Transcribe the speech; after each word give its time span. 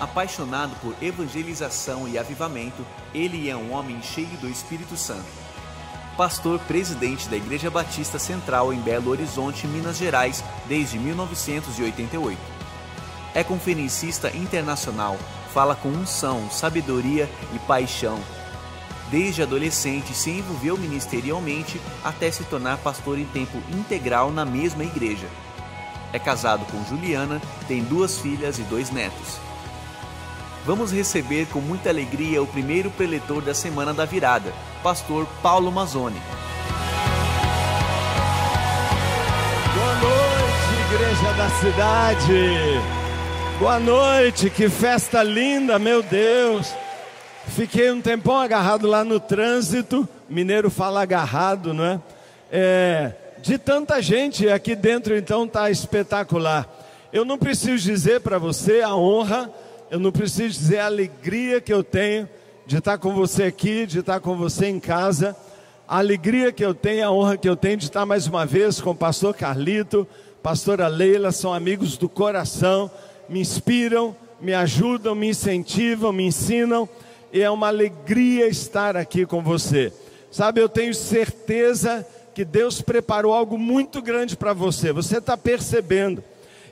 Apaixonado 0.00 0.76
por 0.80 0.94
evangelização 1.02 2.06
e 2.06 2.16
avivamento, 2.16 2.86
ele 3.12 3.50
é 3.50 3.56
um 3.56 3.72
homem 3.72 4.00
cheio 4.00 4.36
do 4.40 4.48
Espírito 4.48 4.96
Santo. 4.96 5.26
Pastor 6.16 6.60
presidente 6.60 7.28
da 7.28 7.36
Igreja 7.36 7.68
Batista 7.68 8.16
Central 8.18 8.72
em 8.72 8.78
Belo 8.80 9.10
Horizonte, 9.10 9.66
Minas 9.66 9.98
Gerais, 9.98 10.44
desde 10.68 10.98
1988. 10.98 12.38
É 13.34 13.42
conferencista 13.42 14.34
internacional, 14.36 15.16
fala 15.52 15.74
com 15.74 15.88
unção, 15.88 16.48
sabedoria 16.48 17.28
e 17.52 17.58
paixão. 17.60 18.20
Desde 19.10 19.42
adolescente 19.42 20.14
se 20.14 20.30
envolveu 20.30 20.76
ministerialmente 20.76 21.80
até 22.04 22.30
se 22.30 22.44
tornar 22.44 22.78
pastor 22.78 23.18
em 23.18 23.26
tempo 23.26 23.58
integral 23.72 24.30
na 24.30 24.44
mesma 24.44 24.84
igreja. 24.84 25.26
É 26.12 26.18
casado 26.20 26.64
com 26.70 26.84
Juliana, 26.84 27.42
tem 27.66 27.82
duas 27.82 28.18
filhas 28.18 28.58
e 28.58 28.62
dois 28.62 28.90
netos. 28.90 29.47
Vamos 30.68 30.92
receber 30.92 31.46
com 31.46 31.62
muita 31.62 31.88
alegria 31.88 32.42
o 32.42 32.46
primeiro 32.46 32.90
preletor 32.90 33.40
da 33.40 33.54
Semana 33.54 33.94
da 33.94 34.04
Virada, 34.04 34.52
pastor 34.82 35.26
Paulo 35.42 35.72
Mazzoni. 35.72 36.20
Boa 39.74 39.94
noite, 39.94 40.94
igreja 40.94 41.32
da 41.32 41.48
cidade. 41.48 42.78
Boa 43.58 43.80
noite, 43.80 44.50
que 44.50 44.68
festa 44.68 45.22
linda, 45.22 45.78
meu 45.78 46.02
Deus. 46.02 46.70
Fiquei 47.46 47.90
um 47.90 48.02
tempão 48.02 48.36
agarrado 48.36 48.86
lá 48.86 49.02
no 49.02 49.18
trânsito. 49.18 50.06
Mineiro 50.28 50.68
fala 50.68 51.00
agarrado, 51.00 51.72
não 51.72 51.84
é? 51.86 52.00
É, 52.52 53.12
de 53.40 53.56
tanta 53.56 54.02
gente 54.02 54.46
aqui 54.50 54.76
dentro, 54.76 55.16
então 55.16 55.48
tá 55.48 55.70
espetacular. 55.70 56.68
Eu 57.10 57.24
não 57.24 57.38
preciso 57.38 57.82
dizer 57.82 58.20
para 58.20 58.36
você 58.36 58.82
a 58.82 58.94
honra 58.94 59.50
eu 59.90 59.98
não 59.98 60.12
preciso 60.12 60.58
dizer 60.58 60.78
a 60.78 60.86
alegria 60.86 61.60
que 61.60 61.72
eu 61.72 61.82
tenho 61.82 62.28
de 62.66 62.76
estar 62.76 62.98
com 62.98 63.14
você 63.14 63.44
aqui, 63.44 63.86
de 63.86 64.00
estar 64.00 64.20
com 64.20 64.36
você 64.36 64.66
em 64.66 64.78
casa, 64.78 65.34
a 65.86 65.98
alegria 65.98 66.52
que 66.52 66.62
eu 66.62 66.74
tenho, 66.74 67.06
a 67.06 67.10
honra 67.10 67.38
que 67.38 67.48
eu 67.48 67.56
tenho 67.56 67.78
de 67.78 67.84
estar 67.84 68.04
mais 68.04 68.26
uma 68.26 68.44
vez 68.44 68.80
com 68.80 68.90
o 68.90 68.94
pastor 68.94 69.34
Carlito, 69.34 70.06
pastora 70.42 70.86
Leila, 70.86 71.32
são 71.32 71.54
amigos 71.54 71.96
do 71.96 72.08
coração, 72.08 72.90
me 73.28 73.40
inspiram, 73.40 74.14
me 74.38 74.52
ajudam, 74.52 75.14
me 75.14 75.30
incentivam, 75.30 76.12
me 76.12 76.26
ensinam, 76.26 76.86
e 77.32 77.40
é 77.40 77.50
uma 77.50 77.68
alegria 77.68 78.46
estar 78.46 78.96
aqui 78.96 79.24
com 79.24 79.42
você. 79.42 79.90
Sabe, 80.30 80.60
eu 80.60 80.68
tenho 80.68 80.92
certeza 80.92 82.06
que 82.34 82.44
Deus 82.44 82.82
preparou 82.82 83.32
algo 83.32 83.56
muito 83.56 84.02
grande 84.02 84.36
para 84.36 84.52
você, 84.52 84.92
você 84.92 85.16
está 85.16 85.38
percebendo. 85.38 86.22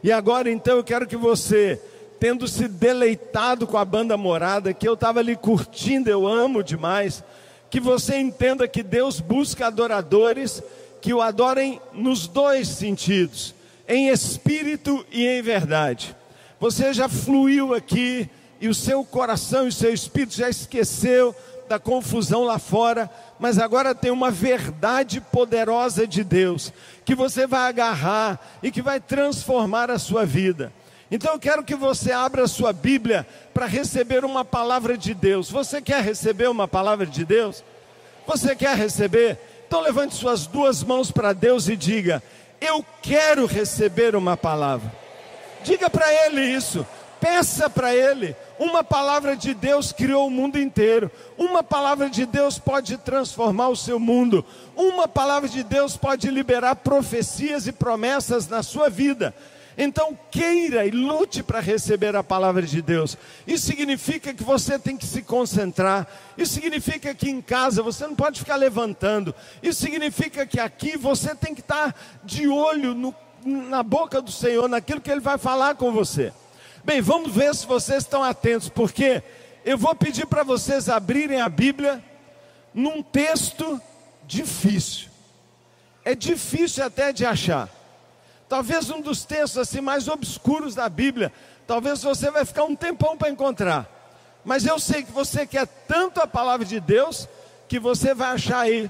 E 0.02 0.12
agora 0.12 0.50
então 0.50 0.76
eu 0.76 0.84
quero 0.84 1.06
que 1.06 1.16
você 1.16 1.80
tendo 2.18 2.48
se 2.48 2.68
deleitado 2.68 3.66
com 3.66 3.76
a 3.76 3.84
banda 3.84 4.16
morada, 4.16 4.72
que 4.72 4.88
eu 4.88 4.94
estava 4.94 5.20
ali 5.20 5.36
curtindo, 5.36 6.08
eu 6.08 6.26
amo 6.26 6.62
demais. 6.62 7.22
Que 7.70 7.80
você 7.80 8.16
entenda 8.16 8.66
que 8.68 8.82
Deus 8.82 9.20
busca 9.20 9.66
adoradores 9.66 10.62
que 11.00 11.12
o 11.12 11.20
adorem 11.22 11.80
nos 11.92 12.26
dois 12.26 12.68
sentidos, 12.68 13.54
em 13.86 14.08
espírito 14.08 15.04
e 15.12 15.26
em 15.26 15.42
verdade. 15.42 16.16
Você 16.58 16.92
já 16.92 17.08
fluiu 17.08 17.74
aqui 17.74 18.28
e 18.60 18.68
o 18.68 18.74
seu 18.74 19.04
coração 19.04 19.66
e 19.66 19.68
o 19.68 19.72
seu 19.72 19.92
espírito 19.92 20.36
já 20.36 20.48
esqueceu 20.48 21.34
da 21.68 21.78
confusão 21.78 22.44
lá 22.44 22.58
fora, 22.58 23.10
mas 23.38 23.58
agora 23.58 23.94
tem 23.94 24.10
uma 24.10 24.30
verdade 24.30 25.20
poderosa 25.20 26.06
de 26.06 26.24
Deus 26.24 26.72
que 27.04 27.14
você 27.14 27.46
vai 27.46 27.68
agarrar 27.68 28.40
e 28.62 28.70
que 28.70 28.82
vai 28.82 29.00
transformar 29.00 29.90
a 29.90 29.98
sua 29.98 30.24
vida. 30.24 30.72
Então 31.10 31.32
eu 31.32 31.38
quero 31.38 31.62
que 31.62 31.74
você 31.74 32.10
abra 32.10 32.44
a 32.44 32.48
sua 32.48 32.72
Bíblia 32.72 33.26
para 33.54 33.66
receber 33.66 34.24
uma 34.24 34.44
palavra 34.44 34.98
de 34.98 35.14
Deus. 35.14 35.50
Você 35.50 35.80
quer 35.80 36.02
receber 36.02 36.48
uma 36.48 36.66
palavra 36.66 37.06
de 37.06 37.24
Deus? 37.24 37.62
Você 38.26 38.56
quer 38.56 38.76
receber? 38.76 39.38
Então 39.68 39.80
levante 39.80 40.14
suas 40.14 40.46
duas 40.46 40.82
mãos 40.82 41.12
para 41.12 41.32
Deus 41.32 41.68
e 41.68 41.76
diga: 41.76 42.22
Eu 42.60 42.84
quero 43.00 43.46
receber 43.46 44.16
uma 44.16 44.36
palavra. 44.36 44.92
Diga 45.62 45.88
para 45.88 46.12
Ele 46.26 46.40
isso. 46.42 46.84
Peça 47.20 47.70
para 47.70 47.94
Ele. 47.94 48.36
Uma 48.58 48.82
palavra 48.84 49.36
de 49.36 49.54
Deus 49.54 49.92
criou 49.92 50.26
o 50.26 50.30
mundo 50.30 50.58
inteiro. 50.58 51.10
Uma 51.38 51.62
palavra 51.62 52.10
de 52.10 52.26
Deus 52.26 52.58
pode 52.58 52.96
transformar 52.98 53.68
o 53.68 53.76
seu 53.76 53.98
mundo. 53.98 54.44
Uma 54.76 55.06
palavra 55.06 55.48
de 55.48 55.62
Deus 55.62 55.96
pode 55.96 56.28
liberar 56.30 56.76
profecias 56.76 57.66
e 57.66 57.72
promessas 57.72 58.48
na 58.48 58.62
sua 58.62 58.88
vida. 58.88 59.34
Então 59.78 60.18
queira 60.30 60.86
e 60.86 60.90
lute 60.90 61.42
para 61.42 61.60
receber 61.60 62.16
a 62.16 62.24
palavra 62.24 62.62
de 62.62 62.80
Deus. 62.80 63.16
Isso 63.46 63.66
significa 63.66 64.32
que 64.32 64.42
você 64.42 64.78
tem 64.78 64.96
que 64.96 65.04
se 65.04 65.20
concentrar. 65.20 66.06
Isso 66.38 66.54
significa 66.54 67.14
que 67.14 67.28
em 67.28 67.42
casa 67.42 67.82
você 67.82 68.06
não 68.06 68.14
pode 68.14 68.40
ficar 68.40 68.56
levantando. 68.56 69.34
Isso 69.62 69.82
significa 69.82 70.46
que 70.46 70.58
aqui 70.58 70.96
você 70.96 71.34
tem 71.34 71.54
que 71.54 71.60
estar 71.60 71.94
de 72.24 72.48
olho 72.48 72.94
no, 72.94 73.14
na 73.44 73.82
boca 73.82 74.22
do 74.22 74.32
Senhor, 74.32 74.66
naquilo 74.66 75.00
que 75.00 75.10
Ele 75.10 75.20
vai 75.20 75.36
falar 75.36 75.74
com 75.74 75.92
você. 75.92 76.32
Bem, 76.82 77.02
vamos 77.02 77.32
ver 77.32 77.54
se 77.54 77.66
vocês 77.66 78.04
estão 78.04 78.22
atentos, 78.22 78.70
porque 78.70 79.22
eu 79.64 79.76
vou 79.76 79.94
pedir 79.94 80.26
para 80.26 80.42
vocês 80.42 80.88
abrirem 80.88 81.40
a 81.40 81.48
Bíblia 81.48 82.02
num 82.72 83.02
texto 83.02 83.78
difícil. 84.26 85.08
É 86.04 86.14
difícil 86.14 86.84
até 86.84 87.12
de 87.12 87.26
achar. 87.26 87.75
Talvez 88.48 88.90
um 88.90 89.00
dos 89.00 89.24
textos 89.24 89.58
assim 89.58 89.80
mais 89.80 90.08
obscuros 90.08 90.74
da 90.74 90.88
Bíblia. 90.88 91.32
Talvez 91.66 92.02
você 92.02 92.30
vai 92.30 92.44
ficar 92.44 92.64
um 92.64 92.76
tempão 92.76 93.16
para 93.16 93.28
encontrar. 93.28 93.90
Mas 94.44 94.64
eu 94.64 94.78
sei 94.78 95.02
que 95.02 95.10
você 95.10 95.44
quer 95.44 95.66
tanto 95.88 96.20
a 96.20 96.26
palavra 96.26 96.64
de 96.64 96.78
Deus 96.78 97.28
que 97.68 97.80
você 97.80 98.14
vai 98.14 98.28
achar 98.28 98.60
aí 98.60 98.88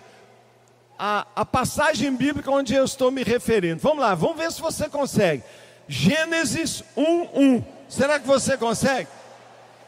a, 0.98 1.26
a 1.34 1.44
passagem 1.44 2.14
bíblica 2.14 2.50
onde 2.50 2.74
eu 2.74 2.84
estou 2.84 3.10
me 3.10 3.22
referindo. 3.22 3.80
Vamos 3.80 4.00
lá, 4.00 4.14
vamos 4.14 4.36
ver 4.36 4.52
se 4.52 4.60
você 4.60 4.88
consegue. 4.88 5.42
Gênesis 5.88 6.82
1:1. 6.96 7.64
Será 7.88 8.18
que 8.18 8.26
você 8.26 8.56
consegue? 8.58 9.08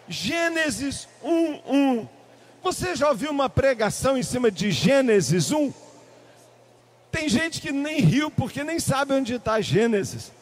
Gênesis 0.09 1.07
1:1. 1.23 2.09
Você 2.63 2.97
já 2.97 3.09
ouviu 3.09 3.31
uma 3.31 3.49
pregação 3.49 4.17
em 4.17 4.23
cima 4.23 4.51
de 4.51 4.71
Gênesis 4.71 5.53
1? 5.53 5.73
Tem 7.11 7.29
gente 7.29 7.61
que 7.61 7.73
nem 7.73 8.01
riu 8.01 8.31
porque 8.31 8.63
nem 8.63 8.79
sabe 8.79 9.15
onde 9.15 9.35
está 9.35 9.61
Gênesis. 9.61 10.33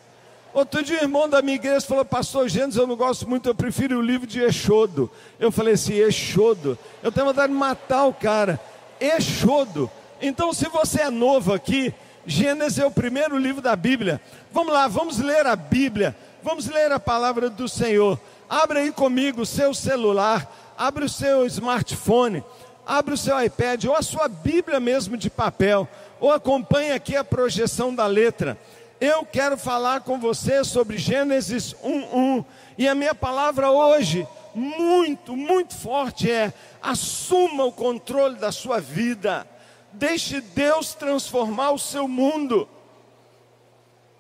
Outro 0.53 0.83
dia, 0.83 1.01
o 1.01 1.03
irmão 1.03 1.29
da 1.29 1.43
minha 1.43 1.57
igreja 1.57 1.87
falou: 1.87 2.05
Pastor 2.05 2.49
Gênesis, 2.49 2.77
eu 2.77 2.87
não 2.87 2.97
gosto 2.97 3.29
muito, 3.29 3.49
eu 3.49 3.55
prefiro 3.55 3.99
o 3.99 4.03
livro 4.03 4.27
de 4.27 4.41
Exodo. 4.41 5.11
Eu 5.39 5.53
falei 5.53 5.75
assim: 5.75 5.95
Exodo. 5.95 6.79
Eu 7.03 7.13
tenho 7.13 7.27
vontade 7.27 7.53
de 7.53 7.59
matar 7.59 8.07
o 8.07 8.15
cara. 8.15 8.59
Exodo. 8.99 9.91
Então, 10.21 10.53
se 10.53 10.69
você 10.69 11.03
é 11.03 11.11
novo 11.11 11.53
aqui, 11.53 11.93
Gênesis 12.27 12.79
é 12.79 12.87
o 12.87 12.91
primeiro 12.91 13.39
livro 13.39 13.61
da 13.61 13.77
Bíblia. 13.77 14.21
Vamos 14.51 14.73
lá, 14.73 14.89
vamos 14.89 15.19
ler 15.19 15.47
a 15.47 15.55
Bíblia. 15.55 16.17
Vamos 16.43 16.69
ler 16.69 16.93
a 16.93 17.01
palavra 17.01 17.51
do 17.51 17.69
Senhor. 17.69 18.19
Abra 18.49 18.79
aí 18.79 18.93
comigo 18.93 19.43
o 19.43 19.47
seu 19.47 19.75
celular, 19.75 20.49
abre 20.79 21.05
o 21.05 21.09
seu 21.09 21.45
smartphone, 21.47 22.45
abre 22.87 23.15
o 23.15 23.19
seu 23.19 23.43
iPad 23.43 23.85
ou 23.85 23.97
a 23.97 24.03
sua 24.03 24.29
Bíblia 24.29 24.79
mesmo 24.79 25.17
de 25.17 25.29
papel 25.29 25.89
ou 26.21 26.33
acompanhe 26.33 26.93
aqui 26.93 27.17
a 27.17 27.25
projeção 27.25 27.95
da 27.95 28.07
letra. 28.07 28.57
Eu 29.01 29.27
quero 29.27 29.59
falar 29.59 30.01
com 30.01 30.19
você 30.19 30.65
sobre 30.65 30.97
Gênesis 30.97 31.75
1:1 31.83 32.45
e 32.79 32.89
a 32.89 32.95
minha 32.95 33.15
palavra 33.15 33.71
hoje 33.71 34.27
muito, 34.55 35.37
muito 35.37 35.75
forte 35.75 36.31
é: 36.31 36.53
assuma 36.81 37.65
o 37.65 37.73
controle 37.73 38.37
da 38.37 38.51
sua 38.51 38.81
vida. 38.81 39.47
Deixe 39.93 40.41
Deus 40.41 40.95
transformar 40.95 41.73
o 41.73 41.79
seu 41.79 42.09
mundo. 42.09 42.69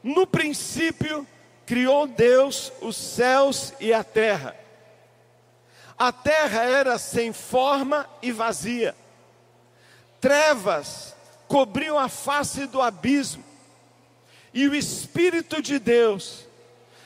No 0.02 0.26
princípio, 0.26 1.26
criou 1.64 2.06
Deus 2.06 2.70
os 2.82 2.96
céus 2.96 3.72
e 3.80 3.92
a 3.92 4.04
terra. 4.04 4.54
A 5.98 6.12
terra 6.12 6.62
era 6.62 6.98
sem 6.98 7.32
forma 7.32 8.08
e 8.20 8.30
vazia. 8.30 8.94
Trevas 10.20 11.14
cobriam 11.48 11.98
a 11.98 12.08
face 12.08 12.66
do 12.66 12.82
abismo, 12.82 13.44
e 14.52 14.68
o 14.68 14.74
Espírito 14.74 15.62
de 15.62 15.78
Deus 15.78 16.46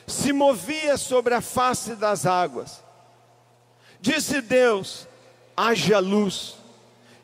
se 0.07 0.33
movia 0.33 0.97
sobre 0.97 1.33
a 1.33 1.41
face 1.41 1.95
das 1.95 2.25
águas. 2.25 2.83
Disse 3.99 4.41
Deus: 4.41 5.07
haja 5.55 5.99
luz, 5.99 6.55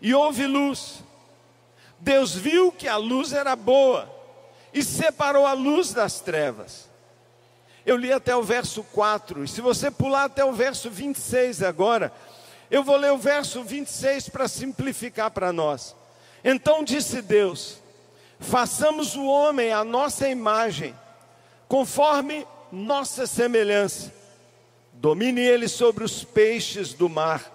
e 0.01 0.13
houve 0.13 0.45
luz. 0.45 1.03
Deus 1.99 2.35
viu 2.35 2.71
que 2.71 2.87
a 2.87 2.95
luz 2.95 3.33
era 3.33 3.55
boa 3.55 4.09
e 4.71 4.83
separou 4.83 5.47
a 5.47 5.53
luz 5.53 5.93
das 5.93 6.19
trevas. 6.19 6.86
Eu 7.87 7.95
li 7.95 8.11
até 8.11 8.35
o 8.35 8.43
verso 8.43 8.83
4, 8.83 9.45
e 9.45 9.47
se 9.47 9.61
você 9.61 9.89
pular 9.89 10.25
até 10.25 10.43
o 10.43 10.51
verso 10.51 10.89
26 10.89 11.63
agora, 11.63 12.11
eu 12.69 12.83
vou 12.83 12.97
ler 12.97 13.13
o 13.13 13.17
verso 13.17 13.63
26 13.63 14.27
para 14.27 14.49
simplificar 14.49 15.31
para 15.31 15.53
nós. 15.53 15.95
Então 16.43 16.83
disse 16.83 17.21
Deus: 17.21 17.77
façamos 18.41 19.15
o 19.15 19.25
homem 19.25 19.71
à 19.71 19.85
nossa 19.85 20.27
imagem, 20.27 20.93
conforme 21.69 22.45
nossa 22.73 23.25
semelhança. 23.25 24.13
Domine 24.91 25.39
ele 25.39 25.69
sobre 25.69 26.03
os 26.03 26.25
peixes 26.25 26.93
do 26.93 27.07
mar, 27.07 27.49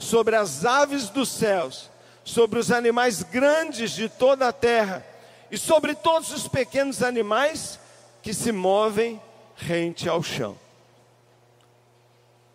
sobre 0.00 0.34
as 0.34 0.64
aves 0.64 1.10
dos 1.10 1.28
céus, 1.28 1.88
sobre 2.24 2.58
os 2.58 2.72
animais 2.72 3.22
grandes 3.22 3.92
de 3.92 4.08
toda 4.08 4.48
a 4.48 4.52
terra 4.52 5.06
e 5.48 5.56
sobre 5.56 5.94
todos 5.94 6.32
os 6.32 6.48
pequenos 6.48 7.04
animais 7.04 7.78
que 8.20 8.34
se 8.34 8.50
movem 8.50 9.22
rente 9.56 10.08
ao 10.08 10.22
chão. 10.22 10.56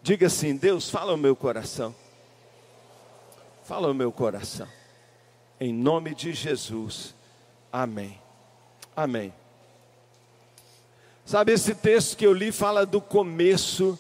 Diga 0.01 0.27
assim: 0.27 0.55
Deus, 0.55 0.89
fala 0.89 1.13
o 1.13 1.17
meu 1.17 1.35
coração. 1.35 1.93
Fala 3.63 3.89
o 3.89 3.93
meu 3.93 4.11
coração. 4.11 4.67
Em 5.59 5.73
nome 5.73 6.15
de 6.15 6.33
Jesus. 6.33 7.13
Amém. 7.71 8.19
Amém. 8.95 9.33
Sabe, 11.25 11.53
esse 11.53 11.75
texto 11.75 12.17
que 12.17 12.25
eu 12.25 12.33
li 12.33 12.51
fala 12.51 12.85
do 12.85 12.99
começo 12.99 13.97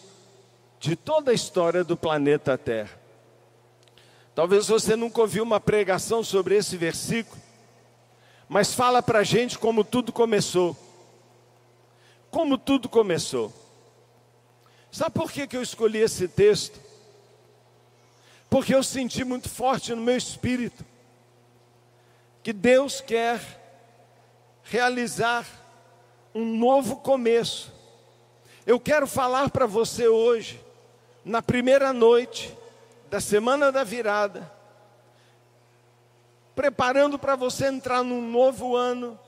de 0.79 0.95
toda 0.95 1.31
a 1.31 1.33
história 1.33 1.83
do 1.83 1.95
planeta 1.95 2.57
Terra. 2.57 2.99
Talvez 4.33 4.67
você 4.67 4.95
nunca 4.95 5.21
ouviu 5.21 5.43
uma 5.43 5.59
pregação 5.59 6.23
sobre 6.23 6.55
esse 6.55 6.75
versículo, 6.75 7.39
mas 8.49 8.73
fala 8.73 9.01
para 9.01 9.19
a 9.19 9.23
gente 9.23 9.59
como 9.59 9.83
tudo 9.83 10.11
começou. 10.11 10.75
Como 12.31 12.57
tudo 12.57 12.87
começou. 12.89 13.53
Sabe 14.89 15.11
por 15.11 15.31
que, 15.31 15.45
que 15.45 15.55
eu 15.55 15.61
escolhi 15.61 15.99
esse 15.99 16.27
texto? 16.27 16.79
Porque 18.49 18.73
eu 18.73 18.81
senti 18.81 19.23
muito 19.23 19.49
forte 19.49 19.93
no 19.93 20.01
meu 20.01 20.17
espírito 20.17 20.83
que 22.41 22.51
Deus 22.51 23.01
quer 23.01 23.39
realizar 24.63 25.45
um 26.33 26.45
novo 26.57 26.97
começo. 26.97 27.71
Eu 28.65 28.79
quero 28.79 29.05
falar 29.05 29.49
para 29.49 29.65
você 29.65 30.07
hoje, 30.07 30.59
na 31.23 31.41
primeira 31.41 31.93
noite 31.93 32.57
da 33.09 33.19
semana 33.19 33.71
da 33.71 33.83
virada, 33.83 34.51
preparando 36.55 37.19
para 37.19 37.35
você 37.35 37.67
entrar 37.67 38.03
num 38.03 38.21
novo 38.21 38.75
ano, 38.75 39.19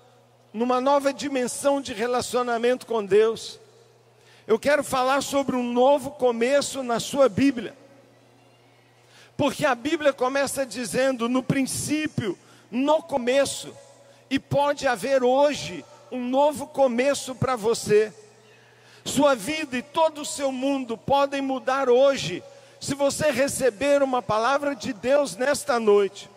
numa 0.53 0.79
nova 0.79 1.11
dimensão 1.11 1.81
de 1.81 1.93
relacionamento 1.93 2.85
com 2.85 3.03
Deus. 3.03 3.59
Eu 4.45 4.59
quero 4.59 4.83
falar 4.83 5.23
sobre 5.23 5.55
um 5.55 5.63
novo 5.63 6.11
começo 6.11 6.83
na 6.83 6.99
sua 6.99 7.27
Bíblia. 7.27 7.75
Porque 9.35 9.65
a 9.65 9.73
Bíblia 9.73 10.13
começa 10.13 10.65
dizendo 10.65 11.27
no 11.27 11.41
princípio, 11.41 12.37
no 12.69 13.01
começo, 13.01 13.75
e 14.29 14.37
pode 14.37 14.87
haver 14.87 15.23
hoje 15.23 15.83
um 16.11 16.23
novo 16.27 16.67
começo 16.67 17.33
para 17.33 17.55
você. 17.55 18.13
Sua 19.03 19.35
vida 19.35 19.77
e 19.77 19.81
todo 19.81 20.21
o 20.21 20.25
seu 20.25 20.51
mundo 20.51 20.97
podem 20.97 21.41
mudar 21.41 21.89
hoje, 21.89 22.43
se 22.79 22.93
você 22.93 23.31
receber 23.31 24.03
uma 24.03 24.21
palavra 24.21 24.75
de 24.75 24.93
Deus 24.93 25.35
nesta 25.35 25.79
noite. 25.79 26.29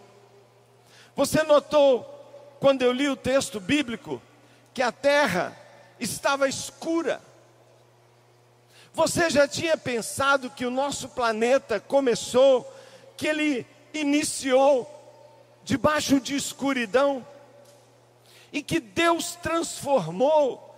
Você 1.14 1.42
notou, 1.42 2.15
quando 2.60 2.82
eu 2.82 2.92
li 2.92 3.08
o 3.08 3.16
texto 3.16 3.60
bíblico, 3.60 4.20
que 4.72 4.82
a 4.82 4.92
terra 4.92 5.56
estava 5.98 6.48
escura. 6.48 7.20
Você 8.92 9.28
já 9.28 9.46
tinha 9.46 9.76
pensado 9.76 10.50
que 10.50 10.64
o 10.64 10.70
nosso 10.70 11.08
planeta 11.10 11.78
começou, 11.78 12.70
que 13.16 13.26
ele 13.26 13.66
iniciou 13.92 14.92
debaixo 15.64 16.20
de 16.20 16.36
escuridão? 16.36 17.26
E 18.52 18.62
que 18.62 18.80
Deus 18.80 19.34
transformou 19.34 20.74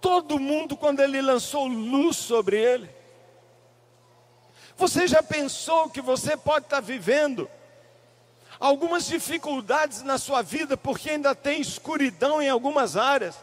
todo 0.00 0.38
mundo 0.38 0.76
quando 0.76 1.00
Ele 1.00 1.20
lançou 1.20 1.66
luz 1.66 2.16
sobre 2.16 2.60
ele? 2.60 2.88
Você 4.76 5.08
já 5.08 5.22
pensou 5.22 5.88
que 5.88 6.02
você 6.02 6.36
pode 6.36 6.66
estar 6.66 6.80
vivendo 6.80 7.50
algumas 8.58 9.06
dificuldades 9.06 10.02
na 10.02 10.18
sua 10.18 10.42
vida 10.42 10.76
porque 10.76 11.10
ainda 11.10 11.34
tem 11.34 11.60
escuridão 11.60 12.40
em 12.40 12.48
algumas 12.48 12.96
áreas? 12.96 13.36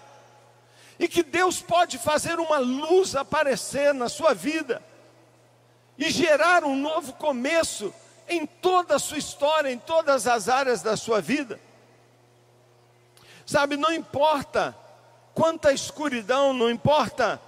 e 1.00 1.08
que 1.08 1.24
Deus 1.24 1.62
pode 1.62 1.98
fazer 1.98 2.40
uma 2.40 2.58
luz 2.58 3.16
aparecer 3.16 3.94
na 3.94 4.10
sua 4.10 4.34
vida 4.34 4.82
e 5.98 6.10
gerar 6.10 6.64
um 6.64 6.76
novo 6.76 7.14
começo 7.14 7.94
em 8.28 8.46
toda 8.46 8.96
a 8.96 9.00
sua 9.00 9.18
história, 9.18 9.70
em 9.70 9.78
todas 9.78 10.28
as 10.28 10.48
áreas 10.48 10.82
da 10.82 10.96
sua 10.96 11.22
vida. 11.22 11.60
Sabe, 13.46 13.76
não 13.76 13.92
importa 13.92 14.76
quanta 15.34 15.74
escuridão, 15.74 16.54
não 16.54 16.70
importa 16.70 17.42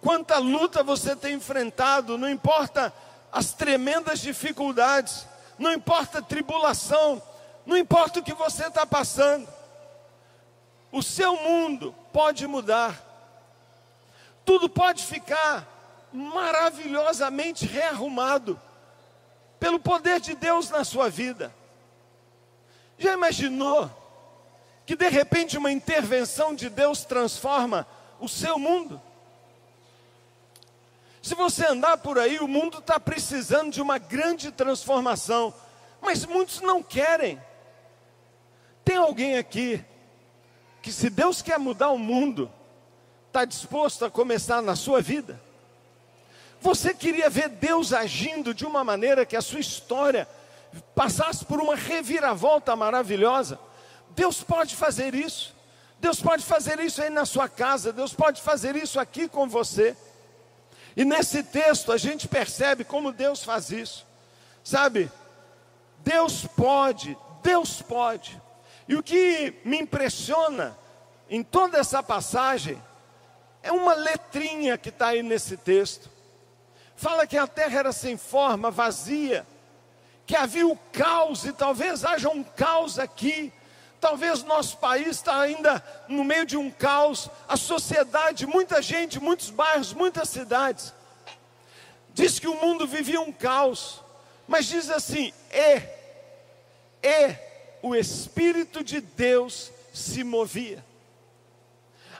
quanta 0.00 0.38
luta 0.38 0.82
você 0.82 1.16
tem 1.16 1.34
enfrentado, 1.34 2.16
não 2.16 2.30
importa 2.30 2.92
as 3.32 3.52
tremendas 3.52 4.20
dificuldades, 4.20 5.26
não 5.58 5.72
importa 5.72 6.18
a 6.18 6.22
tribulação, 6.22 7.22
não 7.64 7.76
importa 7.76 8.20
o 8.20 8.22
que 8.22 8.34
você 8.34 8.66
está 8.66 8.84
passando, 8.84 9.48
o 10.90 11.02
seu 11.02 11.36
mundo 11.36 11.94
pode 12.12 12.46
mudar, 12.46 13.00
tudo 14.44 14.68
pode 14.68 15.04
ficar 15.04 15.66
maravilhosamente 16.12 17.64
rearrumado 17.64 18.60
pelo 19.58 19.78
poder 19.78 20.20
de 20.20 20.34
Deus 20.34 20.68
na 20.68 20.84
sua 20.84 21.08
vida. 21.08 21.54
Já 22.98 23.14
imaginou 23.14 23.90
que 24.84 24.96
de 24.96 25.08
repente 25.08 25.56
uma 25.56 25.72
intervenção 25.72 26.54
de 26.54 26.68
Deus 26.68 27.04
transforma 27.04 27.86
o 28.20 28.28
seu 28.28 28.58
mundo? 28.58 29.00
Se 31.22 31.36
você 31.36 31.64
andar 31.64 31.98
por 31.98 32.18
aí, 32.18 32.40
o 32.40 32.48
mundo 32.48 32.78
está 32.78 32.98
precisando 32.98 33.70
de 33.70 33.80
uma 33.80 33.96
grande 33.96 34.50
transformação, 34.50 35.54
mas 36.00 36.26
muitos 36.26 36.60
não 36.60 36.82
querem. 36.82 37.40
Tem 38.84 38.96
alguém 38.96 39.38
aqui 39.38 39.82
que 40.82 40.92
se 40.92 41.08
Deus 41.08 41.40
quer 41.40 41.60
mudar 41.60 41.90
o 41.90 41.98
mundo, 41.98 42.50
está 43.28 43.44
disposto 43.44 44.04
a 44.04 44.10
começar 44.10 44.60
na 44.60 44.74
sua 44.74 45.00
vida? 45.00 45.40
Você 46.60 46.92
queria 46.92 47.30
ver 47.30 47.48
Deus 47.48 47.92
agindo 47.92 48.52
de 48.52 48.66
uma 48.66 48.82
maneira 48.82 49.24
que 49.24 49.36
a 49.36 49.42
sua 49.42 49.60
história 49.60 50.28
passasse 50.92 51.44
por 51.44 51.60
uma 51.60 51.76
reviravolta 51.76 52.74
maravilhosa? 52.74 53.60
Deus 54.10 54.42
pode 54.42 54.74
fazer 54.74 55.14
isso. 55.14 55.54
Deus 56.00 56.20
pode 56.20 56.44
fazer 56.44 56.80
isso 56.80 57.00
aí 57.00 57.10
na 57.10 57.24
sua 57.24 57.48
casa, 57.48 57.92
Deus 57.92 58.12
pode 58.12 58.42
fazer 58.42 58.74
isso 58.74 58.98
aqui 58.98 59.28
com 59.28 59.48
você. 59.48 59.96
E 60.96 61.04
nesse 61.04 61.42
texto 61.42 61.90
a 61.92 61.96
gente 61.96 62.28
percebe 62.28 62.84
como 62.84 63.12
Deus 63.12 63.42
faz 63.42 63.70
isso. 63.70 64.06
Sabe? 64.62 65.10
Deus 65.98 66.46
pode, 66.46 67.16
Deus 67.42 67.80
pode. 67.80 68.40
E 68.88 68.94
o 68.94 69.02
que 69.02 69.54
me 69.64 69.80
impressiona 69.80 70.76
em 71.30 71.42
toda 71.42 71.78
essa 71.78 72.02
passagem 72.02 72.80
é 73.62 73.72
uma 73.72 73.94
letrinha 73.94 74.76
que 74.76 74.88
está 74.88 75.08
aí 75.08 75.22
nesse 75.22 75.56
texto. 75.56 76.10
Fala 76.96 77.26
que 77.26 77.38
a 77.38 77.46
terra 77.46 77.80
era 77.80 77.92
sem 77.92 78.16
forma, 78.16 78.70
vazia, 78.70 79.46
que 80.26 80.36
havia 80.36 80.66
o 80.66 80.76
caos, 80.92 81.44
e 81.44 81.52
talvez 81.52 82.04
haja 82.04 82.28
um 82.28 82.42
caos 82.42 82.98
aqui. 82.98 83.52
Talvez 84.02 84.42
nosso 84.42 84.78
país 84.78 85.06
está 85.06 85.40
ainda 85.40 85.80
no 86.08 86.24
meio 86.24 86.44
de 86.44 86.56
um 86.56 86.68
caos, 86.68 87.30
a 87.46 87.56
sociedade, 87.56 88.48
muita 88.48 88.82
gente, 88.82 89.20
muitos 89.20 89.48
bairros, 89.48 89.94
muitas 89.94 90.28
cidades. 90.28 90.92
Diz 92.12 92.40
que 92.40 92.48
o 92.48 92.60
mundo 92.60 92.84
vivia 92.84 93.20
um 93.20 93.30
caos, 93.30 94.02
mas 94.48 94.66
diz 94.66 94.90
assim: 94.90 95.32
e, 95.52 95.82
e 97.06 97.36
o 97.80 97.94
Espírito 97.94 98.82
de 98.82 99.00
Deus 99.00 99.70
se 99.94 100.24
movia. 100.24 100.84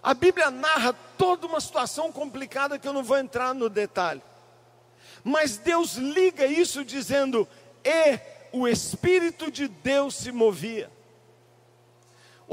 A 0.00 0.14
Bíblia 0.14 0.52
narra 0.52 0.92
toda 1.18 1.48
uma 1.48 1.60
situação 1.60 2.12
complicada 2.12 2.78
que 2.78 2.86
eu 2.86 2.92
não 2.92 3.02
vou 3.02 3.18
entrar 3.18 3.52
no 3.52 3.68
detalhe. 3.68 4.22
Mas 5.24 5.56
Deus 5.56 5.94
liga 5.94 6.46
isso 6.46 6.84
dizendo: 6.84 7.48
e 7.84 8.20
o 8.52 8.68
Espírito 8.68 9.50
de 9.50 9.66
Deus 9.66 10.14
se 10.14 10.30
movia. 10.30 10.88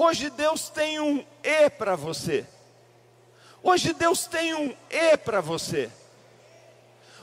Hoje 0.01 0.29
Deus 0.29 0.69
tem 0.69 0.97
um 1.01 1.25
e 1.43 1.69
para 1.71 1.93
você. 1.97 2.45
Hoje 3.61 3.91
Deus 3.91 4.25
tem 4.27 4.53
um 4.53 4.73
e 4.89 5.17
para 5.17 5.41
você. 5.41 5.89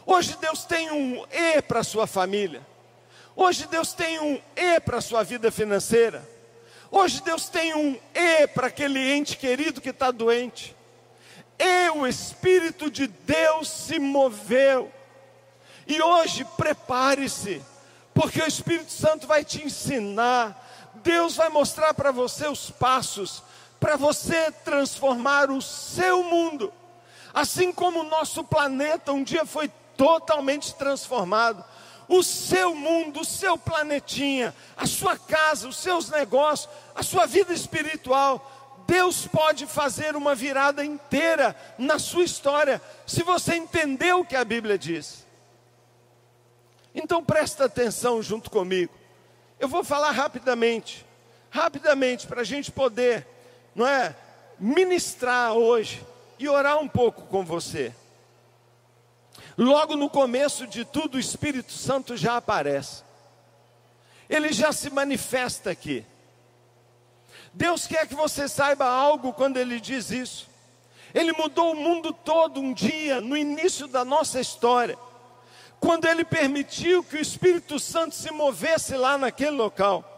Hoje 0.05 0.37
Deus 0.37 0.67
tem 0.67 0.91
um 0.91 1.25
e 1.33 1.63
para 1.63 1.83
sua 1.83 2.07
família. 2.07 2.61
Hoje 3.35 3.67
Deus 3.67 3.95
tem 3.95 4.21
um 4.21 4.39
e 4.55 4.79
para 4.79 5.01
sua 5.01 5.23
vida 5.23 5.51
financeira. 5.51 6.23
Hoje 6.91 7.23
Deus 7.23 7.49
tem 7.49 7.75
um 7.75 7.99
E 8.15 8.47
para 8.49 8.67
aquele 8.67 9.11
ente 9.11 9.39
querido 9.39 9.81
que 9.81 9.89
está 9.89 10.11
doente. 10.11 10.77
E 11.59 11.89
o 11.97 12.07
Espírito 12.07 12.91
de 12.91 13.07
Deus 13.07 13.71
se 13.71 13.99
moveu. 13.99 14.93
E 15.87 16.03
hoje 16.03 16.45
prepare-se, 16.59 17.63
porque 18.13 18.43
o 18.43 18.47
Espírito 18.47 18.93
Santo 18.93 19.27
vai 19.27 19.43
te 19.43 19.65
ensinar. 19.65 20.66
Deus 21.07 21.37
vai 21.37 21.49
mostrar 21.49 21.95
para 21.95 22.11
você 22.11 22.49
os 22.49 22.69
passos 22.69 23.41
para 23.79 23.97
você 23.97 24.51
transformar 24.51 25.53
o 25.53 25.63
seu 25.63 26.25
mundo. 26.25 26.73
Assim 27.33 27.73
como 27.73 28.01
o 28.01 28.09
nosso 28.09 28.43
planeta 28.43 29.13
um 29.13 29.23
dia 29.23 29.47
foi 29.47 29.71
totalmente 29.97 30.75
transformado. 30.75 31.65
O 32.09 32.25
seu 32.25 32.75
mundo, 32.75 33.21
o 33.21 33.25
seu 33.25 33.57
planetinha, 33.57 34.53
a 34.77 34.85
sua 34.85 35.17
casa, 35.17 35.69
os 35.69 35.77
seus 35.77 36.11
negócios, 36.11 36.69
a 36.93 37.05
sua 37.05 37.25
vida 37.25 37.53
espiritual, 37.53 38.85
Deus 38.85 39.29
pode 39.29 39.65
fazer 39.65 40.17
uma 40.17 40.35
virada 40.35 40.85
inteira 40.85 41.55
na 41.79 42.01
sua 42.01 42.25
história, 42.25 42.83
se 43.07 43.23
você 43.23 43.55
entender 43.55 44.13
o 44.13 44.25
que 44.25 44.35
a 44.35 44.45
Bíblia 44.45 44.77
diz. 44.77 45.25
Então 46.93 47.23
presta 47.23 47.67
atenção 47.67 48.21
junto 48.21 48.51
comigo. 48.51 49.06
Eu 49.59 49.69
vou 49.69 49.83
falar 49.83 50.11
rapidamente, 50.11 51.05
rapidamente, 51.51 52.27
para 52.27 52.43
a 52.43 52.45
gente 52.45 52.71
poder, 52.71 53.27
não 53.75 53.87
é, 53.87 54.15
ministrar 54.59 55.55
hoje 55.55 56.05
e 56.39 56.49
orar 56.49 56.79
um 56.79 56.89
pouco 56.89 57.23
com 57.23 57.45
você. 57.45 57.95
Logo 59.57 59.97
no 59.97 60.11
começo 60.11 60.67
de 60.67 60.85
tudo, 60.85 61.17
o 61.17 61.21
Espírito 61.21 61.73
Santo 61.73 62.17
já 62.17 62.37
aparece. 62.37 63.03
Ele 64.29 64.53
já 64.53 64.73
se 64.73 64.91
manifesta 64.91 65.71
aqui. 65.71 66.05
Deus 67.55 67.87
quer 67.87 68.07
que 68.07 68.15
você 68.15 68.49
saiba 68.49 68.85
algo 68.85 69.33
quando 69.33 69.57
Ele 69.57 69.81
diz 69.81 70.11
isso. 70.11 70.47
Ele 71.15 71.33
mudou 71.33 71.73
o 71.73 71.77
mundo 71.77 72.13
todo 72.13 72.61
um 72.61 72.75
dia, 72.75 73.23
no 73.23 73.35
início 73.35 73.87
da 73.87 74.05
nossa 74.05 74.39
história, 74.39 74.99
quando 75.81 76.07
Ele 76.07 76.25
permitiu 76.25 77.03
que 77.03 77.17
o 77.17 77.21
Espírito 77.21 77.79
Santo 77.79 78.15
se 78.15 78.31
movesse 78.31 78.97
lá 78.97 79.17
naquele 79.19 79.57
local. 79.57 80.13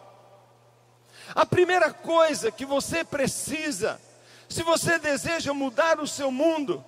A 1.34 1.44
primeira 1.44 1.92
coisa 1.92 2.50
que 2.50 2.64
você 2.64 3.04
precisa, 3.04 4.00
se 4.48 4.62
você 4.62 4.98
deseja 4.98 5.52
mudar 5.52 6.00
o 6.00 6.06
seu 6.06 6.30
mundo, 6.30 6.84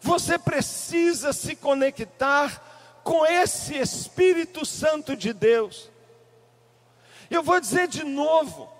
você 0.00 0.38
precisa 0.38 1.32
se 1.32 1.54
conectar 1.56 2.62
com 3.02 3.26
esse 3.26 3.76
Espírito 3.76 4.64
Santo 4.64 5.14
de 5.14 5.32
Deus. 5.32 5.90
Eu 7.30 7.42
vou 7.42 7.60
dizer 7.60 7.88
de 7.88 8.04
novo, 8.04 8.70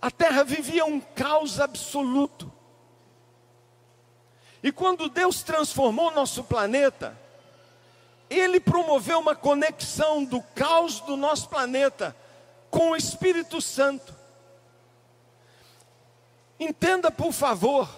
a 0.00 0.10
terra 0.10 0.44
vivia 0.44 0.84
um 0.84 1.00
caos 1.00 1.60
absoluto. 1.60 2.52
E 4.62 4.70
quando 4.70 5.08
Deus 5.08 5.42
transformou 5.42 6.10
nosso 6.10 6.44
planeta, 6.44 7.18
Ele 8.28 8.60
promoveu 8.60 9.18
uma 9.18 9.34
conexão 9.34 10.24
do 10.24 10.42
caos 10.54 11.00
do 11.00 11.16
nosso 11.16 11.48
planeta 11.48 12.14
com 12.70 12.90
o 12.90 12.96
Espírito 12.96 13.60
Santo. 13.60 14.14
Entenda, 16.58 17.10
por 17.10 17.32
favor, 17.32 17.88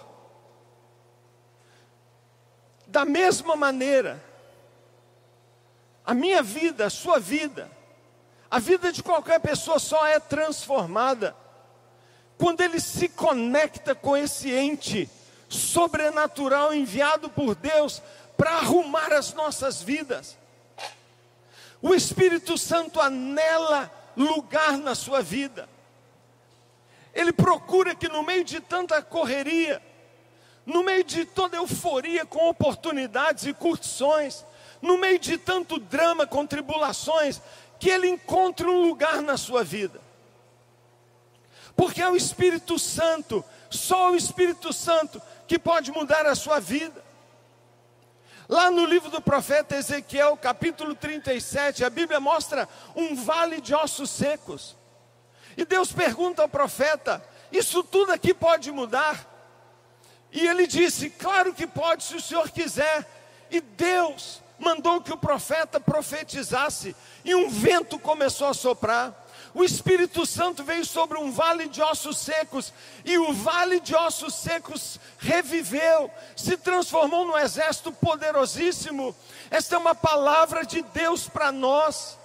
da 2.87 3.03
mesma 3.03 3.55
maneira, 3.55 4.23
a 6.05 6.13
minha 6.13 6.41
vida, 6.41 6.85
a 6.85 6.89
sua 6.89 7.19
vida, 7.19 7.69
a 8.49 8.59
vida 8.59 8.91
de 8.91 9.03
qualquer 9.03 9.39
pessoa 9.41 9.79
só 9.79 10.05
é 10.07 10.19
transformada 10.19 11.35
quando 12.37 12.61
ele 12.61 12.79
se 12.79 13.09
conecta 13.09 13.93
com 13.93 14.15
esse 14.15 14.51
ente 14.53 15.09
sobrenatural 15.53 16.73
enviado 16.73 17.29
por 17.29 17.55
Deus 17.55 18.01
para 18.35 18.57
arrumar 18.57 19.13
as 19.13 19.33
nossas 19.33 19.81
vidas. 19.81 20.37
O 21.81 21.93
Espírito 21.93 22.57
Santo 22.57 22.99
anela 22.99 23.91
lugar 24.17 24.77
na 24.77 24.95
sua 24.95 25.21
vida. 25.21 25.69
Ele 27.13 27.31
procura 27.31 27.93
que 27.93 28.09
no 28.09 28.23
meio 28.23 28.43
de 28.43 28.59
tanta 28.59 29.01
correria, 29.01 29.81
no 30.65 30.83
meio 30.83 31.03
de 31.03 31.25
toda 31.25 31.57
euforia 31.57 32.25
com 32.25 32.49
oportunidades 32.49 33.45
e 33.45 33.53
curtições, 33.53 34.45
no 34.81 34.97
meio 34.97 35.19
de 35.19 35.37
tanto 35.37 35.77
drama 35.77 36.25
com 36.25 36.45
tribulações, 36.45 37.41
que 37.79 37.89
ele 37.89 38.07
encontre 38.07 38.65
um 38.67 38.81
lugar 38.81 39.21
na 39.21 39.37
sua 39.37 39.63
vida 39.63 40.01
porque 41.75 42.01
é 42.01 42.09
o 42.09 42.15
Espírito 42.15 42.77
Santo, 42.77 43.43
só 43.69 44.11
o 44.11 44.15
Espírito 44.15 44.71
Santo 44.71 45.21
que 45.53 45.59
pode 45.59 45.91
mudar 45.91 46.25
a 46.25 46.33
sua 46.33 46.59
vida. 46.59 47.05
Lá 48.49 48.71
no 48.71 48.87
livro 48.87 49.11
do 49.11 49.21
profeta 49.21 49.75
Ezequiel, 49.75 50.35
capítulo 50.35 50.95
37, 50.95 51.85
a 51.85 51.91
Bíblia 51.91 52.19
mostra 52.19 52.67
um 52.95 53.15
vale 53.15 53.61
de 53.61 53.75
ossos 53.75 54.09
secos. 54.09 54.75
E 55.55 55.63
Deus 55.63 55.91
pergunta 55.91 56.41
ao 56.41 56.49
profeta: 56.49 57.23
Isso 57.51 57.83
tudo 57.83 58.11
aqui 58.11 58.33
pode 58.33 58.71
mudar? 58.71 59.29
E 60.31 60.47
ele 60.47 60.65
disse: 60.65 61.11
Claro 61.11 61.53
que 61.53 61.67
pode, 61.67 62.03
se 62.03 62.15
o 62.15 62.21
Senhor 62.21 62.49
quiser. 62.49 63.07
E 63.51 63.61
Deus 63.61 64.41
mandou 64.57 65.01
que 65.01 65.13
o 65.13 65.17
profeta 65.17 65.79
profetizasse, 65.79 66.95
e 67.23 67.35
um 67.35 67.47
vento 67.47 67.99
começou 67.99 68.47
a 68.47 68.55
soprar 68.55 69.22
o 69.53 69.63
Espírito 69.63 70.25
Santo 70.25 70.63
veio 70.63 70.83
sobre 70.83 71.17
um 71.17 71.31
vale 71.31 71.67
de 71.67 71.81
ossos 71.81 72.17
secos, 72.17 72.73
e 73.05 73.17
o 73.19 73.31
vale 73.33 73.79
de 73.79 73.95
ossos 73.95 74.33
secos 74.33 74.99
reviveu, 75.19 76.09
se 76.35 76.57
transformou 76.57 77.25
num 77.25 77.37
exército 77.37 77.91
poderosíssimo. 77.91 79.15
Esta 79.51 79.75
é 79.75 79.77
uma 79.77 79.93
palavra 79.93 80.65
de 80.65 80.81
Deus 80.81 81.29
para 81.29 81.51
nós. 81.51 82.17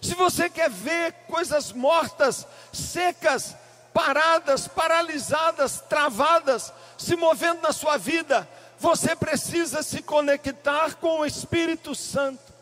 Se 0.00 0.14
você 0.14 0.48
quer 0.48 0.70
ver 0.70 1.12
coisas 1.28 1.72
mortas, 1.72 2.46
secas, 2.72 3.54
paradas, 3.92 4.66
paralisadas, 4.66 5.82
travadas, 5.88 6.72
se 6.96 7.16
movendo 7.16 7.60
na 7.60 7.72
sua 7.72 7.98
vida, 7.98 8.48
você 8.78 9.14
precisa 9.14 9.82
se 9.82 10.00
conectar 10.02 10.94
com 10.94 11.20
o 11.20 11.26
Espírito 11.26 11.94
Santo. 11.94 12.53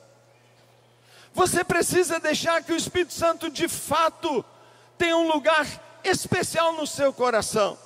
Você 1.34 1.64
precisa 1.64 2.20
deixar 2.20 2.62
que 2.62 2.72
o 2.72 2.76
Espírito 2.76 3.12
Santo 3.14 3.50
de 3.50 3.68
fato 3.68 4.44
tenha 4.98 5.16
um 5.16 5.28
lugar 5.28 5.66
especial 6.04 6.74
no 6.74 6.86
seu 6.86 7.12
coração, 7.12 7.78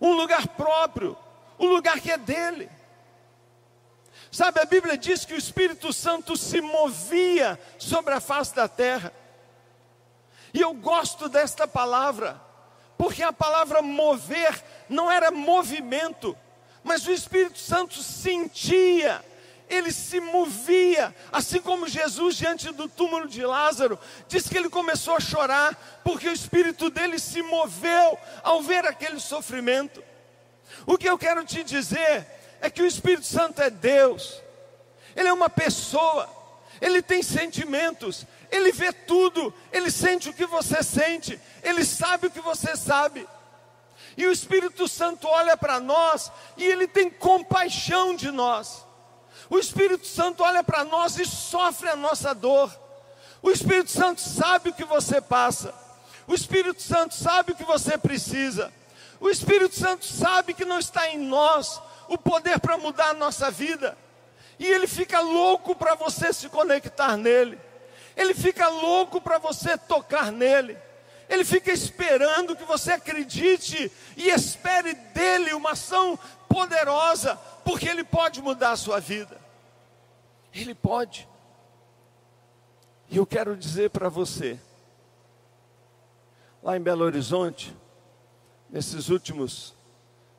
um 0.00 0.12
lugar 0.12 0.46
próprio, 0.48 1.16
um 1.58 1.66
lugar 1.66 2.00
que 2.00 2.10
é 2.10 2.18
dele. 2.18 2.70
Sabe, 4.30 4.60
a 4.60 4.66
Bíblia 4.66 4.98
diz 4.98 5.24
que 5.24 5.32
o 5.32 5.38
Espírito 5.38 5.92
Santo 5.92 6.36
se 6.36 6.60
movia 6.60 7.58
sobre 7.78 8.12
a 8.12 8.20
face 8.20 8.54
da 8.54 8.68
terra. 8.68 9.12
E 10.52 10.60
eu 10.60 10.74
gosto 10.74 11.28
desta 11.28 11.66
palavra, 11.66 12.40
porque 12.98 13.22
a 13.22 13.32
palavra 13.32 13.80
mover 13.80 14.62
não 14.88 15.10
era 15.10 15.30
movimento, 15.30 16.36
mas 16.84 17.06
o 17.06 17.12
Espírito 17.12 17.58
Santo 17.58 18.02
sentia 18.02 19.24
ele 19.68 19.92
se 19.92 20.20
movia, 20.20 21.14
assim 21.32 21.60
como 21.60 21.88
Jesus 21.88 22.36
diante 22.36 22.70
do 22.72 22.88
túmulo 22.88 23.28
de 23.28 23.44
Lázaro, 23.44 23.98
diz 24.28 24.48
que 24.48 24.56
ele 24.56 24.68
começou 24.68 25.16
a 25.16 25.20
chorar, 25.20 26.00
porque 26.04 26.28
o 26.28 26.32
espírito 26.32 26.88
dele 26.90 27.18
se 27.18 27.42
moveu 27.42 28.18
ao 28.42 28.62
ver 28.62 28.86
aquele 28.86 29.18
sofrimento. 29.18 30.02
O 30.86 30.96
que 30.96 31.08
eu 31.08 31.18
quero 31.18 31.44
te 31.44 31.62
dizer 31.64 32.26
é 32.60 32.70
que 32.70 32.82
o 32.82 32.86
Espírito 32.86 33.26
Santo 33.26 33.60
é 33.60 33.70
Deus, 33.70 34.40
ele 35.14 35.28
é 35.28 35.32
uma 35.32 35.50
pessoa, 35.50 36.28
ele 36.80 37.02
tem 37.02 37.22
sentimentos, 37.22 38.26
ele 38.50 38.72
vê 38.72 38.92
tudo, 38.92 39.52
ele 39.72 39.90
sente 39.90 40.28
o 40.28 40.34
que 40.34 40.46
você 40.46 40.82
sente, 40.82 41.40
ele 41.62 41.84
sabe 41.84 42.26
o 42.26 42.30
que 42.30 42.40
você 42.40 42.76
sabe. 42.76 43.26
E 44.16 44.26
o 44.26 44.32
Espírito 44.32 44.88
Santo 44.88 45.28
olha 45.28 45.56
para 45.56 45.78
nós 45.78 46.32
e 46.56 46.64
ele 46.64 46.86
tem 46.86 47.10
compaixão 47.10 48.16
de 48.16 48.30
nós. 48.30 48.85
O 49.48 49.58
Espírito 49.58 50.06
Santo 50.06 50.42
olha 50.42 50.62
para 50.62 50.84
nós 50.84 51.18
e 51.18 51.24
sofre 51.24 51.88
a 51.88 51.96
nossa 51.96 52.34
dor. 52.34 52.70
O 53.42 53.50
Espírito 53.50 53.90
Santo 53.90 54.20
sabe 54.20 54.70
o 54.70 54.74
que 54.74 54.84
você 54.84 55.20
passa. 55.20 55.74
O 56.26 56.34
Espírito 56.34 56.82
Santo 56.82 57.14
sabe 57.14 57.52
o 57.52 57.54
que 57.54 57.64
você 57.64 57.96
precisa. 57.96 58.72
O 59.20 59.30
Espírito 59.30 59.74
Santo 59.74 60.04
sabe 60.04 60.52
que 60.52 60.64
não 60.64 60.78
está 60.78 61.08
em 61.08 61.18
nós 61.18 61.80
o 62.08 62.18
poder 62.18 62.58
para 62.60 62.76
mudar 62.76 63.10
a 63.10 63.14
nossa 63.14 63.50
vida. 63.50 63.96
E 64.58 64.66
ele 64.66 64.86
fica 64.86 65.20
louco 65.20 65.74
para 65.74 65.94
você 65.94 66.32
se 66.32 66.48
conectar 66.48 67.16
nele. 67.16 67.58
Ele 68.16 68.34
fica 68.34 68.68
louco 68.68 69.20
para 69.20 69.38
você 69.38 69.76
tocar 69.76 70.32
nele. 70.32 70.76
Ele 71.28 71.44
fica 71.44 71.72
esperando 71.72 72.56
que 72.56 72.64
você 72.64 72.92
acredite 72.92 73.90
e 74.16 74.28
espere 74.30 74.94
dele 74.94 75.52
uma 75.54 75.72
ação 75.72 76.18
poderosa, 76.48 77.38
porque 77.66 77.88
Ele 77.88 78.04
pode 78.04 78.40
mudar 78.40 78.70
a 78.70 78.76
sua 78.76 79.00
vida. 79.00 79.36
Ele 80.54 80.72
pode. 80.72 81.28
E 83.10 83.16
eu 83.16 83.26
quero 83.26 83.56
dizer 83.56 83.90
para 83.90 84.08
você, 84.08 84.56
lá 86.62 86.76
em 86.76 86.80
Belo 86.80 87.04
Horizonte, 87.04 87.76
nesses 88.70 89.08
últimos 89.08 89.74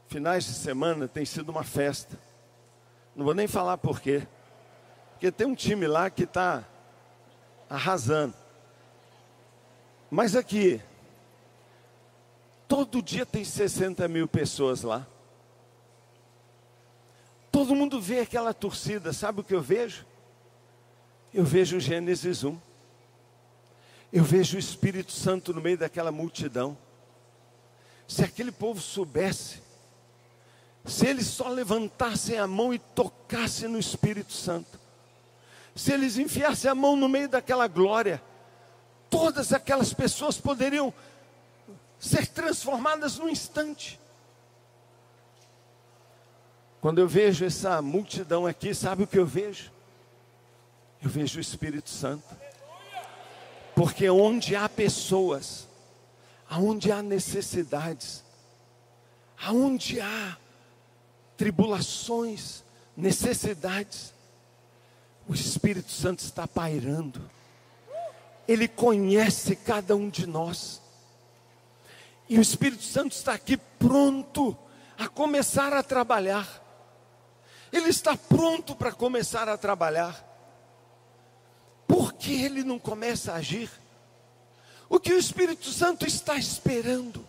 finais 0.08 0.46
de 0.46 0.54
semana 0.54 1.06
tem 1.06 1.26
sido 1.26 1.50
uma 1.50 1.66
festa. 1.66 2.18
Não 3.14 3.26
vou 3.26 3.34
nem 3.34 3.46
falar 3.46 3.78
por 3.78 4.00
quê. 4.00 4.26
Porque 5.12 5.30
tem 5.30 5.48
um 5.48 5.56
time 5.56 5.86
lá 5.86 6.10
que 6.10 6.24
está 6.24 6.64
arrasando. 7.70 8.36
Mas 10.10 10.34
aqui, 10.34 10.82
todo 12.70 13.02
dia 13.02 13.26
tem 13.26 13.44
60 13.44 14.08
mil 14.08 14.30
pessoas 14.30 14.82
lá. 14.82 15.06
Todo 17.58 17.74
mundo 17.74 18.00
vê 18.00 18.20
aquela 18.20 18.54
torcida, 18.54 19.12
sabe 19.12 19.42
o 19.42 19.44
que 19.44 19.56
eu 19.56 19.62
vejo? 19.62 20.06
Eu 21.34 21.44
vejo 21.44 21.80
Gênesis 21.80 22.44
1. 22.44 22.56
Eu 24.14 24.24
vejo 24.24 24.58
o 24.58 24.60
Espírito 24.60 25.12
Santo 25.12 25.56
no 25.56 25.60
meio 25.60 25.76
daquela 25.76 26.12
multidão. 26.12 26.78
Se 28.08 28.24
aquele 28.24 28.52
povo 28.52 28.80
soubesse, 28.80 29.60
se 30.86 31.08
eles 31.08 31.26
só 31.26 31.48
levantassem 31.50 32.38
a 32.38 32.46
mão 32.46 32.72
e 32.72 32.78
tocassem 32.78 33.68
no 33.68 33.80
Espírito 33.80 34.34
Santo, 34.34 34.80
se 35.76 35.92
eles 35.92 36.16
enfiassem 36.20 36.70
a 36.70 36.76
mão 36.76 36.96
no 36.96 37.10
meio 37.10 37.28
daquela 37.28 37.68
glória, 37.68 38.22
todas 39.10 39.52
aquelas 39.52 39.92
pessoas 39.96 40.40
poderiam 40.40 40.94
ser 41.98 42.28
transformadas 42.28 43.18
num 43.18 43.28
instante. 43.28 44.00
Quando 46.80 47.00
eu 47.00 47.08
vejo 47.08 47.46
essa 47.46 47.82
multidão 47.82 48.46
aqui, 48.46 48.74
sabe 48.74 49.04
o 49.04 49.08
que 49.08 49.18
eu 49.18 49.26
vejo? 49.26 49.72
Eu 51.02 51.10
vejo 51.10 51.38
o 51.38 51.42
Espírito 51.42 51.90
Santo. 51.90 52.36
Porque 53.76 54.10
onde 54.10 54.56
há 54.56 54.68
pessoas, 54.68 55.68
aonde 56.50 56.92
há 56.92 57.02
necessidades, 57.02 58.24
aonde 59.42 60.00
há 60.00 60.38
tribulações, 61.36 62.64
necessidades, 62.96 64.14
o 65.28 65.34
Espírito 65.34 65.92
Santo 65.92 66.20
está 66.20 66.48
pairando. 66.48 67.22
Ele 68.48 68.68
conhece 68.68 69.56
cada 69.56 69.96
um 69.96 70.10
de 70.10 70.26
nós. 70.26 70.82
E 72.30 72.40
o 72.40 72.42
Espírito 72.42 72.84
Santo 72.84 73.12
está 73.12 73.34
aqui 73.34 73.58
pronto 73.58 74.58
a 74.98 75.08
começar 75.08 75.74
a 75.74 75.84
trabalhar. 75.84 76.67
Ele 77.72 77.90
está 77.90 78.16
pronto 78.16 78.76
para 78.76 78.92
começar 78.92 79.50
a 79.50 79.58
trabalhar. 79.58 80.26
Por 81.88 82.14
que 82.14 82.44
ele 82.44 82.64
não 82.64 82.78
começa 82.78 83.32
a 83.32 83.36
agir? 83.36 83.70
O 84.90 85.00
que 85.00 85.14
o 85.14 85.20
Espírito 85.20 85.70
Santo 85.72 86.06
está 86.06 86.36
esperando? 86.36 87.26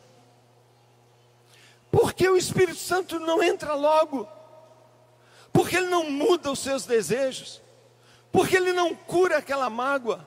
Por 1.90 2.12
que 2.12 2.28
o 2.28 2.36
Espírito 2.36 2.78
Santo 2.78 3.18
não 3.18 3.42
entra 3.42 3.74
logo? 3.74 4.28
Porque 5.52 5.76
ele 5.76 5.88
não 5.88 6.10
muda 6.10 6.50
os 6.50 6.58
seus 6.60 6.84
desejos? 6.84 7.60
Porque 8.30 8.56
ele 8.56 8.72
não 8.72 8.94
cura 8.94 9.38
aquela 9.38 9.70
mágoa? 9.70 10.26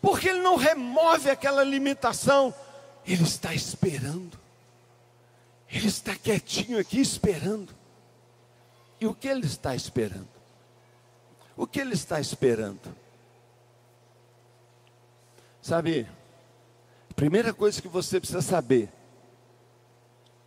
Porque 0.00 0.28
ele 0.28 0.40
não 0.40 0.56
remove 0.56 1.30
aquela 1.30 1.64
limitação? 1.64 2.54
Ele 3.06 3.22
está 3.22 3.54
esperando. 3.54 4.38
Ele 5.70 5.88
está 5.88 6.14
quietinho 6.14 6.78
aqui 6.78 7.00
esperando. 7.00 7.74
E 9.00 9.06
o 9.06 9.14
que 9.14 9.28
ele 9.28 9.46
está 9.46 9.74
esperando? 9.74 10.28
O 11.56 11.66
que 11.66 11.80
ele 11.80 11.94
está 11.94 12.20
esperando? 12.20 12.94
Sabe, 15.62 16.06
primeira 17.16 17.54
coisa 17.54 17.80
que 17.80 17.88
você 17.88 18.20
precisa 18.20 18.42
saber, 18.42 18.90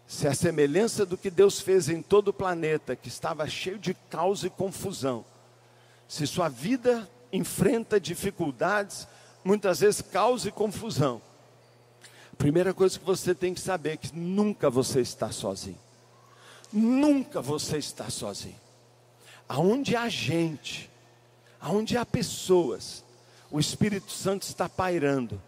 se 0.05 0.27
a 0.27 0.33
semelhança 0.33 1.05
do 1.05 1.17
que 1.17 1.29
Deus 1.29 1.59
fez 1.59 1.89
em 1.89 2.01
todo 2.01 2.29
o 2.29 2.33
planeta, 2.33 2.95
que 2.95 3.07
estava 3.07 3.47
cheio 3.47 3.79
de 3.79 3.93
caos 3.93 4.43
e 4.43 4.49
confusão, 4.49 5.25
se 6.07 6.27
sua 6.27 6.47
vida 6.47 7.09
enfrenta 7.31 7.99
dificuldades, 7.99 9.07
muitas 9.43 9.79
vezes 9.79 10.01
caos 10.01 10.45
e 10.45 10.51
confusão, 10.51 11.21
primeira 12.37 12.73
coisa 12.73 12.99
que 12.99 13.05
você 13.05 13.33
tem 13.33 13.53
que 13.53 13.59
saber 13.59 13.91
é 13.91 13.97
que 13.97 14.15
nunca 14.15 14.69
você 14.69 15.01
está 15.01 15.31
sozinho. 15.31 15.86
Nunca 16.71 17.41
você 17.41 17.77
está 17.77 18.09
sozinho. 18.09 18.59
Aonde 19.47 19.95
há 19.95 20.09
gente, 20.09 20.89
aonde 21.59 21.97
há 21.97 22.05
pessoas, 22.05 23.03
o 23.49 23.59
Espírito 23.59 24.11
Santo 24.11 24.43
está 24.43 24.67
pairando 24.67 25.41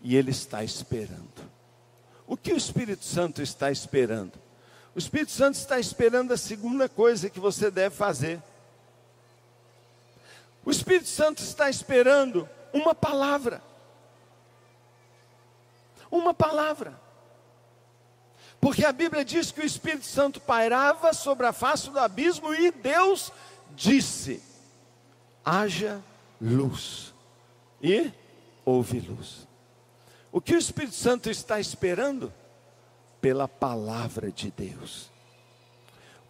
e 0.00 0.16
ele 0.16 0.30
está 0.30 0.62
esperando. 0.62 1.50
O 2.26 2.36
que 2.36 2.52
o 2.52 2.56
Espírito 2.56 3.04
Santo 3.04 3.42
está 3.42 3.70
esperando? 3.72 4.38
O 4.94 4.98
Espírito 4.98 5.32
Santo 5.32 5.56
está 5.56 5.78
esperando 5.80 6.32
a 6.32 6.36
segunda 6.36 6.88
coisa 6.88 7.28
que 7.28 7.40
você 7.40 7.70
deve 7.70 7.94
fazer. 7.94 8.40
O 10.64 10.70
Espírito 10.70 11.08
Santo 11.08 11.42
está 11.42 11.68
esperando 11.68 12.48
uma 12.72 12.94
palavra. 12.94 13.62
Uma 16.10 16.34
palavra. 16.34 16.94
Porque 18.60 18.84
a 18.84 18.92
Bíblia 18.92 19.24
diz 19.24 19.50
que 19.50 19.60
o 19.60 19.64
Espírito 19.64 20.04
Santo 20.04 20.38
pairava 20.38 21.14
sobre 21.14 21.46
a 21.46 21.52
face 21.52 21.88
do 21.88 21.98
abismo 21.98 22.52
e 22.52 22.70
Deus 22.70 23.32
disse: 23.74 24.42
haja 25.44 26.02
luz. 26.40 27.14
E 27.82 28.12
houve 28.64 29.00
luz. 29.00 29.48
O 30.30 30.40
que 30.40 30.54
o 30.54 30.58
Espírito 30.58 30.94
Santo 30.94 31.30
está 31.30 31.58
esperando? 31.58 32.30
Pela 33.20 33.48
palavra 33.48 34.30
de 34.30 34.50
Deus. 34.50 35.10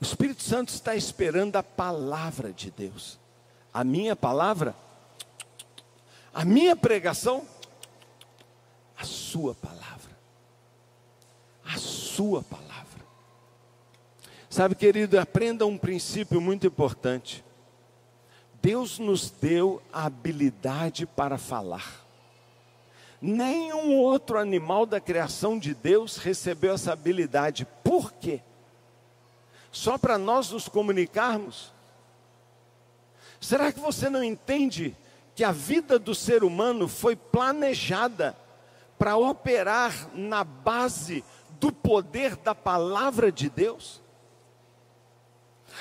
O 0.01 0.05
Espírito 0.05 0.43
Santo 0.43 0.69
está 0.69 0.95
esperando 0.95 1.57
a 1.57 1.62
palavra 1.62 2.53
de 2.53 2.71
Deus. 2.71 3.19
A 3.75 3.85
minha 3.85 4.14
palavra, 4.14 4.75
a 6.33 6.45
minha 6.45 6.75
pregação, 6.75 7.47
a 8.97 9.05
sua 9.05 9.55
palavra 9.55 9.99
sua 12.20 12.42
palavra. 12.42 13.00
Sabe, 14.50 14.74
querido, 14.74 15.18
aprenda 15.18 15.64
um 15.64 15.78
princípio 15.78 16.38
muito 16.38 16.66
importante. 16.66 17.42
Deus 18.61 18.98
nos 18.98 19.30
deu 19.30 19.80
a 19.90 20.04
habilidade 20.04 21.06
para 21.06 21.38
falar. 21.38 22.04
Nenhum 23.22 23.96
outro 23.96 24.38
animal 24.38 24.85
da 24.85 25.00
criação 25.00 25.59
de 25.59 25.72
Deus 25.72 26.18
recebeu 26.18 26.74
essa 26.74 26.92
habilidade. 26.92 27.66
Por 27.83 28.12
quê? 28.12 28.42
Só 29.72 29.96
para 29.96 30.18
nós 30.18 30.50
nos 30.50 30.68
comunicarmos? 30.68 31.72
Será 33.40 33.72
que 33.72 33.80
você 33.80 34.11
não 34.11 34.22
entende 34.22 34.94
que 35.35 35.42
a 35.42 35.52
vida 35.52 35.98
do 35.98 36.14
ser 36.14 36.44
humano 36.44 36.87
foi 36.87 37.16
planejada 37.16 38.37
para 38.98 39.16
operar 39.16 40.11
na 40.14 40.44
base 40.44 41.24
do 41.61 41.70
poder 41.70 42.35
da 42.37 42.55
palavra 42.55 43.31
de 43.31 43.51
Deus? 43.51 44.01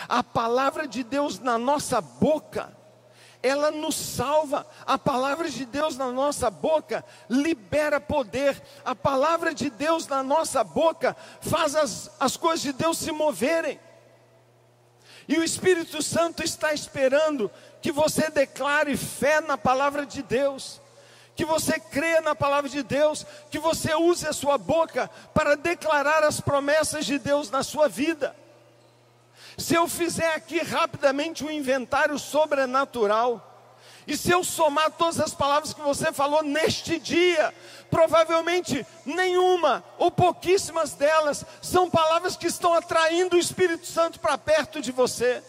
A 0.07 0.21
palavra 0.21 0.87
de 0.87 1.03
Deus 1.03 1.39
na 1.39 1.57
nossa 1.57 2.01
boca, 2.01 2.71
ela 3.41 3.71
nos 3.71 3.95
salva. 3.95 4.67
A 4.85 4.97
palavra 4.97 5.49
de 5.49 5.65
Deus 5.65 5.97
na 5.97 6.11
nossa 6.11 6.51
boca 6.51 7.03
libera 7.29 7.99
poder. 7.99 8.61
A 8.83 8.93
palavra 8.93 9.53
de 9.55 9.69
Deus 9.69 10.05
na 10.07 10.21
nossa 10.21 10.63
boca 10.63 11.15
faz 11.41 11.75
as, 11.75 12.11
as 12.19 12.35
coisas 12.35 12.61
de 12.61 12.73
Deus 12.73 12.97
se 12.97 13.11
moverem. 13.11 13.79
E 15.27 15.37
o 15.37 15.43
Espírito 15.43 16.01
Santo 16.01 16.43
está 16.43 16.73
esperando 16.73 17.49
que 17.81 17.91
você 17.91 18.29
declare 18.29 18.97
fé 18.97 19.39
na 19.39 19.57
palavra 19.57 20.05
de 20.05 20.21
Deus 20.21 20.81
que 21.39 21.45
você 21.45 21.79
creia 21.79 22.19
na 22.19 22.35
palavra 22.35 22.69
de 22.69 22.83
Deus, 22.83 23.25
que 23.49 23.59
você 23.59 23.95
use 23.95 24.27
a 24.27 24.33
sua 24.33 24.57
boca 24.57 25.09
para 25.33 25.55
declarar 25.55 26.21
as 26.21 26.41
promessas 26.41 27.05
de 27.05 27.17
Deus 27.17 27.49
na 27.49 27.63
sua 27.63 27.87
vida. 27.87 28.35
Se 29.57 29.73
eu 29.73 29.87
fizer 29.87 30.33
aqui 30.35 30.59
rapidamente 30.59 31.45
um 31.45 31.49
inventário 31.49 32.19
sobrenatural, 32.19 33.71
e 34.05 34.17
se 34.17 34.31
eu 34.31 34.43
somar 34.43 34.91
todas 34.91 35.17
as 35.17 35.33
palavras 35.33 35.73
que 35.73 35.79
você 35.79 36.11
falou 36.11 36.43
neste 36.43 36.99
dia, 36.99 37.53
provavelmente 37.89 38.85
nenhuma 39.05 39.81
ou 39.97 40.11
pouquíssimas 40.11 40.91
delas 40.93 41.45
são 41.61 41.89
palavras 41.89 42.35
que 42.35 42.47
estão 42.47 42.73
atraindo 42.73 43.37
o 43.37 43.39
Espírito 43.39 43.87
Santo 43.87 44.19
para 44.19 44.37
perto 44.37 44.81
de 44.81 44.91
você. 44.91 45.41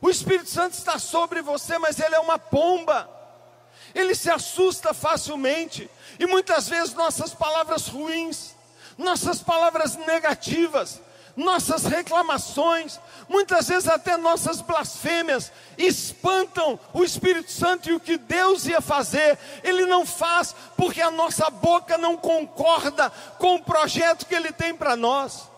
O 0.00 0.08
Espírito 0.08 0.50
Santo 0.50 0.74
está 0.74 1.00
sobre 1.00 1.42
você, 1.42 1.78
mas 1.78 1.98
ele 1.98 2.14
é 2.14 2.20
uma 2.20 2.38
pomba 2.38 3.12
ele 3.94 4.14
se 4.14 4.30
assusta 4.30 4.92
facilmente, 4.92 5.88
e 6.18 6.26
muitas 6.26 6.68
vezes 6.68 6.94
nossas 6.94 7.34
palavras 7.34 7.86
ruins, 7.86 8.54
nossas 8.98 9.40
palavras 9.40 9.96
negativas, 9.96 11.00
nossas 11.36 11.84
reclamações, 11.84 13.00
muitas 13.28 13.68
vezes 13.68 13.88
até 13.88 14.16
nossas 14.16 14.60
blasfêmias, 14.60 15.50
espantam 15.76 16.78
o 16.92 17.02
Espírito 17.02 17.50
Santo 17.50 17.88
e 17.88 17.92
o 17.92 18.00
que 18.00 18.16
Deus 18.16 18.66
ia 18.66 18.80
fazer, 18.80 19.38
Ele 19.62 19.84
não 19.86 20.06
faz, 20.06 20.54
porque 20.76 21.00
a 21.00 21.10
nossa 21.10 21.50
boca 21.50 21.98
não 21.98 22.16
concorda 22.16 23.10
com 23.38 23.56
o 23.56 23.62
projeto 23.62 24.26
que 24.26 24.34
Ele 24.34 24.52
tem 24.52 24.74
para 24.74 24.96
nós. 24.96 25.48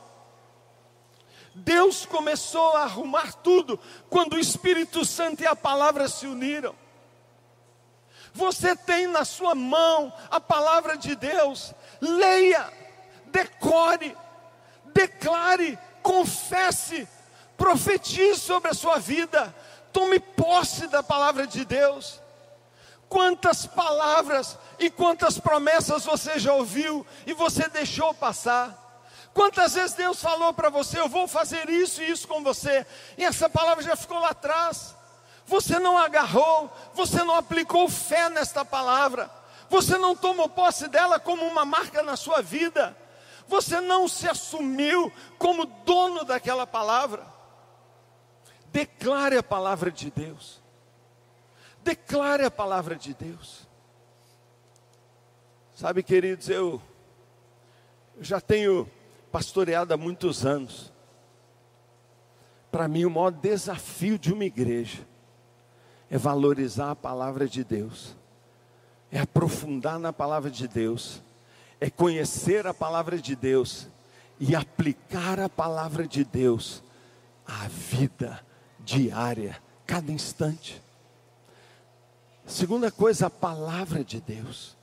Deus 1.55 2.05
começou 2.05 2.77
a 2.77 2.83
arrumar 2.83 3.33
tudo 3.33 3.81
quando 4.11 4.35
o 4.35 4.39
Espírito 4.39 5.05
Santo 5.05 5.43
e 5.43 5.47
a 5.47 5.57
palavra 5.57 6.07
se 6.09 6.27
uniram. 6.27 6.75
Você 8.37 8.77
tem 8.77 9.07
na 9.07 9.25
sua 9.25 9.55
mão 9.55 10.13
a 10.31 10.39
palavra 10.39 10.97
de 10.97 11.17
Deus. 11.17 11.73
Leia, 12.01 12.71
decore, 13.27 14.15
declare, 14.93 15.79
confesse. 16.03 17.09
Profetize 17.57 18.39
sobre 18.39 18.71
a 18.71 18.75
sua 18.75 18.99
vida. 18.99 19.55
Tome 19.91 20.21
posse 20.21 20.87
da 20.87 21.03
palavra 21.03 21.47
de 21.47 21.65
Deus. 21.65 22.21
Quantas 23.09 23.65
palavras 23.65 24.59
e 24.79 24.91
quantas 24.91 25.39
promessas 25.39 26.05
você 26.05 26.39
já 26.39 26.53
ouviu 26.53 27.07
e 27.27 27.33
você 27.33 27.69
deixou 27.71 28.13
passar? 28.13 28.83
Quantas 29.33 29.75
vezes 29.75 29.95
Deus 29.95 30.21
falou 30.21 30.53
para 30.53 30.69
você, 30.69 30.99
eu 31.01 31.09
vou 31.09 31.27
fazer 31.29 31.71
isso 31.71 32.03
e 32.03 32.11
isso 32.11 32.27
com 32.27 32.43
você, 32.43 32.87
e 33.19 33.25
essa 33.25 33.51
palavra 33.51 33.85
já 33.85 33.95
ficou 33.95 34.19
lá 34.19 34.31
atrás. 34.31 34.96
Você 35.47 35.79
não 35.79 35.97
agarrou, 35.97 36.71
você 36.93 37.23
não 37.23 37.37
aplicou 37.37 37.89
fé 37.89 38.29
nesta 38.29 38.65
palavra, 38.65 39.31
você 39.71 39.97
não 39.97 40.17
tomou 40.17 40.49
posse 40.49 40.89
dela 40.89 41.21
como 41.21 41.45
uma 41.45 41.65
marca 41.65 42.03
na 42.03 42.17
sua 42.17 42.43
vida, 42.43 42.97
você 43.47 43.81
não 43.81 44.09
se 44.09 44.29
assumiu 44.29 45.13
como 45.39 45.65
dono 45.65 46.25
daquela 46.25 46.67
palavra. 46.67 47.25
Declare 48.73 49.37
a 49.37 49.43
palavra 49.43 49.91
de 49.91 50.11
Deus. 50.11 50.61
Declare 51.83 52.45
a 52.45 52.51
palavra 52.51 52.97
de 52.97 53.15
Deus. 53.15 53.69
Sabe, 55.77 56.03
queridos, 56.03 56.49
eu 56.49 56.83
já 58.21 58.41
tenho 58.41 58.91
pastoreado 59.31 59.95
há 59.95 59.97
muitos 59.97 60.45
anos. 60.45 60.93
Para 62.73 62.89
mim, 62.89 63.05
o 63.05 63.11
maior 63.11 63.31
desafio 63.31 64.19
de 64.19 64.33
uma 64.33 64.45
igreja 64.45 65.07
é 66.11 66.19
valorizar 66.19 66.93
a 66.93 66.97
palavra 66.97 67.49
de 67.49 67.65
Deus, 67.65 68.17
é 69.11 69.21
aprofundar 69.21 69.99
na 69.99 70.13
palavra 70.13 70.51
de 70.51 70.69
Deus, 70.69 71.23
é 71.81 71.91
conhecer 71.91 72.67
a 72.67 72.75
palavra 72.75 73.19
de 73.19 73.35
Deus 73.35 73.89
e 74.39 74.55
aplicar 74.55 75.41
a 75.41 75.49
palavra 75.49 76.07
de 76.07 76.25
Deus 76.25 76.83
à 77.47 77.69
vida 77.69 78.41
diária, 78.81 79.61
cada 79.87 80.13
instante. 80.13 80.83
Segunda 82.47 82.91
coisa, 82.91 83.27
a 83.27 83.31
palavra 83.31 84.05
de 84.05 84.21
Deus. 84.21 84.76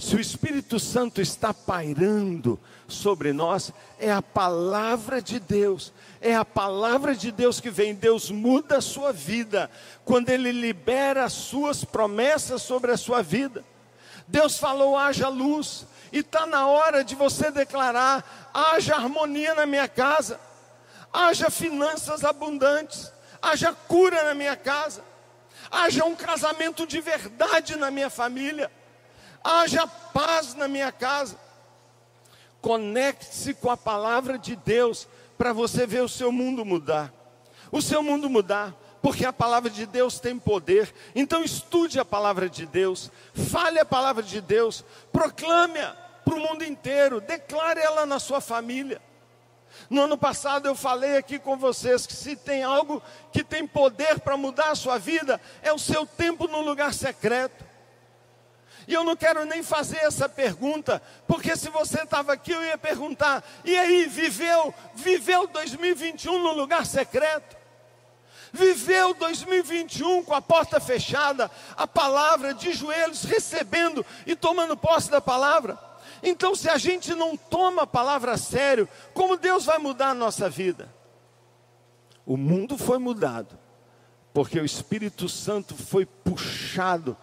Se 0.00 0.16
o 0.16 0.20
Espírito 0.20 0.80
Santo 0.80 1.20
está 1.20 1.52
pairando 1.52 2.58
sobre 2.88 3.34
nós, 3.34 3.70
é 3.98 4.10
a 4.10 4.22
palavra 4.22 5.20
de 5.20 5.38
Deus, 5.38 5.92
é 6.22 6.34
a 6.34 6.42
palavra 6.42 7.14
de 7.14 7.30
Deus 7.30 7.60
que 7.60 7.68
vem. 7.68 7.94
Deus 7.94 8.30
muda 8.30 8.78
a 8.78 8.80
sua 8.80 9.12
vida 9.12 9.70
quando 10.02 10.30
Ele 10.30 10.52
libera 10.52 11.24
as 11.24 11.34
suas 11.34 11.84
promessas 11.84 12.62
sobre 12.62 12.92
a 12.92 12.96
sua 12.96 13.22
vida. 13.22 13.62
Deus 14.26 14.56
falou: 14.56 14.96
haja 14.96 15.28
luz, 15.28 15.86
e 16.10 16.20
está 16.20 16.46
na 16.46 16.66
hora 16.66 17.04
de 17.04 17.14
você 17.14 17.50
declarar: 17.50 18.50
haja 18.54 18.94
harmonia 18.94 19.54
na 19.54 19.66
minha 19.66 19.86
casa, 19.86 20.40
haja 21.12 21.50
finanças 21.50 22.24
abundantes, 22.24 23.12
haja 23.42 23.74
cura 23.86 24.24
na 24.24 24.34
minha 24.34 24.56
casa. 24.56 25.04
Haja 25.70 26.04
um 26.04 26.16
casamento 26.16 26.84
de 26.84 27.00
verdade 27.00 27.76
na 27.76 27.90
minha 27.92 28.10
família, 28.10 28.70
haja 29.42 29.86
paz 29.86 30.54
na 30.54 30.68
minha 30.68 30.92
casa. 30.92 31.38
Conecte-se 32.60 33.54
com 33.54 33.70
a 33.70 33.76
palavra 33.76 34.38
de 34.38 34.54
Deus 34.54 35.08
para 35.38 35.52
você 35.52 35.86
ver 35.86 36.02
o 36.02 36.08
seu 36.08 36.30
mundo 36.30 36.64
mudar. 36.64 37.12
O 37.72 37.80
seu 37.80 38.02
mundo 38.02 38.28
mudar, 38.28 38.74
porque 39.00 39.24
a 39.24 39.32
palavra 39.32 39.70
de 39.70 39.86
Deus 39.86 40.18
tem 40.20 40.38
poder. 40.38 40.92
Então 41.14 41.42
estude 41.42 41.98
a 41.98 42.04
palavra 42.04 42.48
de 42.48 42.66
Deus, 42.66 43.10
fale 43.32 43.78
a 43.78 43.84
palavra 43.84 44.22
de 44.22 44.40
Deus, 44.40 44.84
proclame-a 45.12 45.96
para 46.24 46.34
o 46.34 46.40
mundo 46.40 46.64
inteiro, 46.64 47.20
declare 47.20 47.80
ela 47.80 48.04
na 48.04 48.18
sua 48.18 48.40
família. 48.40 49.00
No 49.88 50.02
ano 50.02 50.18
passado 50.18 50.66
eu 50.66 50.74
falei 50.74 51.16
aqui 51.16 51.38
com 51.38 51.56
vocês 51.56 52.06
que 52.06 52.12
se 52.12 52.36
tem 52.36 52.62
algo 52.62 53.02
que 53.32 53.42
tem 53.42 53.66
poder 53.66 54.20
para 54.20 54.36
mudar 54.36 54.70
a 54.70 54.74
sua 54.74 54.98
vida, 54.98 55.40
é 55.62 55.72
o 55.72 55.78
seu 55.78 56.04
tempo 56.04 56.46
no 56.46 56.60
lugar 56.60 56.92
secreto. 56.92 57.69
E 58.90 58.92
eu 58.92 59.04
não 59.04 59.14
quero 59.14 59.44
nem 59.44 59.62
fazer 59.62 59.98
essa 59.98 60.28
pergunta, 60.28 61.00
porque 61.24 61.54
se 61.54 61.70
você 61.70 62.02
estava 62.02 62.32
aqui 62.32 62.50
eu 62.50 62.60
ia 62.60 62.76
perguntar: 62.76 63.44
e 63.64 63.78
aí, 63.78 64.06
viveu, 64.06 64.74
viveu 64.96 65.46
2021 65.46 66.42
no 66.42 66.52
lugar 66.52 66.84
secreto? 66.84 67.56
Viveu 68.52 69.14
2021 69.14 70.24
com 70.24 70.34
a 70.34 70.42
porta 70.42 70.80
fechada, 70.80 71.48
a 71.76 71.86
palavra 71.86 72.52
de 72.52 72.72
joelhos, 72.72 73.22
recebendo 73.22 74.04
e 74.26 74.34
tomando 74.34 74.76
posse 74.76 75.08
da 75.08 75.20
palavra? 75.20 75.78
Então, 76.20 76.56
se 76.56 76.68
a 76.68 76.76
gente 76.76 77.14
não 77.14 77.36
toma 77.36 77.82
a 77.82 77.86
palavra 77.86 78.32
a 78.32 78.36
sério, 78.36 78.88
como 79.14 79.36
Deus 79.36 79.66
vai 79.66 79.78
mudar 79.78 80.08
a 80.08 80.14
nossa 80.14 80.50
vida? 80.50 80.92
O 82.26 82.36
mundo 82.36 82.76
foi 82.76 82.98
mudado, 82.98 83.56
porque 84.34 84.58
o 84.58 84.64
Espírito 84.64 85.28
Santo 85.28 85.76
foi 85.76 86.04
puxado 86.04 87.16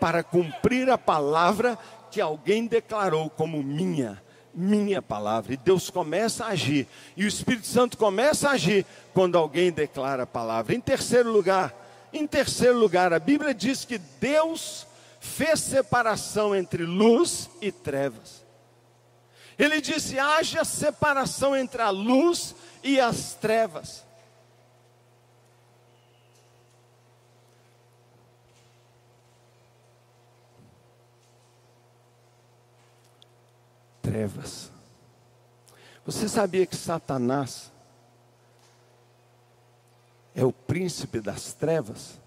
para 0.00 0.24
cumprir 0.24 0.88
a 0.90 0.98
palavra 0.98 1.78
que 2.10 2.20
alguém 2.20 2.66
declarou 2.66 3.30
como 3.30 3.62
minha, 3.62 4.20
minha 4.52 5.00
palavra. 5.00 5.52
E 5.52 5.56
Deus 5.56 5.90
começa 5.90 6.46
a 6.46 6.48
agir, 6.48 6.88
e 7.16 7.24
o 7.24 7.28
Espírito 7.28 7.66
Santo 7.66 7.96
começa 7.96 8.48
a 8.48 8.52
agir 8.52 8.84
quando 9.14 9.38
alguém 9.38 9.70
declara 9.70 10.24
a 10.24 10.26
palavra. 10.26 10.74
Em 10.74 10.80
terceiro 10.80 11.30
lugar, 11.30 11.72
em 12.12 12.26
terceiro 12.26 12.78
lugar, 12.78 13.12
a 13.12 13.18
Bíblia 13.18 13.54
diz 13.54 13.84
que 13.84 13.98
Deus 13.98 14.86
fez 15.20 15.60
separação 15.60 16.56
entre 16.56 16.82
luz 16.84 17.48
e 17.60 17.70
trevas. 17.70 18.44
Ele 19.58 19.80
disse: 19.80 20.18
haja 20.18 20.64
separação 20.64 21.54
entre 21.54 21.82
a 21.82 21.90
luz 21.90 22.54
e 22.82 22.98
as 22.98 23.34
trevas. 23.34 24.04
Trevas. 34.10 34.72
Você 36.04 36.28
sabia 36.28 36.66
que 36.66 36.74
Satanás 36.74 37.70
é 40.34 40.44
o 40.44 40.50
príncipe 40.52 41.20
das 41.20 41.52
trevas? 41.52 42.18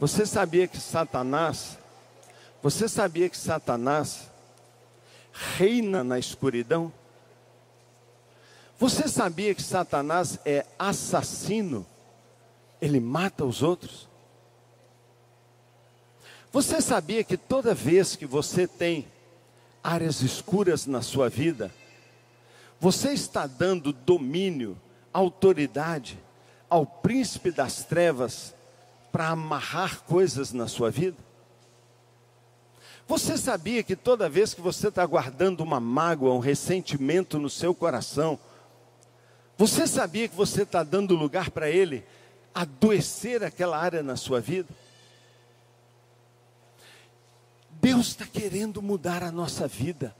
Você 0.00 0.26
sabia 0.26 0.66
que 0.66 0.80
Satanás, 0.80 1.78
você 2.60 2.88
sabia 2.88 3.30
que 3.30 3.36
Satanás 3.36 4.28
reina 5.32 6.02
na 6.02 6.18
escuridão? 6.18 6.92
Você 8.80 9.06
sabia 9.06 9.54
que 9.54 9.62
Satanás 9.62 10.40
é 10.44 10.66
assassino? 10.76 11.86
Ele 12.80 12.98
mata 12.98 13.44
os 13.44 13.62
outros? 13.62 14.08
Você 16.54 16.80
sabia 16.80 17.24
que 17.24 17.36
toda 17.36 17.74
vez 17.74 18.14
que 18.14 18.24
você 18.24 18.68
tem 18.68 19.08
áreas 19.82 20.22
escuras 20.22 20.86
na 20.86 21.02
sua 21.02 21.28
vida, 21.28 21.68
você 22.78 23.10
está 23.12 23.44
dando 23.44 23.92
domínio, 23.92 24.80
autoridade 25.12 26.16
ao 26.70 26.86
príncipe 26.86 27.50
das 27.50 27.82
trevas 27.82 28.54
para 29.10 29.30
amarrar 29.30 30.02
coisas 30.02 30.52
na 30.52 30.68
sua 30.68 30.92
vida? 30.92 31.16
Você 33.08 33.36
sabia 33.36 33.82
que 33.82 33.96
toda 33.96 34.28
vez 34.28 34.54
que 34.54 34.60
você 34.60 34.86
está 34.86 35.04
guardando 35.04 35.60
uma 35.60 35.80
mágoa, 35.80 36.34
um 36.34 36.38
ressentimento 36.38 37.36
no 37.36 37.50
seu 37.50 37.74
coração, 37.74 38.38
você 39.58 39.88
sabia 39.88 40.28
que 40.28 40.36
você 40.36 40.62
está 40.62 40.84
dando 40.84 41.16
lugar 41.16 41.50
para 41.50 41.68
ele 41.68 42.04
adoecer 42.54 43.42
aquela 43.42 43.76
área 43.76 44.04
na 44.04 44.14
sua 44.14 44.40
vida? 44.40 44.68
Deus 47.84 48.06
está 48.06 48.24
querendo 48.24 48.80
mudar 48.80 49.22
a 49.22 49.30
nossa 49.30 49.68
vida. 49.68 50.16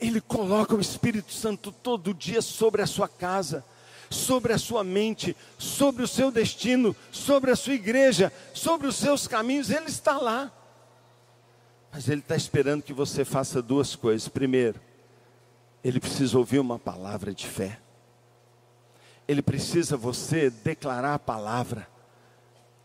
Ele 0.00 0.18
coloca 0.18 0.74
o 0.74 0.80
Espírito 0.80 1.30
Santo 1.30 1.70
todo 1.70 2.14
dia 2.14 2.40
sobre 2.40 2.80
a 2.80 2.86
sua 2.86 3.06
casa, 3.06 3.62
sobre 4.08 4.54
a 4.54 4.58
sua 4.58 4.82
mente, 4.82 5.36
sobre 5.58 6.02
o 6.02 6.08
seu 6.08 6.30
destino, 6.30 6.96
sobre 7.10 7.50
a 7.50 7.56
sua 7.56 7.74
igreja, 7.74 8.32
sobre 8.54 8.86
os 8.86 8.96
seus 8.96 9.28
caminhos. 9.28 9.68
Ele 9.68 9.90
está 9.90 10.16
lá. 10.16 10.50
Mas 11.92 12.08
Ele 12.08 12.22
está 12.22 12.34
esperando 12.34 12.82
que 12.82 12.94
você 12.94 13.22
faça 13.22 13.60
duas 13.60 13.94
coisas. 13.94 14.28
Primeiro, 14.28 14.80
Ele 15.84 16.00
precisa 16.00 16.38
ouvir 16.38 16.60
uma 16.60 16.78
palavra 16.78 17.34
de 17.34 17.46
fé. 17.46 17.78
Ele 19.28 19.42
precisa 19.42 19.98
você 19.98 20.48
declarar 20.48 21.12
a 21.12 21.18
palavra. 21.18 21.86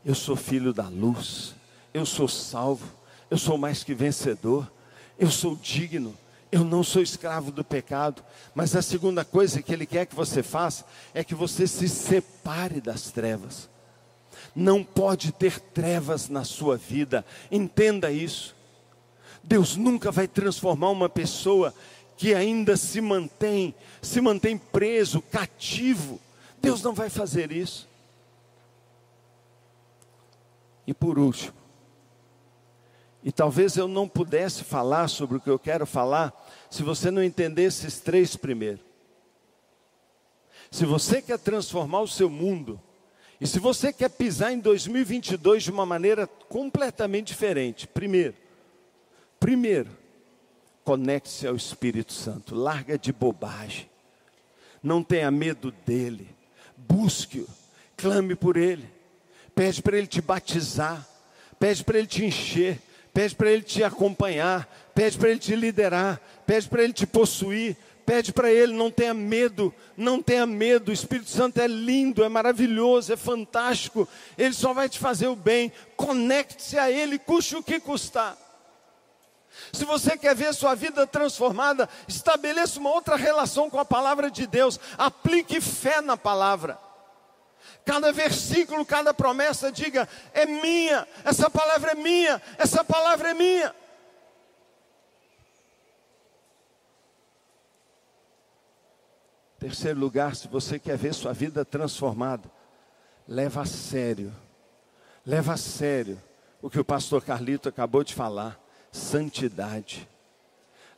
Eu 0.04 0.14
sou 0.14 0.36
filho 0.36 0.74
da 0.74 0.90
luz. 0.90 1.56
Eu 1.98 2.06
sou 2.06 2.28
salvo. 2.28 2.86
Eu 3.28 3.40
sou 3.40 3.58
mais 3.58 3.84
que 3.84 3.96
vencedor. 3.96 4.72
Eu 5.18 5.32
sou 5.32 5.56
digno. 5.56 6.16
Eu 6.52 6.64
não 6.64 6.84
sou 6.84 7.02
escravo 7.02 7.52
do 7.52 7.64
pecado. 7.64 8.24
Mas 8.54 8.76
a 8.76 8.84
segunda 8.84 9.26
coisa 9.26 9.64
que 9.64 9.74
Ele 9.74 9.88
quer 9.88 10.06
que 10.06 10.14
você 10.14 10.44
faça 10.44 10.86
é 11.12 11.24
que 11.24 11.34
você 11.34 11.66
se 11.66 11.90
separe 11.90 12.80
das 12.80 13.10
trevas. 13.10 13.68
Não 14.56 14.84
pode 14.84 15.32
ter 15.32 15.60
trevas 15.60 16.30
na 16.30 16.44
sua 16.44 16.78
vida. 16.78 17.26
Entenda 17.50 18.12
isso. 18.12 18.56
Deus 19.44 19.76
nunca 19.76 20.12
vai 20.12 20.28
transformar 20.28 20.92
uma 20.92 21.10
pessoa 21.10 21.74
que 22.16 22.36
ainda 22.36 22.78
se 22.78 23.02
mantém, 23.02 23.74
se 24.04 24.22
mantém 24.22 24.56
preso, 24.56 25.20
cativo. 25.20 26.20
Deus 26.62 26.84
não 26.84 26.94
vai 26.94 27.10
fazer 27.10 27.52
isso. 27.52 27.88
E 30.86 30.94
por 30.94 31.18
último, 31.18 31.57
e 33.24 33.32
talvez 33.32 33.76
eu 33.76 33.88
não 33.88 34.08
pudesse 34.08 34.64
falar 34.64 35.08
sobre 35.08 35.38
o 35.38 35.40
que 35.40 35.50
eu 35.50 35.60
quero 35.60 35.86
falar 35.86 36.34
se 36.70 36.84
você 36.84 37.12
não 37.12 37.24
entender 37.24 37.64
esses 37.64 38.00
três 38.00 38.36
primeiro. 38.36 38.80
Se 40.70 40.86
você 40.86 41.22
quer 41.22 41.40
transformar 41.40 42.02
o 42.02 42.08
seu 42.08 42.30
mundo, 42.30 42.80
e 43.40 43.48
se 43.48 43.60
você 43.60 43.94
quer 43.94 44.10
pisar 44.10 44.52
em 44.52 44.60
2022 44.60 45.64
de 45.64 45.72
uma 45.72 45.86
maneira 45.86 46.28
completamente 46.28 47.28
diferente, 47.28 47.88
primeiro, 47.88 48.36
primeiro, 49.40 49.90
conecte-se 50.84 51.46
ao 51.48 51.56
Espírito 51.56 52.14
Santo, 52.14 52.56
larga 52.56 52.98
de 52.98 53.14
bobagem, 53.14 53.90
não 54.82 55.04
tenha 55.04 55.30
medo 55.30 55.72
dele, 55.86 56.28
busque-o, 56.76 57.48
clame 57.96 58.36
por 58.36 58.58
ele, 58.58 58.90
pede 59.54 59.82
para 59.82 59.98
ele 59.98 60.08
te 60.08 60.22
batizar, 60.22 61.08
pede 61.60 61.84
para 61.84 61.98
ele 62.00 62.08
te 62.08 62.26
encher, 62.26 62.80
pede 63.18 63.34
para 63.34 63.50
ele 63.50 63.64
te 63.64 63.84
acompanhar, 63.84 64.72
pede 64.94 65.18
para 65.18 65.32
ele 65.32 65.40
te 65.40 65.56
liderar, 65.56 66.22
pede 66.46 66.70
para 66.70 66.84
ele 66.84 66.94
te 66.94 67.08
possuir, 67.08 67.76
Pede 68.06 68.32
para 68.32 68.50
Ele, 68.50 68.72
não 68.72 68.90
tenha 68.90 69.14
medo, 69.14 69.76
não 69.98 70.24
tenha 70.24 70.46
medo. 70.46 70.92
O 70.92 70.94
Espírito 70.94 71.30
Santo 71.30 71.60
é 71.60 71.68
lindo, 71.68 72.24
é 72.24 72.30
maravilhoso, 72.30 73.12
é 73.12 73.18
fantástico. 73.18 74.08
Ele 74.38 74.54
só 74.54 74.72
vai 74.72 74.88
te 74.88 74.98
fazer 74.98 75.28
o 75.28 75.36
bem. 75.36 75.74
Conecte-se 75.98 76.80
a 76.80 76.90
Ele, 76.90 77.20
custe 77.20 77.58
o 77.58 77.62
que 77.62 77.82
custar. 77.82 78.38
Se 79.74 79.84
você 79.84 80.18
quer 80.18 80.34
ver 80.34 80.54
sua 80.54 80.74
vida 80.74 81.06
transformada, 81.06 81.90
estabeleça 82.08 82.80
uma 82.80 82.92
outra 82.92 83.18
relação 83.18 83.70
com 83.70 83.78
a 83.78 83.84
palavra 83.84 84.32
de 84.32 84.48
Deus. 84.48 84.80
Aplique 84.98 85.60
fé 85.60 86.00
na 86.00 86.16
palavra. 86.16 86.80
Cada 87.88 88.12
versículo, 88.12 88.86
cada 88.86 89.14
promessa, 89.14 89.72
diga: 89.72 90.10
é 90.34 90.46
minha, 90.46 91.08
essa 91.24 91.50
palavra 91.50 91.92
é 91.92 91.96
minha, 91.96 92.42
essa 92.58 92.84
palavra 92.84 93.30
é 93.30 93.34
minha. 93.34 93.74
Terceiro 99.58 99.98
lugar, 99.98 100.36
se 100.36 100.50
você 100.50 100.78
quer 100.78 100.98
ver 100.98 101.14
sua 101.14 101.32
vida 101.32 101.64
transformada, 101.64 102.52
leva 103.26 103.62
a 103.62 103.66
sério, 103.66 104.36
leva 105.26 105.54
a 105.54 105.58
sério 105.58 106.22
o 106.62 106.70
que 106.70 106.80
o 106.80 106.86
pastor 106.86 107.24
Carlito 107.24 107.70
acabou 107.70 108.04
de 108.04 108.14
falar: 108.14 108.60
santidade. 108.92 110.08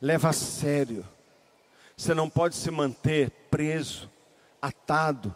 Leva 0.01 0.29
a 0.29 0.33
sério. 0.33 1.07
Você 1.95 2.15
não 2.15 2.29
pode 2.29 2.55
se 2.55 2.71
manter 2.71 3.29
preso, 3.51 4.09
atado, 4.59 5.35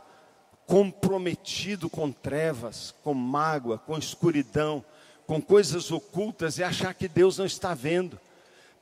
comprometido 0.73 1.88
com 1.88 2.12
trevas, 2.12 2.95
com 3.03 3.13
mágoa, 3.13 3.77
com 3.77 3.95
escuridão, 3.95 4.83
com 5.27 5.39
coisas 5.39 5.91
ocultas 5.91 6.57
e 6.57 6.63
achar 6.63 6.95
que 6.95 7.07
Deus 7.07 7.38
não 7.38 7.45
está 7.45 7.75
vendo. 7.75 8.19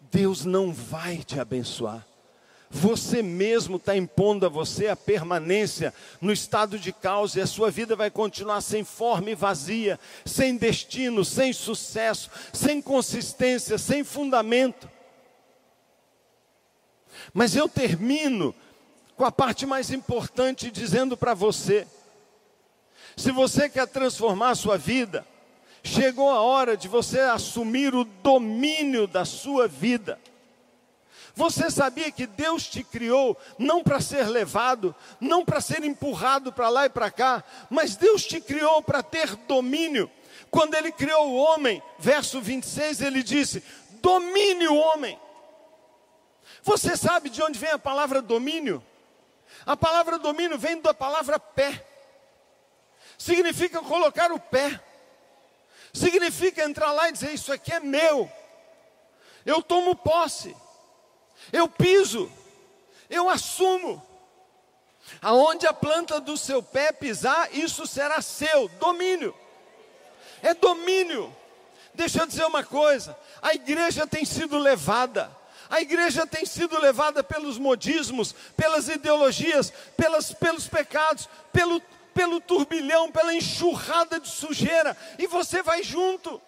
Deus 0.10 0.46
não 0.46 0.72
vai 0.72 1.18
te 1.18 1.38
abençoar. 1.38 2.08
Você 2.70 3.22
mesmo 3.22 3.76
está 3.76 3.94
impondo 3.94 4.46
a 4.46 4.50
você 4.50 4.88
a 4.88 4.96
permanência 4.96 5.94
no 6.22 6.32
estado 6.32 6.80
de 6.80 6.94
causa 6.94 7.40
e 7.40 7.42
a 7.42 7.48
sua 7.48 7.70
vida 7.70 7.94
vai 7.94 8.10
continuar 8.10 8.62
sem 8.62 8.86
forma 8.86 9.30
e 9.30 9.36
vazia, 9.36 10.00
sem 10.26 10.56
destino, 10.56 11.26
sem 11.26 11.52
sucesso, 11.52 12.32
sem 12.54 12.82
consistência, 12.82 13.78
sem 13.78 14.02
fundamento. 14.02 14.90
Mas 17.34 17.54
eu 17.54 17.68
termino 17.68 18.56
com 19.16 19.26
a 19.26 19.32
parte 19.32 19.66
mais 19.66 19.92
importante 19.92 20.72
dizendo 20.72 21.16
para 21.16 21.34
você: 21.34 21.88
se 23.16 23.32
você 23.32 23.70
quer 23.70 23.88
transformar 23.88 24.52
a 24.52 24.56
sua 24.56 24.78
vida, 24.78 25.26
chegou 25.84 26.30
a 26.30 26.42
hora 26.42 26.78
de 26.78 26.88
você 26.88 27.20
assumir 27.20 27.94
o 27.94 28.04
domínio 28.04 29.08
da 29.08 29.26
sua 29.26 29.68
vida. 29.68 30.20
Você 31.34 31.72
sabia 31.72 32.12
que 32.12 32.28
Deus 32.28 32.68
te 32.68 32.84
criou 32.84 33.38
não 33.58 33.84
para 33.84 34.02
ser 34.02 34.28
levado, 34.28 34.94
não 35.20 35.46
para 35.46 35.62
ser 35.62 35.84
empurrado 35.84 36.52
para 36.52 36.68
lá 36.68 36.86
e 36.86 36.90
para 36.90 37.10
cá, 37.10 37.44
mas 37.70 37.96
Deus 37.96 38.26
te 38.26 38.42
criou 38.42 38.82
para 38.82 39.02
ter 39.02 39.36
domínio. 39.48 40.12
Quando 40.50 40.76
Ele 40.76 40.92
criou 40.92 41.30
o 41.30 41.36
homem, 41.36 41.82
verso 41.98 42.42
26, 42.42 43.02
Ele 43.02 43.24
disse: 43.24 43.64
domine 44.02 44.68
o 44.68 44.76
homem. 44.76 45.18
Você 46.64 46.98
sabe 46.98 47.30
de 47.30 47.42
onde 47.42 47.58
vem 47.58 47.72
a 47.72 47.80
palavra 47.80 48.22
domínio? 48.22 48.84
A 49.66 49.78
palavra 49.78 50.18
domínio 50.18 50.58
vem 50.58 50.82
da 50.82 50.94
palavra 50.94 51.40
pé, 51.40 51.86
significa 53.18 53.82
colocar 53.82 54.32
o 54.32 54.40
pé, 54.40 54.80
significa 55.94 56.64
entrar 56.64 56.92
lá 56.92 57.10
e 57.10 57.12
dizer: 57.12 57.34
Isso 57.34 57.54
aqui 57.54 57.74
é 57.74 57.80
meu, 57.80 58.32
eu 59.46 59.62
tomo 59.62 59.96
posse. 59.96 60.56
Eu 61.52 61.68
piso, 61.68 62.32
eu 63.10 63.30
assumo. 63.30 64.06
Aonde 65.22 65.66
a 65.66 65.74
planta 65.74 66.20
do 66.20 66.38
seu 66.38 66.62
pé 66.62 66.92
pisar, 66.92 67.54
isso 67.54 67.88
será 67.88 68.22
seu, 68.22 68.68
domínio. 68.80 69.36
É 70.42 70.54
domínio. 70.54 71.36
Deixa 71.94 72.22
eu 72.22 72.28
dizer 72.28 72.46
uma 72.46 72.64
coisa: 72.64 73.18
a 73.42 73.54
igreja 73.54 74.08
tem 74.08 74.24
sido 74.24 74.58
levada, 74.58 75.36
a 75.72 75.80
igreja 75.80 76.28
tem 76.28 76.46
sido 76.46 76.78
levada 76.78 77.24
pelos 77.24 77.58
modismos, 77.58 78.36
pelas 78.58 78.90
ideologias, 78.90 79.72
pelas, 79.96 80.34
pelos 80.34 80.68
pecados, 80.68 81.30
pelo, 81.54 81.82
pelo 82.14 82.42
turbilhão, 82.42 83.10
pela 83.10 83.34
enxurrada 83.34 84.20
de 84.20 84.28
sujeira, 84.28 84.98
e 85.18 85.26
você 85.28 85.64
vai 85.64 85.82
junto. 85.82 86.42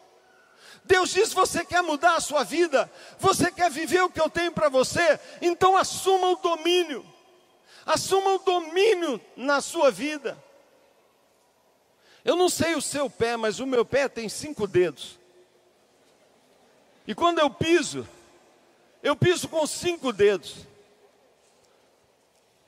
Deus 0.84 1.12
diz: 1.12 1.32
você 1.32 1.64
quer 1.64 1.82
mudar 1.82 2.18
a 2.18 2.20
sua 2.20 2.44
vida, 2.44 2.92
você 3.18 3.50
quer 3.50 3.72
viver 3.72 4.04
o 4.04 4.10
que 4.10 4.20
eu 4.20 4.30
tenho 4.30 4.52
para 4.52 4.68
você, 4.68 5.18
então 5.42 5.78
assuma 5.78 6.28
o 6.28 6.36
domínio, 6.36 7.06
assuma 7.86 8.34
o 8.34 8.40
domínio 8.40 9.22
na 9.38 9.62
sua 9.62 9.90
vida. 9.90 10.38
Eu 12.26 12.36
não 12.36 12.50
sei 12.50 12.76
o 12.76 12.82
seu 12.82 13.10
pé, 13.10 13.38
mas 13.38 13.62
o 13.62 13.66
meu 13.66 13.86
pé 13.86 14.10
tem 14.10 14.28
cinco 14.28 14.68
dedos. 14.68 15.18
E 17.08 17.16
quando 17.16 17.40
eu 17.40 17.50
piso, 17.50 18.06
eu 19.04 19.16
piso 19.16 19.50
com 19.50 19.68
cinco 19.68 20.14
dedos. 20.14 20.66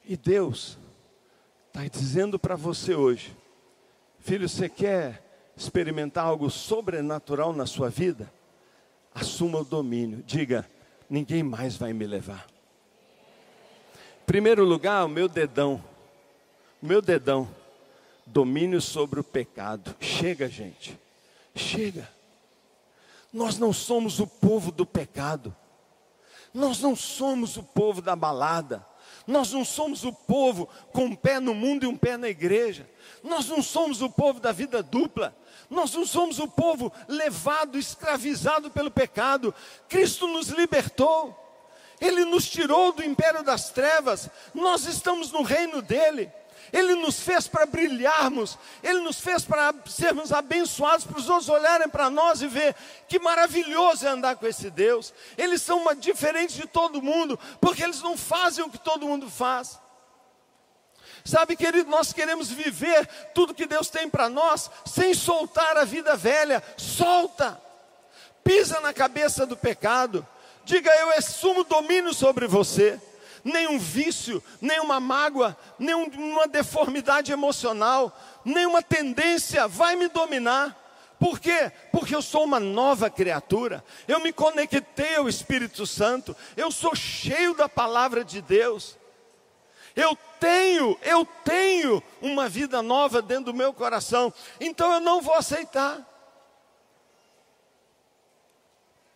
E 0.04 0.16
Deus 0.18 0.78
está 1.68 1.88
dizendo 1.88 2.38
para 2.38 2.56
você 2.56 2.94
hoje, 2.94 3.36
filho, 4.20 4.48
você 4.48 4.70
quer 4.70 5.24
experimentar 5.58 6.26
algo 6.26 6.50
sobrenatural 6.50 7.54
na 7.54 7.66
sua 7.66 7.90
vida, 7.90 8.32
assuma 9.14 9.60
o 9.60 9.66
domínio. 9.66 10.22
Diga: 10.28 10.70
ninguém 11.10 11.42
mais 11.42 11.78
vai 11.78 11.94
me 11.94 12.06
levar. 12.06 12.46
Primeiro 14.26 14.66
lugar, 14.66 15.06
o 15.06 15.10
meu 15.10 15.28
dedão. 15.28 15.84
O 16.82 16.86
meu 16.86 17.02
dedão. 17.02 17.48
Domínio 18.26 18.82
sobre 18.82 19.20
o 19.20 19.24
pecado. 19.24 19.96
Chega, 20.00 20.50
gente. 20.50 21.00
Chega. 21.56 22.10
Nós 23.32 23.58
não 23.58 23.72
somos 23.72 24.20
o 24.20 24.28
povo 24.28 24.72
do 24.72 24.86
pecado. 24.86 25.56
Nós 26.56 26.80
não 26.80 26.96
somos 26.96 27.58
o 27.58 27.64
povo 27.64 28.02
da 28.02 28.16
balada. 28.16 28.88
Nós 29.28 29.52
não 29.52 29.66
somos 29.66 30.06
o 30.06 30.14
povo 30.14 30.70
com 30.94 31.04
um 31.04 31.16
pé 31.16 31.38
no 31.38 31.54
mundo 31.54 31.84
e 31.84 31.88
um 31.88 31.98
pé 31.98 32.16
na 32.16 32.30
igreja. 32.30 32.90
Nós 33.22 33.50
não 33.50 33.62
somos 33.62 34.02
o 34.02 34.10
povo 34.10 34.40
da 34.40 34.54
vida 34.54 34.82
dupla. 34.82 35.36
Nós 35.70 35.94
não 35.94 36.06
somos 36.06 36.40
o 36.40 36.48
povo 36.48 36.94
levado, 37.10 37.78
escravizado 37.78 38.72
pelo 38.72 38.90
pecado. 38.90 39.54
Cristo 39.90 40.28
nos 40.28 40.48
libertou. 40.48 41.38
Ele 42.00 42.24
nos 42.24 42.50
tirou 42.50 42.94
do 42.94 43.04
império 43.04 43.44
das 43.44 43.70
trevas. 43.72 44.30
Nós 44.54 44.86
estamos 44.86 45.34
no 45.34 45.42
reino 45.42 45.82
dele. 45.82 46.32
Ele 46.74 46.96
nos 46.96 47.20
fez 47.20 47.48
para 47.48 47.66
brilharmos, 47.66 48.58
Ele 48.84 49.00
nos 49.00 49.20
fez 49.20 49.44
para 49.44 49.74
sermos 49.86 50.32
abençoados, 50.32 51.06
para 51.06 51.20
os 51.20 51.30
outros 51.30 51.50
olharem 51.50 51.88
para 51.88 52.10
nós 52.10 52.42
e 52.42 52.48
ver 52.48 52.76
que 53.08 53.20
maravilhoso 53.20 54.06
é 54.06 54.10
andar 54.10 54.36
com 54.36 54.48
esse 54.48 54.70
Deus. 54.70 55.14
Eles 55.38 55.62
são 55.62 55.80
uma, 55.82 55.96
diferentes 55.96 56.56
de 56.56 56.68
todo 56.68 57.02
mundo, 57.02 57.40
porque 57.62 57.84
eles 57.84 58.02
não 58.02 58.18
fazem 58.18 58.64
o 58.64 58.70
que 58.70 58.80
todo 58.80 59.08
mundo 59.08 59.30
faz. 59.30 59.80
Sabe, 61.24 61.56
querido, 61.56 61.90
nós 61.90 62.14
queremos 62.14 62.52
viver 62.52 63.08
tudo 63.34 63.54
que 63.54 63.66
Deus 63.66 63.90
tem 63.90 64.08
para 64.08 64.30
nós 64.30 64.70
sem 64.86 65.12
soltar 65.14 65.76
a 65.76 65.84
vida 65.84 66.16
velha. 66.16 66.62
Solta, 66.78 67.60
pisa 68.44 68.80
na 68.80 68.94
cabeça 68.94 69.44
do 69.44 69.58
pecado. 69.58 70.26
Diga, 70.64 70.92
eu 70.92 71.18
assumo 71.18 71.64
domínio 71.64 72.14
sobre 72.14 72.46
você. 72.48 73.02
Nenhum 73.46 73.78
vício, 73.78 74.44
nenhuma 74.60 75.00
mágoa, 75.00 75.56
nenhuma 75.78 76.48
deformidade 76.48 77.32
emocional, 77.32 78.12
nenhuma 78.44 78.82
tendência 78.82 79.68
vai 79.68 79.96
me 79.96 80.08
dominar. 80.08 80.76
Por 81.20 81.40
quê? 81.40 81.72
Porque 81.92 82.16
eu 82.16 82.24
sou 82.24 82.44
uma 82.44 82.60
nova 82.60 83.08
criatura. 83.08 83.86
Eu 84.08 84.20
me 84.20 84.34
conectei 84.34 85.18
ao 85.18 85.30
Espírito 85.30 85.86
Santo. 85.86 86.36
Eu 86.58 86.72
sou 86.72 86.96
cheio 86.96 87.54
da 87.54 87.70
palavra 87.70 88.26
de 88.26 88.42
Deus. 88.42 88.98
Eu 89.96 90.18
tenho, 90.40 90.98
eu 91.04 91.24
tenho 91.44 92.02
uma 92.24 92.50
vida 92.50 92.82
nova 92.82 93.22
dentro 93.22 93.46
do 93.46 93.54
meu 93.54 93.72
coração. 93.72 94.34
Então 94.60 94.92
eu 94.92 95.00
não 95.00 95.22
vou 95.22 95.36
aceitar. 95.36 96.04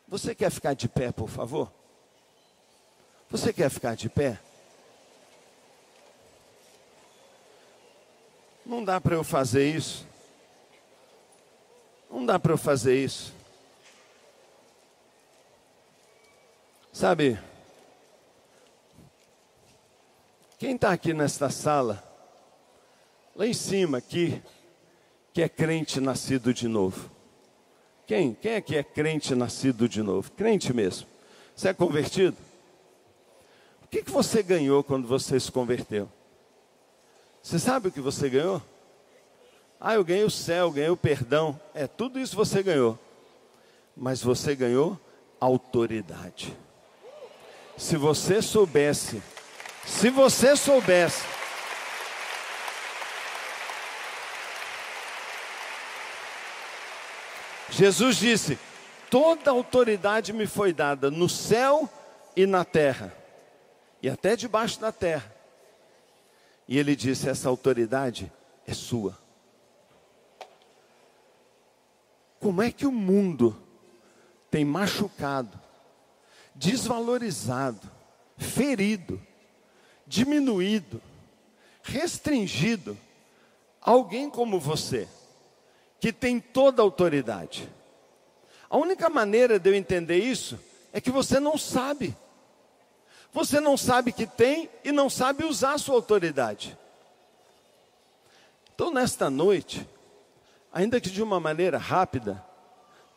Você 0.07 0.35
quer 0.35 0.51
ficar 0.51 0.75
de 0.75 0.87
pé, 0.87 1.11
por 1.11 1.29
favor? 1.29 1.78
Você 3.29 3.53
quer 3.53 3.69
ficar 3.69 3.95
de 3.95 4.09
pé? 4.09 4.39
Não 8.65 8.83
dá 8.83 8.99
para 8.99 9.15
eu 9.15 9.23
fazer 9.23 9.67
isso. 9.67 10.05
Não 12.09 12.25
dá 12.25 12.39
para 12.39 12.53
eu 12.53 12.57
fazer 12.57 13.03
isso. 13.03 13.33
Sabe, 16.91 17.39
quem 20.57 20.75
está 20.75 20.91
aqui 20.91 21.13
nesta 21.13 21.49
sala, 21.49 22.03
lá 23.35 23.45
em 23.45 23.53
cima 23.53 23.99
aqui, 23.99 24.41
que 25.33 25.41
é 25.41 25.47
crente 25.47 26.01
nascido 26.01 26.53
de 26.53 26.67
novo? 26.67 27.09
Quem? 28.05 28.33
Quem 28.33 28.53
é 28.53 28.61
que 28.61 28.75
é 28.75 28.83
crente 28.83 29.35
nascido 29.35 29.87
de 29.87 30.01
novo? 30.01 30.31
Crente 30.31 30.73
mesmo. 30.73 31.07
Você 31.55 31.69
é 31.69 31.73
convertido? 31.73 32.35
O 33.89 33.91
que, 33.91 34.03
que 34.03 34.11
você 34.11 34.43
ganhou 34.43 34.83
quando 34.83 35.07
você 35.07 35.39
se 35.39 35.51
converteu? 35.51 36.07
Você 37.41 37.57
sabe 37.57 37.87
o 37.87 37.91
que 37.91 37.99
você 37.99 38.29
ganhou? 38.29 38.61
Ah, 39.81 39.95
eu 39.95 40.03
ganhei 40.03 40.23
o 40.23 40.29
céu, 40.29 40.69
ganhei 40.69 40.91
o 40.91 40.95
perdão. 40.95 41.59
É, 41.73 41.87
tudo 41.87 42.19
isso 42.19 42.35
você 42.35 42.61
ganhou. 42.61 42.99
Mas 43.97 44.21
você 44.21 44.55
ganhou 44.55 44.95
autoridade. 45.39 46.55
Se 47.75 47.97
você 47.97 48.43
soubesse, 48.43 49.23
se 49.87 50.11
você 50.11 50.55
soubesse, 50.55 51.23
Jesus 57.71 58.17
disse: 58.17 58.59
Toda 59.09 59.49
autoridade 59.49 60.31
me 60.31 60.45
foi 60.45 60.73
dada 60.73 61.09
no 61.09 61.27
céu 61.27 61.89
e 62.35 62.45
na 62.45 62.63
terra, 62.63 63.11
e 64.01 64.09
até 64.09 64.35
debaixo 64.35 64.79
da 64.79 64.91
terra. 64.91 65.33
E 66.67 66.77
ele 66.77 66.95
disse: 66.95 67.29
Essa 67.29 67.49
autoridade 67.49 68.31
é 68.65 68.73
sua. 68.73 69.17
Como 72.39 72.61
é 72.61 72.71
que 72.71 72.85
o 72.85 72.91
mundo 72.91 73.55
tem 74.49 74.63
machucado, 74.63 75.59
desvalorizado, 76.55 77.89
ferido, 78.37 79.21
diminuído, 80.07 81.01
restringido 81.83 82.97
alguém 83.81 84.29
como 84.29 84.59
você, 84.59 85.07
que 85.99 86.13
tem 86.13 86.39
toda 86.39 86.81
a 86.81 86.85
autoridade? 86.85 87.69
A 88.69 88.77
única 88.77 89.09
maneira 89.09 89.59
de 89.59 89.69
eu 89.69 89.73
entender 89.73 90.19
isso 90.19 90.59
é 90.93 91.01
que 91.01 91.11
você 91.11 91.39
não 91.39 91.57
sabe. 91.57 92.15
Você 93.31 93.59
não 93.59 93.77
sabe 93.77 94.11
que 94.11 94.25
tem 94.25 94.69
e 94.83 94.91
não 94.91 95.09
sabe 95.09 95.45
usar 95.45 95.73
a 95.73 95.77
sua 95.77 95.95
autoridade. 95.95 96.77
Então, 98.73 98.91
nesta 98.91 99.29
noite, 99.29 99.87
ainda 100.73 100.99
que 100.99 101.09
de 101.09 101.21
uma 101.21 101.39
maneira 101.39 101.77
rápida, 101.77 102.43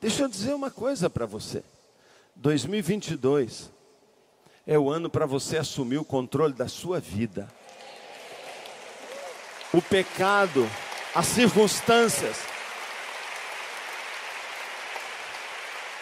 deixa 0.01 0.23
eu 0.23 0.29
dizer 0.29 0.55
uma 0.55 0.71
coisa 0.71 1.09
para 1.09 1.25
você. 1.25 1.65
2022 2.37 3.71
é 4.67 4.79
o 4.79 4.91
ano 4.91 5.09
para 5.09 5.27
você 5.27 5.59
assumir 5.59 5.99
o 5.99 6.05
controle 6.05 6.53
da 6.53 6.69
sua 6.69 7.01
vida. 7.01 7.49
O 9.73 9.81
pecado, 9.81 10.69
as 11.15 11.27
circunstâncias, 11.27 12.37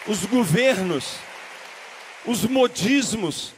os 0.07 0.25
governos, 0.25 1.17
os 2.25 2.43
modismos, 2.45 3.53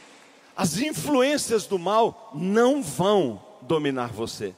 as 0.56 0.78
influências 0.78 1.66
do 1.66 1.78
mal 1.78 2.30
não 2.34 2.82
vão 2.82 3.42
dominar 3.62 4.12
você 4.12 4.54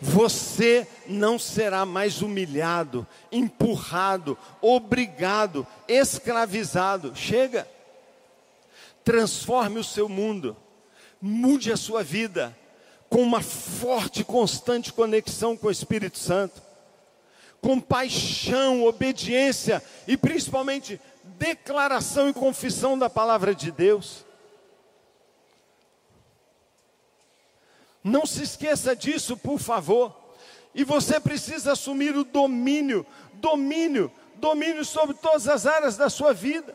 você 0.00 0.86
não 1.06 1.38
será 1.38 1.86
mais 1.86 2.20
humilhado, 2.20 3.06
empurrado, 3.32 4.36
obrigado, 4.60 5.66
escravizado. 5.88 7.14
Chega, 7.14 7.66
transforme 9.02 9.78
o 9.78 9.84
seu 9.84 10.08
mundo, 10.08 10.56
mude 11.20 11.72
a 11.72 11.76
sua 11.76 12.02
vida 12.02 12.56
com 13.08 13.22
uma 13.22 13.40
forte, 13.40 14.22
constante 14.22 14.92
conexão 14.92 15.56
com 15.56 15.68
o 15.68 15.70
Espírito 15.70 16.18
Santo, 16.18 16.60
com 17.62 17.80
paixão, 17.80 18.84
obediência 18.84 19.82
e 20.06 20.16
principalmente 20.16 21.00
declaração 21.38 22.28
e 22.28 22.34
confissão 22.34 22.98
da 22.98 23.08
palavra 23.08 23.54
de 23.54 23.70
Deus. 23.70 24.25
Não 28.06 28.24
se 28.24 28.44
esqueça 28.44 28.94
disso, 28.94 29.36
por 29.36 29.58
favor. 29.58 30.14
E 30.72 30.84
você 30.84 31.18
precisa 31.18 31.72
assumir 31.72 32.16
o 32.16 32.22
domínio, 32.22 33.04
domínio, 33.34 34.12
domínio 34.36 34.84
sobre 34.84 35.16
todas 35.16 35.48
as 35.48 35.66
áreas 35.66 35.96
da 35.96 36.08
sua 36.08 36.32
vida. 36.32 36.72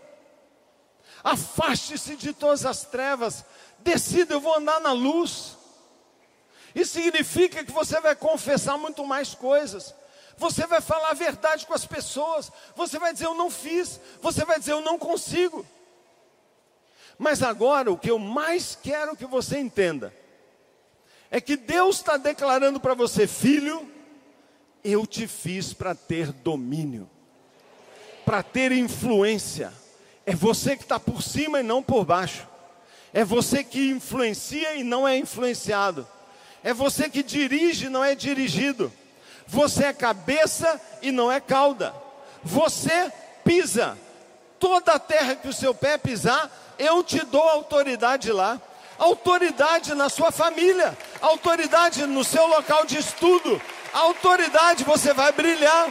Afaste-se 1.23 2.17
de 2.17 2.33
todas 2.33 2.65
as 2.65 2.83
trevas. 2.83 3.45
Decida, 3.79 4.33
eu 4.33 4.41
vou 4.41 4.57
andar 4.57 4.81
na 4.81 4.91
luz. 4.91 5.55
Isso 6.75 6.95
significa 6.95 7.63
que 7.63 7.71
você 7.71 8.01
vai 8.01 8.13
confessar 8.13 8.77
muito 8.77 9.05
mais 9.05 9.33
coisas. 9.33 9.95
Você 10.35 10.67
vai 10.67 10.81
falar 10.81 11.11
a 11.11 11.13
verdade 11.13 11.65
com 11.65 11.73
as 11.73 11.85
pessoas. 11.85 12.51
Você 12.75 12.99
vai 12.99 13.13
dizer, 13.13 13.27
eu 13.27 13.35
não 13.35 13.49
fiz. 13.49 14.01
Você 14.21 14.43
vai 14.43 14.59
dizer, 14.59 14.73
eu 14.73 14.81
não 14.81 14.99
consigo. 14.99 15.65
Mas 17.17 17.41
agora, 17.41 17.89
o 17.89 17.97
que 17.97 18.11
eu 18.11 18.19
mais 18.19 18.75
quero 18.75 19.15
que 19.15 19.25
você 19.25 19.57
entenda 19.57 20.19
é 21.31 21.39
que 21.39 21.55
Deus 21.55 21.95
está 21.95 22.17
declarando 22.17 22.77
para 22.77 22.93
você, 22.93 23.25
filho, 23.25 23.89
eu 24.83 25.07
te 25.07 25.25
fiz 25.27 25.71
para 25.71 25.95
ter 25.95 26.29
domínio, 26.33 27.09
para 28.25 28.43
ter 28.43 28.73
influência. 28.73 29.71
É 30.25 30.35
você 30.35 30.75
que 30.75 30.83
está 30.83 30.99
por 30.99 31.23
cima 31.23 31.61
e 31.61 31.63
não 31.63 31.81
por 31.81 32.03
baixo. 32.03 32.45
É 33.13 33.23
você 33.23 33.63
que 33.63 33.89
influencia 33.89 34.75
e 34.75 34.83
não 34.83 35.07
é 35.07 35.17
influenciado. 35.17 36.05
É 36.61 36.73
você 36.73 37.09
que 37.09 37.23
dirige 37.23 37.85
e 37.85 37.89
não 37.89 38.03
é 38.03 38.13
dirigido. 38.13 38.91
Você 39.47 39.85
é 39.85 39.93
cabeça 39.93 40.79
e 41.01 41.11
não 41.11 41.31
é 41.31 41.39
cauda. 41.39 41.95
Você 42.43 43.11
pisa. 43.43 43.97
Toda 44.59 44.93
a 44.93 44.99
terra 44.99 45.35
que 45.35 45.47
o 45.47 45.53
seu 45.53 45.73
pé 45.73 45.97
pisar, 45.97 46.51
eu 46.77 47.01
te 47.03 47.23
dou 47.25 47.41
autoridade 47.41 48.31
lá 48.33 48.61
autoridade 49.01 49.95
na 49.95 50.09
sua 50.09 50.31
família, 50.31 50.95
autoridade 51.21 52.05
no 52.05 52.23
seu 52.23 52.47
local 52.47 52.85
de 52.85 52.97
estudo, 52.97 53.61
autoridade, 53.93 54.83
você 54.83 55.13
vai 55.13 55.31
brilhar, 55.31 55.89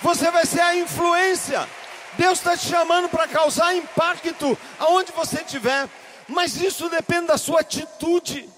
você 0.00 0.30
vai 0.30 0.46
ser 0.46 0.60
a 0.60 0.76
influência. 0.76 1.68
Deus 2.14 2.38
está 2.38 2.56
te 2.56 2.66
chamando 2.66 3.08
para 3.08 3.28
causar 3.28 3.74
impacto 3.74 4.58
aonde 4.78 5.12
você 5.12 5.42
estiver, 5.42 5.88
mas 6.28 6.56
isso 6.56 6.88
depende 6.88 7.26
da 7.26 7.38
sua 7.38 7.60
atitude. 7.60 8.48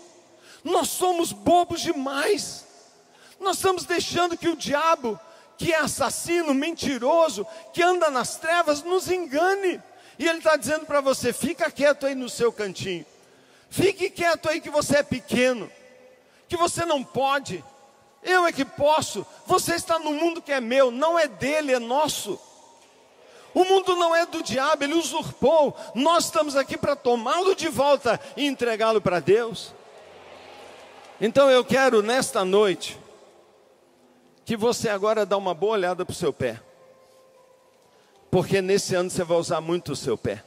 Nós 0.63 0.89
somos 0.91 1.33
bobos 1.33 1.81
demais, 1.81 2.65
nós 3.41 3.57
estamos 3.57 3.85
deixando 3.85 4.37
que 4.37 4.49
o 4.49 4.57
diabo, 4.57 5.19
que 5.59 5.73
é 5.73 5.79
assassino, 5.79 6.55
mentiroso, 6.55 7.47
que 7.73 7.83
anda 7.83 8.11
nas 8.11 8.37
trevas, 8.37 8.83
nos 8.83 9.11
engane. 9.11 9.83
E 10.19 10.29
ele 10.29 10.39
está 10.39 10.57
dizendo 10.57 10.87
para 10.87 11.01
você: 11.01 11.33
fica 11.33 11.71
quieto 11.71 12.07
aí 12.07 12.15
no 12.15 12.29
seu 12.29 12.53
cantinho. 12.53 13.05
Fique 13.69 14.11
quieto 14.11 14.49
aí 14.49 14.61
que 14.61 14.71
você 14.71 14.99
é 14.99 15.03
pequeno, 15.03 15.71
que 16.53 16.57
você 16.59 16.85
não 16.85 17.03
pode. 17.03 17.65
Eu 18.23 18.45
é 18.45 18.53
que 18.53 18.63
posso. 18.63 19.27
Você 19.47 19.75
está 19.75 19.99
no 19.99 20.13
mundo 20.13 20.43
que 20.43 20.53
é 20.53 20.61
meu, 20.61 20.91
não 20.91 21.19
é 21.19 21.27
dele, 21.27 21.73
é 21.73 21.79
nosso. 21.79 22.39
O 23.55 23.65
mundo 23.65 23.97
não 23.97 24.15
é 24.15 24.27
do 24.27 24.43
diabo, 24.43 24.85
ele 24.85 24.93
usurpou. 24.93 25.75
Nós 25.95 26.27
estamos 26.27 26.55
aqui 26.55 26.77
para 26.77 26.95
tomá-lo 26.95 27.55
de 27.55 27.71
volta 27.71 28.21
e 28.37 28.47
entregá-lo 28.47 29.01
para 29.01 29.19
Deus. 29.19 29.73
Então 31.19 31.51
eu 31.51 31.65
quero 31.65 32.03
nesta 32.03 32.45
noite 32.45 32.99
que 34.45 34.55
você 34.55 34.91
agora 34.91 35.25
dá 35.25 35.39
uma 35.39 35.55
boa 35.55 35.73
olhada 35.73 36.05
para 36.05 36.13
o 36.13 36.15
seu 36.15 36.35
pé. 36.35 36.61
Porque 38.31 38.61
nesse 38.61 38.95
ano 38.95 39.09
você 39.09 39.25
vai 39.25 39.39
usar 39.39 39.63
muito 39.63 39.93
o 39.93 39.97
seu 39.97 40.19
pé. 40.19 40.45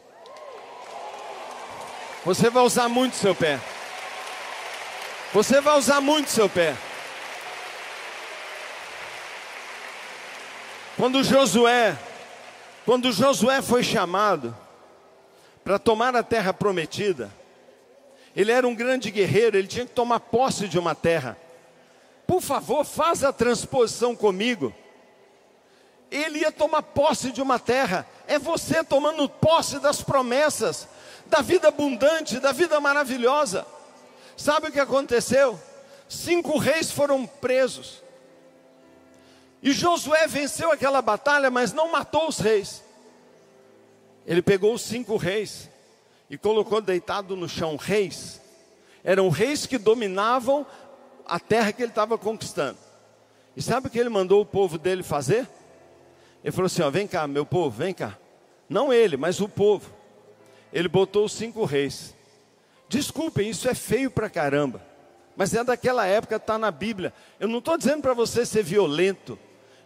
Você 2.24 2.52
vai 2.52 2.62
usar 2.62 2.88
muito 2.90 3.16
seu 3.16 3.34
pé. 3.34 3.60
Você 5.36 5.60
vai 5.60 5.78
usar 5.78 6.00
muito 6.00 6.32
seu 6.32 6.48
pé. 6.48 6.78
Quando 10.96 11.22
Josué, 11.26 11.98
quando 12.86 13.12
Josué 13.12 13.62
foi 13.62 13.84
chamado 13.84 14.56
para 15.62 15.78
tomar 15.78 16.16
a 16.16 16.24
terra 16.24 16.54
prometida, 16.54 17.30
ele 18.34 18.50
era 18.50 18.66
um 18.66 18.74
grande 18.74 19.12
guerreiro, 19.12 19.58
ele 19.58 19.68
tinha 19.68 19.86
que 19.86 19.92
tomar 19.92 20.22
posse 20.22 20.70
de 20.70 20.80
uma 20.80 20.96
terra. 20.96 21.38
Por 22.26 22.40
favor, 22.40 22.86
faz 22.86 23.22
a 23.22 23.34
transposição 23.34 24.16
comigo. 24.16 24.74
Ele 26.10 26.40
ia 26.40 26.52
tomar 26.54 26.82
posse 26.82 27.30
de 27.34 27.42
uma 27.42 27.60
terra. 27.60 28.08
É 28.26 28.40
você 28.40 28.86
tomando 28.86 29.28
posse 29.28 29.80
das 29.80 30.02
promessas, 30.02 30.88
da 31.26 31.42
vida 31.42 31.68
abundante, 31.68 32.40
da 32.40 32.54
vida 32.54 32.80
maravilhosa. 32.80 33.68
Sabe 34.38 34.68
o 34.68 34.72
que 34.72 34.80
aconteceu? 34.80 35.60
Cinco 36.08 36.58
reis 36.58 36.92
foram 36.92 37.26
presos. 37.26 38.04
E 39.62 39.72
Josué 39.72 40.28
venceu 40.28 40.72
aquela 40.72 41.02
batalha, 41.02 41.50
mas 41.50 41.74
não 41.74 41.92
matou 41.92 42.28
os 42.28 42.40
reis. 42.40 42.84
Ele 44.26 44.42
pegou 44.42 44.74
os 44.74 44.82
cinco 44.82 45.18
reis 45.18 45.70
e 46.30 46.38
colocou 46.38 46.82
deitado 46.82 47.36
no 47.36 47.48
chão 47.48 47.76
reis. 47.76 48.42
Eram 49.04 49.30
reis 49.30 49.66
que 49.66 49.78
dominavam 49.78 50.66
a 51.28 51.40
terra 51.40 51.72
que 51.72 51.82
ele 51.82 51.92
estava 51.92 52.18
conquistando. 52.18 52.78
E 53.56 53.62
sabe 53.62 53.88
o 53.88 53.90
que 53.90 54.00
ele 54.00 54.10
mandou 54.10 54.42
o 54.42 54.46
povo 54.46 54.78
dele 54.78 55.04
fazer? 55.04 55.48
Ele 56.44 56.52
falou 56.52 56.66
assim: 56.66 56.82
ó, 56.82 56.90
vem 56.90 57.08
cá, 57.08 57.28
meu 57.28 57.46
povo, 57.46 57.70
vem 57.70 57.94
cá. 57.94 58.18
Não 58.68 58.92
ele, 58.92 59.16
mas 59.16 59.40
o 59.40 59.48
povo. 59.48 59.92
Ele 60.74 60.88
botou 60.88 61.26
os 61.26 61.34
cinco 61.34 61.64
reis. 61.64 62.15
Desculpem, 62.88 63.50
isso 63.50 63.68
é 63.68 63.74
feio 63.74 64.12
pra 64.12 64.30
caramba. 64.30 64.82
Mas 65.36 65.54
é 65.54 65.64
daquela 65.64 66.06
época, 66.06 66.38
está 66.38 66.58
na 66.58 66.72
Bíblia. 66.72 67.14
Eu 67.40 67.48
não 67.48 67.60
estou 67.60 67.78
dizendo 67.78 68.02
para 68.02 68.14
você 68.14 68.46
ser 68.46 68.64
violento. 68.64 69.38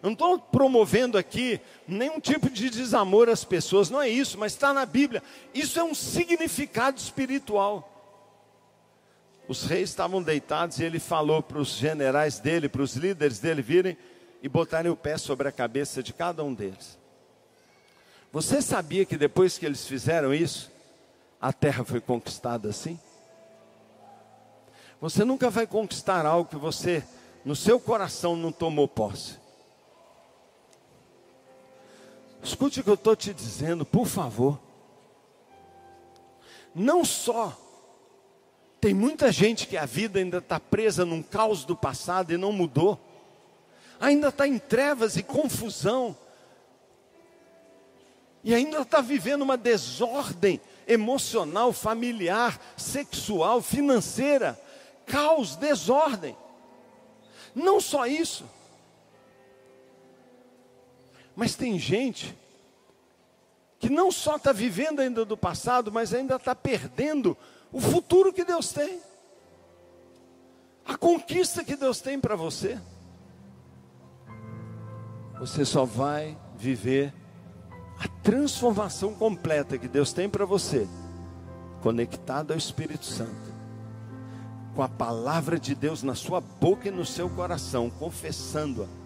Eu 0.02 0.08
não 0.08 0.14
estou 0.14 0.40
promovendo 0.40 1.18
aqui 1.18 1.60
nenhum 1.88 2.20
tipo 2.20 2.50
de 2.50 2.70
desamor 2.70 3.28
às 3.28 3.44
pessoas, 3.44 3.90
não 3.90 4.02
é 4.02 4.08
isso, 4.08 4.38
mas 4.38 4.54
está 4.54 4.74
na 4.74 4.86
Bíblia. 4.86 5.22
Isso 5.54 5.80
é 5.80 5.84
um 5.84 5.94
significado 5.94 6.98
espiritual. 6.98 7.86
Os 9.48 9.64
reis 9.64 9.90
estavam 9.90 10.22
deitados 10.22 10.80
e 10.80 10.84
ele 10.84 11.00
falou 11.00 11.42
para 11.42 11.58
os 11.58 11.70
generais 11.70 12.40
dele, 12.40 12.70
para 12.70 12.84
os 12.84 12.96
líderes 12.96 13.40
dele 13.40 13.62
virem 13.62 13.98
e 14.42 14.48
botarem 14.48 14.92
o 14.92 14.96
pé 14.96 15.18
sobre 15.18 15.48
a 15.48 15.52
cabeça 15.52 16.02
de 16.02 16.14
cada 16.14 16.44
um 16.44 16.54
deles. 16.54 16.98
Você 18.32 18.62
sabia 18.62 19.06
que 19.06 19.18
depois 19.18 19.58
que 19.58 19.66
eles 19.66 19.86
fizeram 19.88 20.34
isso, 20.34 20.72
a 21.42 21.54
terra 21.54 21.84
foi 21.84 22.02
conquistada 22.02 22.70
assim? 22.70 23.00
Você 25.00 25.24
nunca 25.24 25.50
vai 25.50 25.66
conquistar 25.66 26.26
algo 26.26 26.50
que 26.50 26.58
você, 26.58 27.04
no 27.46 27.56
seu 27.56 27.80
coração, 27.80 28.36
não 28.36 28.52
tomou 28.52 28.88
posse. 28.88 29.38
Escute 32.44 32.82
o 32.82 32.84
que 32.84 32.90
eu 32.90 32.96
estou 32.96 33.16
te 33.16 33.34
dizendo, 33.34 33.86
por 33.86 34.06
favor. 34.06 34.60
Não 36.76 37.06
só 37.06 37.58
tem 38.82 38.94
muita 38.94 39.32
gente 39.32 39.68
que 39.68 39.78
a 39.78 39.86
vida 39.86 40.20
ainda 40.20 40.38
está 40.38 40.60
presa 40.60 41.06
num 41.06 41.22
caos 41.22 41.66
do 41.66 41.76
passado 41.76 42.34
e 42.34 42.38
não 42.38 42.52
mudou, 42.52 43.00
ainda 44.00 44.30
está 44.30 44.48
em 44.48 44.58
trevas 44.58 45.18
e 45.18 45.24
confusão, 45.24 46.16
e 48.42 48.54
ainda 48.54 48.82
está 48.82 49.02
vivendo 49.02 49.42
uma 49.42 49.58
desordem 49.58 50.62
emocional, 50.90 51.72
familiar, 51.72 52.60
sexual, 52.76 53.62
financeira, 53.62 54.60
caos, 55.06 55.56
desordem. 55.56 56.36
Não 57.54 57.80
só 57.80 58.08
isso, 58.08 58.44
mas 61.36 61.56
tem 61.56 61.78
gente 61.78 62.36
que 63.80 63.90
não 63.90 64.12
só 64.12 64.36
está 64.36 64.52
vivendo 64.52 65.00
ainda 65.00 65.24
do 65.24 65.38
passado, 65.38 65.92
mas 65.92 66.14
ainda 66.14 66.36
está 66.36 66.54
perdendo 66.54 67.38
o 67.72 67.80
futuro 67.80 68.34
que 68.34 68.44
Deus 68.44 68.74
tem, 68.74 69.00
a 70.84 70.98
conquista 70.98 71.64
que 71.64 71.76
Deus 71.76 72.02
tem 72.02 72.20
para 72.20 72.36
você. 72.36 72.80
Você 75.40 75.64
só 75.64 75.86
vai 75.86 76.38
viver 76.58 77.14
a 78.00 78.08
transformação 78.24 79.14
completa 79.14 79.78
que 79.78 79.88
Deus 79.88 80.14
tem 80.14 80.30
para 80.30 80.46
você, 80.46 80.88
conectado 81.82 82.52
ao 82.52 82.58
Espírito 82.58 83.06
Santo, 83.06 83.54
com 84.76 84.82
a 84.82 84.88
palavra 84.88 85.60
de 85.60 85.76
Deus 85.76 86.04
na 86.04 86.16
sua 86.16 86.40
boca 86.40 86.88
e 86.88 86.92
no 86.92 87.06
seu 87.06 87.30
coração, 87.30 87.90
confessando-a 87.90 89.00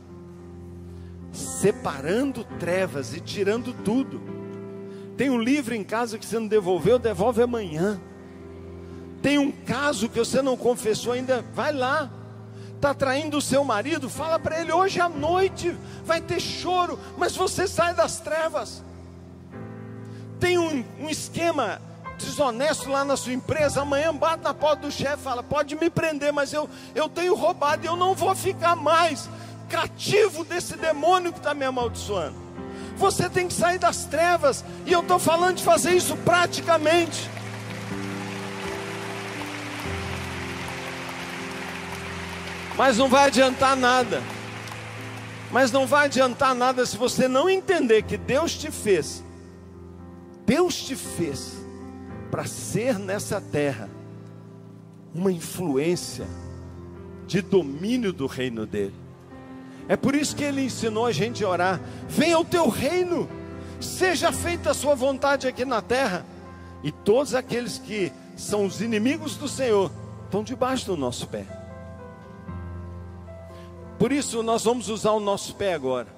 separando 1.34 2.44
trevas 2.60 3.14
e 3.14 3.20
tirando 3.20 3.74
tudo. 3.84 4.22
Tem 5.18 5.30
um 5.30 5.42
livro 5.42 5.74
em 5.74 5.84
casa 5.84 6.18
que 6.18 6.26
você 6.26 6.40
não 6.40 6.48
devolveu, 6.48 7.00
devolve 7.00 7.42
amanhã. 7.42 8.00
Tem 9.22 9.38
um 9.38 9.52
caso 9.52 10.08
que 10.10 10.20
você 10.20 10.42
não 10.42 10.56
confessou 10.56 11.14
ainda, 11.14 11.44
vai 11.54 11.74
lá. 11.74 12.12
Está 12.84 12.94
traindo 12.94 13.38
o 13.38 13.42
seu 13.42 13.64
marido, 13.64 14.10
fala 14.10 14.38
para 14.38 14.60
ele 14.60 14.74
hoje 14.74 15.00
à 15.00 15.08
noite, 15.08 15.74
vai 16.04 16.20
ter 16.20 16.42
choro, 16.42 17.00
mas 17.18 17.34
você 17.34 17.66
sai 17.66 17.94
das 17.94 18.20
trevas. 18.20 18.84
Tem 20.38 20.58
um, 20.58 20.84
um 21.00 21.10
esquema 21.10 21.82
desonesto 22.18 22.90
lá 22.90 23.06
na 23.06 23.16
sua 23.16 23.32
empresa, 23.32 23.84
amanhã 23.84 24.14
bate 24.14 24.44
na 24.44 24.54
porta 24.54 24.82
do 24.86 24.92
chefe, 24.92 25.24
fala: 25.24 25.42
pode 25.42 25.78
me 25.78 25.90
prender, 25.90 26.34
mas 26.34 26.52
eu, 26.52 26.70
eu 26.94 27.08
tenho 27.08 27.36
roubado 27.36 27.86
e 27.86 27.88
eu 27.88 27.96
não 27.96 28.14
vou 28.14 28.36
ficar 28.36 28.76
mais 28.76 29.30
cativo 29.70 30.44
desse 30.44 30.76
demônio 30.76 31.32
que 31.32 31.40
está 31.40 31.54
me 31.54 31.64
amaldiçoando. 31.64 32.36
Você 32.98 33.30
tem 33.30 33.48
que 33.48 33.54
sair 33.54 33.80
das 33.80 34.04
trevas, 34.04 34.62
e 34.86 34.92
eu 34.92 35.00
estou 35.00 35.20
falando 35.20 35.56
de 35.56 35.64
fazer 35.64 35.92
isso 35.92 36.18
praticamente. 36.18 37.30
Mas 42.78 42.98
não 42.98 43.08
vai 43.08 43.26
adiantar 43.28 43.76
nada. 43.76 44.22
Mas 45.52 45.72
não 45.72 45.86
vai 45.86 46.06
adiantar 46.06 46.56
nada 46.56 46.86
se 46.86 46.98
você 46.98 47.28
não 47.28 47.50
entender 47.50 48.04
que 48.04 48.18
Deus 48.18 48.56
te 48.56 48.72
fez. 48.72 49.24
Deus 50.46 50.76
te 50.76 50.96
fez 50.96 51.64
para 52.32 52.46
ser 52.46 52.98
nessa 52.98 53.40
terra 53.40 53.90
uma 55.14 55.32
influência 55.32 56.26
de 57.28 57.42
domínio 57.42 58.12
do 58.12 58.26
reino 58.26 58.66
dele. 58.66 58.96
É 59.88 59.96
por 59.96 60.16
isso 60.16 60.36
que 60.36 60.44
ele 60.44 60.64
ensinou 60.64 61.06
a 61.06 61.12
gente 61.12 61.44
a 61.44 61.50
orar: 61.50 61.82
venha 62.10 62.40
o 62.40 62.46
teu 62.46 62.68
reino, 62.68 63.30
seja 63.80 64.32
feita 64.32 64.72
a 64.72 64.74
sua 64.74 64.96
vontade 64.96 65.48
aqui 65.48 65.64
na 65.64 65.82
terra. 65.82 66.26
E 66.84 66.92
todos 66.92 67.36
aqueles 67.36 67.78
que 67.78 68.12
são 68.36 68.66
os 68.66 68.82
inimigos 68.82 69.38
do 69.38 69.48
Senhor 69.48 69.92
estão 70.26 70.44
debaixo 70.44 70.88
do 70.88 70.98
nosso 70.98 71.28
pé. 71.28 71.63
Por 74.04 74.12
isso 74.12 74.44
nós 74.44 74.66
vamos 74.66 74.90
usar 74.90 75.12
o 75.12 75.20
nosso 75.22 75.56
pé 75.56 75.74
agora. 75.74 76.10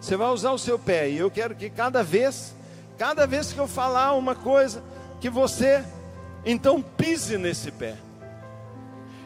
Você 0.00 0.16
vai 0.16 0.28
usar 0.30 0.50
o 0.50 0.58
seu 0.58 0.76
pé 0.76 1.08
e 1.08 1.16
eu 1.16 1.30
quero 1.30 1.54
que 1.54 1.70
cada 1.70 2.02
vez, 2.02 2.52
cada 2.98 3.28
vez 3.28 3.52
que 3.52 3.60
eu 3.60 3.68
falar 3.68 4.14
uma 4.14 4.34
coisa, 4.34 4.82
que 5.20 5.30
você 5.30 5.84
então 6.44 6.82
pise 6.82 7.38
nesse 7.38 7.70
pé. 7.70 7.96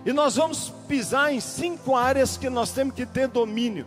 E 0.04 0.12
nós 0.12 0.36
vamos 0.36 0.74
pisar 0.86 1.32
em 1.32 1.40
cinco 1.40 1.96
áreas 1.96 2.36
que 2.36 2.50
nós 2.50 2.70
temos 2.70 2.94
que 2.94 3.06
ter 3.06 3.28
domínio. 3.28 3.86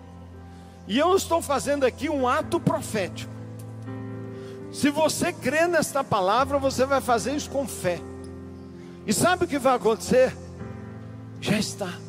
E 0.88 0.98
eu 0.98 1.16
estou 1.16 1.40
fazendo 1.40 1.84
aqui 1.84 2.10
um 2.10 2.28
ato 2.28 2.60
profético. 2.60 3.32
Se 4.74 4.90
você 4.90 5.32
crê 5.32 5.68
nesta 5.68 6.04
palavra, 6.04 6.58
você 6.58 6.84
vai 6.84 7.00
fazer 7.00 7.36
isso 7.36 7.52
com 7.52 7.68
fé. 7.68 8.02
E 9.06 9.14
sabe 9.14 9.46
o 9.46 9.48
que 9.48 9.60
vai 9.60 9.76
acontecer? 9.76 10.36
Já 11.40 11.60
está. 11.60 12.05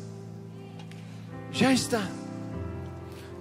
Já 1.51 1.73
está. 1.73 2.07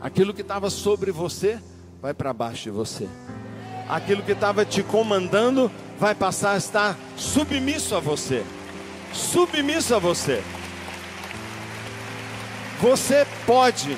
Aquilo 0.00 0.32
que 0.34 0.42
estava 0.42 0.70
sobre 0.70 1.10
você 1.10 1.58
vai 2.00 2.14
para 2.14 2.32
baixo 2.32 2.64
de 2.64 2.70
você. 2.70 3.08
Aquilo 3.88 4.22
que 4.22 4.32
estava 4.32 4.64
te 4.64 4.82
comandando 4.82 5.70
vai 5.98 6.14
passar 6.14 6.52
a 6.52 6.56
estar 6.56 6.98
submisso 7.16 7.94
a 7.94 8.00
você. 8.00 8.44
Submisso 9.12 9.94
a 9.94 9.98
você. 9.98 10.42
Você 12.80 13.26
pode, 13.46 13.96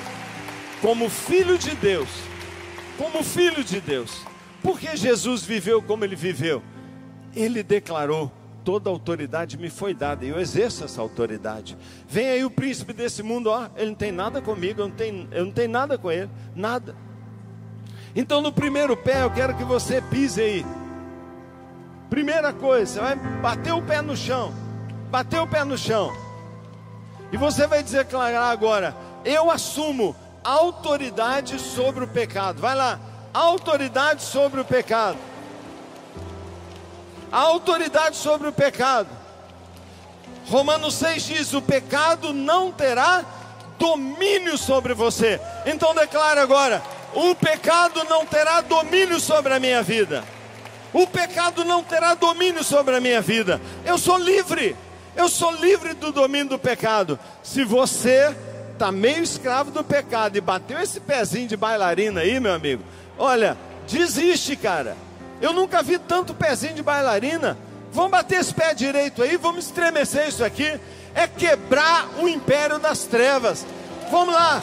como 0.81 1.09
filho 1.09 1.57
de 1.57 1.75
Deus, 1.75 2.07
como 2.97 3.23
filho 3.23 3.63
de 3.63 3.81
Deus, 3.81 4.21
porque 4.63 4.95
Jesus 4.95 5.43
viveu 5.43 5.81
como 5.81 6.05
ele 6.05 6.15
viveu, 6.15 6.63
ele 7.35 7.61
declarou: 7.61 8.31
toda 8.69 8.87
autoridade 8.87 9.57
me 9.57 9.67
foi 9.67 9.95
dada, 9.95 10.23
e 10.23 10.29
eu 10.29 10.39
exerço 10.39 10.83
essa 10.83 11.01
autoridade. 11.01 11.75
Vem 12.07 12.29
aí 12.29 12.45
o 12.45 12.51
príncipe 12.51 12.93
desse 12.93 13.23
mundo, 13.23 13.49
ó, 13.49 13.67
ele 13.75 13.87
não 13.87 13.95
tem 13.95 14.11
nada 14.11 14.43
comigo, 14.43 14.81
eu 14.81 14.87
não 14.87 14.95
tenho, 14.95 15.27
eu 15.31 15.45
não 15.45 15.51
tenho 15.51 15.69
nada 15.71 15.97
com 15.97 16.11
ele, 16.11 16.29
nada. 16.55 16.95
Então 18.15 18.41
no 18.41 18.53
primeiro 18.53 18.95
pé 18.95 19.23
eu 19.23 19.31
quero 19.31 19.57
que 19.57 19.63
você 19.63 20.03
pise 20.03 20.39
aí. 20.39 20.65
Primeira 22.11 22.53
coisa, 22.53 22.93
você 22.93 22.99
vai 22.99 23.15
bater 23.41 23.73
o 23.73 23.81
pé 23.81 24.03
no 24.03 24.15
chão, 24.15 24.53
bater 25.09 25.39
o 25.39 25.47
pé 25.47 25.63
no 25.63 25.75
chão. 25.75 26.13
E 27.31 27.37
você 27.37 27.65
vai 27.65 27.81
declarar 27.81 28.51
agora: 28.51 28.95
eu 29.25 29.49
assumo 29.49 30.15
autoridade 30.43 31.57
sobre 31.57 32.03
o 32.03 32.07
pecado. 32.07 32.61
Vai 32.61 32.75
lá, 32.75 32.99
autoridade 33.33 34.21
sobre 34.21 34.61
o 34.61 34.65
pecado. 34.65 35.17
A 37.31 37.39
autoridade 37.39 38.17
sobre 38.17 38.47
o 38.47 38.53
pecado. 38.53 39.09
Romanos 40.47 40.95
6 40.95 41.23
diz: 41.23 41.53
o 41.53 41.61
pecado 41.61 42.33
não 42.33 42.71
terá 42.71 43.23
domínio 43.77 44.57
sobre 44.57 44.93
você. 44.93 45.39
Então 45.65 45.93
declara 45.93 46.41
agora: 46.41 46.81
o 47.13 47.35
pecado 47.35 48.03
não 48.05 48.25
terá 48.25 48.61
domínio 48.61 49.19
sobre 49.19 49.53
a 49.53 49.59
minha 49.59 49.81
vida. 49.83 50.23
O 50.91 51.05
pecado 51.05 51.63
não 51.63 51.83
terá 51.83 52.15
domínio 52.15 52.63
sobre 52.63 52.95
a 52.95 52.99
minha 52.99 53.21
vida. 53.21 53.61
Eu 53.85 53.97
sou 53.97 54.17
livre. 54.17 54.75
Eu 55.15 55.27
sou 55.27 55.51
livre 55.51 55.93
do 55.93 56.11
domínio 56.11 56.49
do 56.49 56.59
pecado. 56.59 57.19
Se 57.43 57.63
você 57.63 58.35
está 58.73 58.91
meio 58.91 59.21
escravo 59.21 59.69
do 59.69 59.83
pecado 59.83 60.37
e 60.37 60.41
bateu 60.41 60.79
esse 60.79 60.99
pezinho 60.99 61.47
de 61.47 61.57
bailarina 61.57 62.21
aí, 62.21 62.39
meu 62.39 62.53
amigo, 62.53 62.83
olha, 63.17 63.57
desiste, 63.87 64.55
cara. 64.55 64.95
Eu 65.41 65.53
nunca 65.53 65.81
vi 65.81 65.97
tanto 65.97 66.33
pezinho 66.33 66.73
de 66.73 66.83
bailarina. 66.83 67.57
Vamos 67.91 68.11
bater 68.11 68.39
esse 68.39 68.53
pé 68.53 68.73
direito 68.73 69.23
aí, 69.23 69.37
vamos 69.37 69.65
estremecer 69.65 70.27
isso 70.27 70.43
aqui. 70.43 70.79
É 71.15 71.27
quebrar 71.27 72.07
o 72.19 72.27
império 72.27 72.77
das 72.77 73.05
trevas. 73.05 73.65
Vamos 74.11 74.33
lá. 74.33 74.61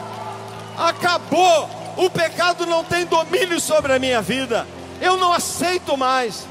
Acabou. 0.77 1.69
O 1.97 2.11
pecado 2.11 2.67
não 2.67 2.85
tem 2.85 3.07
domínio 3.07 3.61
sobre 3.61 3.93
a 3.93 3.99
minha 3.99 4.21
vida. 4.21 4.67
Eu 5.01 5.17
não 5.17 5.33
aceito 5.33 5.97
mais. 5.97 6.47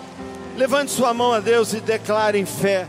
Levante 0.58 0.92
sua 0.92 1.14
mão 1.14 1.34
a 1.34 1.40
Deus 1.40 1.74
e 1.74 1.80
declare 1.80 2.40
em 2.40 2.46
fé. 2.46 2.88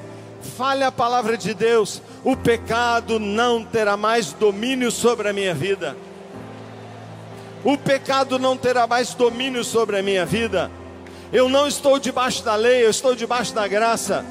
Fale 0.57 0.84
a 0.84 0.93
palavra 0.93 1.37
de 1.37 1.53
Deus. 1.53 2.01
O 2.24 2.37
pecado 2.37 3.18
não 3.20 3.64
terá 3.64 3.97
mais 3.97 4.32
domínio 4.32 4.91
sobre 4.91 5.28
a 5.28 5.32
minha 5.32 5.55
vida. 5.55 5.97
O 7.62 7.76
pecado 7.76 8.39
não 8.39 8.57
terá 8.57 8.87
mais 8.87 9.12
domínio 9.14 9.64
sobre 9.64 9.99
a 9.99 10.03
minha 10.03 10.24
vida. 10.24 10.70
Eu 11.33 11.49
não 11.49 11.66
estou 11.66 11.99
debaixo 11.99 12.43
da 12.43 12.55
lei, 12.55 12.85
eu 12.85 12.91
estou 12.91 13.14
debaixo 13.14 13.55
da 13.55 13.66
graça. 13.66 14.24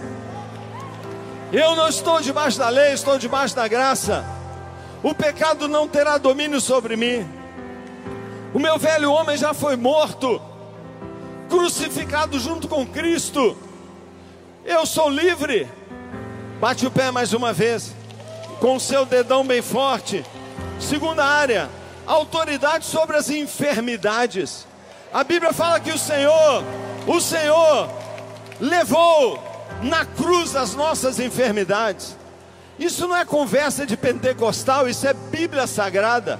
Eu 1.52 1.76
não 1.76 1.88
estou 1.88 2.22
debaixo 2.22 2.58
da 2.58 2.70
lei, 2.70 2.94
estou 2.94 3.18
debaixo 3.18 3.56
da 3.56 3.68
graça. 3.68 4.26
O 5.04 5.14
pecado 5.14 5.68
não 5.68 5.88
terá 5.88 6.18
domínio 6.18 6.60
sobre 6.60 6.96
mim. 6.96 7.28
O 8.54 8.60
meu 8.60 8.80
velho 8.80 9.12
homem 9.12 9.38
já 9.38 9.54
foi 9.54 9.76
morto 9.76 10.42
crucificado 11.50 12.40
junto 12.40 12.68
com 12.68 12.86
Cristo. 12.86 13.58
Eu 14.64 14.86
sou 14.86 15.10
livre. 15.10 15.70
Bate 16.60 16.86
o 16.86 16.92
pé 16.92 17.12
mais 17.12 17.34
uma 17.34 17.54
vez, 17.54 17.94
com 18.60 18.78
o 18.78 18.80
seu 18.80 19.06
dedão 19.06 19.46
bem 19.46 19.62
forte. 19.62 20.26
Segunda 20.80 21.24
área, 21.24 21.70
autoridade 22.06 22.86
sobre 22.86 23.18
as 23.18 23.30
enfermidades. 23.30 24.66
A 25.16 25.24
Bíblia 25.24 25.54
fala 25.54 25.80
que 25.80 25.94
o 25.94 25.98
Senhor, 25.98 26.62
o 27.08 27.22
Senhor 27.22 27.90
levou 28.60 29.42
na 29.82 30.04
cruz 30.04 30.58
as 30.58 30.76
nossas 30.76 31.22
enfermidades. 31.22 32.18
Isso 32.78 33.08
não 33.08 33.16
é 33.16 33.24
conversa 33.24 33.86
de 33.86 33.96
pentecostal, 33.96 34.90
isso 34.90 35.08
é 35.08 35.14
Bíblia 35.14 35.68
sagrada. 35.68 36.38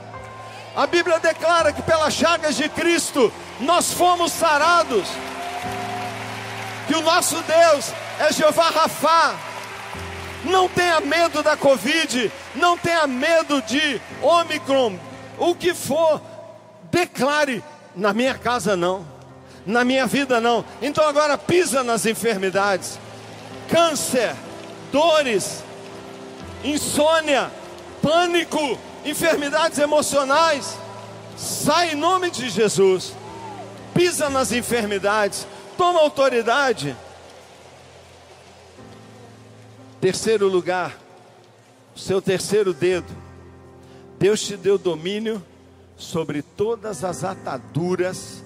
A 0.76 0.86
Bíblia 0.86 1.22
declara 1.22 1.72
que 1.72 1.82
pelas 1.82 2.14
chagas 2.16 2.58
de 2.58 2.68
Cristo 2.68 3.32
nós 3.62 3.94
fomos 3.94 4.34
sarados. 4.34 5.08
Que 6.86 6.96
o 6.96 7.02
nosso 7.02 7.42
Deus 7.44 7.94
é 8.20 8.34
Jeová 8.34 8.72
Rafá. 8.72 9.36
Não 10.44 10.68
tenha 10.68 11.00
medo 11.00 11.42
da 11.42 11.56
Covid, 11.56 12.30
não 12.54 12.78
tenha 12.78 13.08
medo 13.08 13.62
de 13.62 14.02
Omicron, 14.22 15.00
o 15.38 15.56
que 15.56 15.74
for, 15.74 16.22
declare: 16.92 17.64
na 17.96 18.14
minha 18.14 18.36
casa 18.36 18.76
não, 18.76 19.06
na 19.66 19.84
minha 19.84 20.06
vida 20.06 20.40
não. 20.40 20.64
Então 20.82 21.08
agora 21.08 21.38
pisa 21.38 21.84
nas 21.84 22.06
enfermidades, 22.06 23.00
câncer, 23.70 24.36
dores, 24.92 25.64
insônia, 26.64 27.52
pânico, 28.02 28.78
enfermidades 29.04 29.80
emocionais. 29.80 30.78
Sai 31.38 31.92
em 31.92 31.96
nome 31.96 32.32
de 32.32 32.50
Jesus 32.50 33.14
pisa 33.96 34.30
nas 34.30 34.52
enfermidades, 34.52 35.48
toma 35.78 36.02
autoridade. 36.02 36.96
Terceiro 40.02 40.50
lugar, 40.50 41.00
seu 41.96 42.22
terceiro 42.22 42.74
dedo. 42.74 43.08
Deus 44.20 44.42
te 44.42 44.58
deu 44.58 44.78
domínio 44.78 45.42
sobre 45.98 46.42
todas 46.42 47.04
as 47.04 47.24
ataduras, 47.24 48.44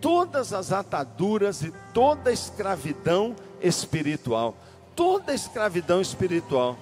todas 0.00 0.52
as 0.52 0.72
ataduras 0.72 1.62
e 1.62 1.72
toda 1.92 2.32
escravidão 2.32 3.34
espiritual. 3.60 4.56
Toda 4.94 5.34
escravidão 5.34 6.00
espiritual. 6.00 6.76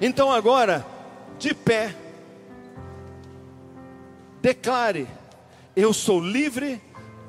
Então 0.00 0.32
agora, 0.32 0.86
de 1.38 1.52
pé, 1.52 1.94
declare: 4.40 5.06
Eu 5.76 5.92
sou 5.92 6.20
livre 6.20 6.80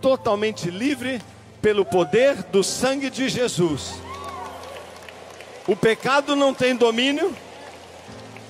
totalmente 0.01 0.69
livre 0.69 1.21
pelo 1.61 1.83
poder 1.83 2.43
do 2.43 2.63
sangue 2.63 3.09
de 3.09 3.27
Jesus. 3.27 3.95
O 5.67 5.75
pecado 5.75 6.35
não 6.35 6.53
tem 6.53 6.75
domínio, 6.75 7.35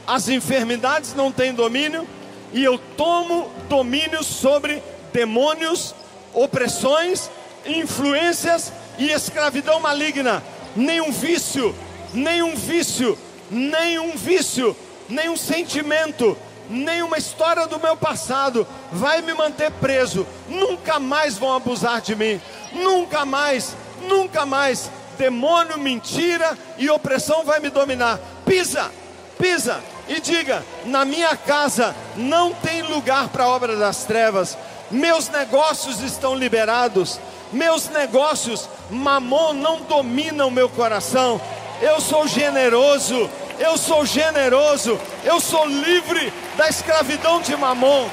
as 0.05 0.30
enfermidades 0.30 1.13
não 1.13 1.32
têm 1.32 1.53
domínio, 1.53 2.07
e 2.54 2.64
eu 2.64 2.78
tomo 2.97 3.52
domínio 3.68 4.24
sobre 4.24 4.82
demônios, 5.14 5.93
opressões, 6.34 7.30
influências 7.66 8.72
e 8.97 9.12
escravidão 9.12 9.80
maligna. 9.80 10.43
Nenhum 10.76 11.12
vício, 11.12 11.76
nenhum 12.14 12.56
vício, 12.56 13.18
nenhum 13.50 14.16
vício, 14.16 14.76
nenhum 15.08 15.38
sentimento, 15.38 16.38
nenhuma 16.70 17.18
história 17.18 17.68
do 17.68 17.80
meu 17.80 17.95
passado 17.95 18.68
vai 18.91 19.22
me 19.22 19.34
manter 19.34 19.72
preso. 19.72 20.26
Nunca 20.47 21.00
mais 21.00 21.38
vão 21.38 21.56
abusar 21.56 22.02
de 22.02 22.16
mim. 22.16 22.39
Nunca 22.74 23.26
mais, 23.26 23.76
nunca 24.08 24.45
mais. 24.45 24.89
Demônio, 25.18 25.78
mentira 25.78 26.58
e 26.78 26.89
opressão 26.89 27.43
vai 27.43 27.60
me 27.60 27.70
dominar. 27.70 28.20
Pisa, 28.45 28.89
pisa 29.38 29.84
e 30.10 30.20
diga: 30.20 30.66
na 30.86 31.05
minha 31.05 31.38
casa 31.38 31.95
não 32.18 32.51
tem 32.51 32.82
lugar 32.82 33.30
para 33.30 33.43
a 33.45 33.47
obra 33.47 33.78
das 33.78 34.03
trevas. 34.03 34.57
Meus 34.91 35.30
negócios 35.30 36.01
estão 36.01 36.36
liberados. 36.36 37.20
Meus 37.53 37.88
negócios, 37.89 38.68
mamon 38.89 39.53
não 39.53 39.82
domina 39.82 40.45
o 40.45 40.51
meu 40.51 40.68
coração. 40.68 41.39
Eu 41.82 42.01
sou 42.01 42.28
generoso, 42.28 43.30
eu 43.60 43.78
sou 43.78 44.05
generoso, 44.05 44.99
eu 45.24 45.39
sou 45.39 45.66
livre 45.66 46.34
da 46.57 46.68
escravidão 46.68 47.41
de 47.41 47.55
Mamon. 47.55 48.10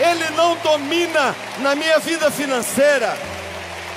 Ele 0.00 0.30
não 0.36 0.56
domina 0.56 1.36
na 1.58 1.74
minha 1.74 1.98
vida 1.98 2.30
financeira. 2.30 3.16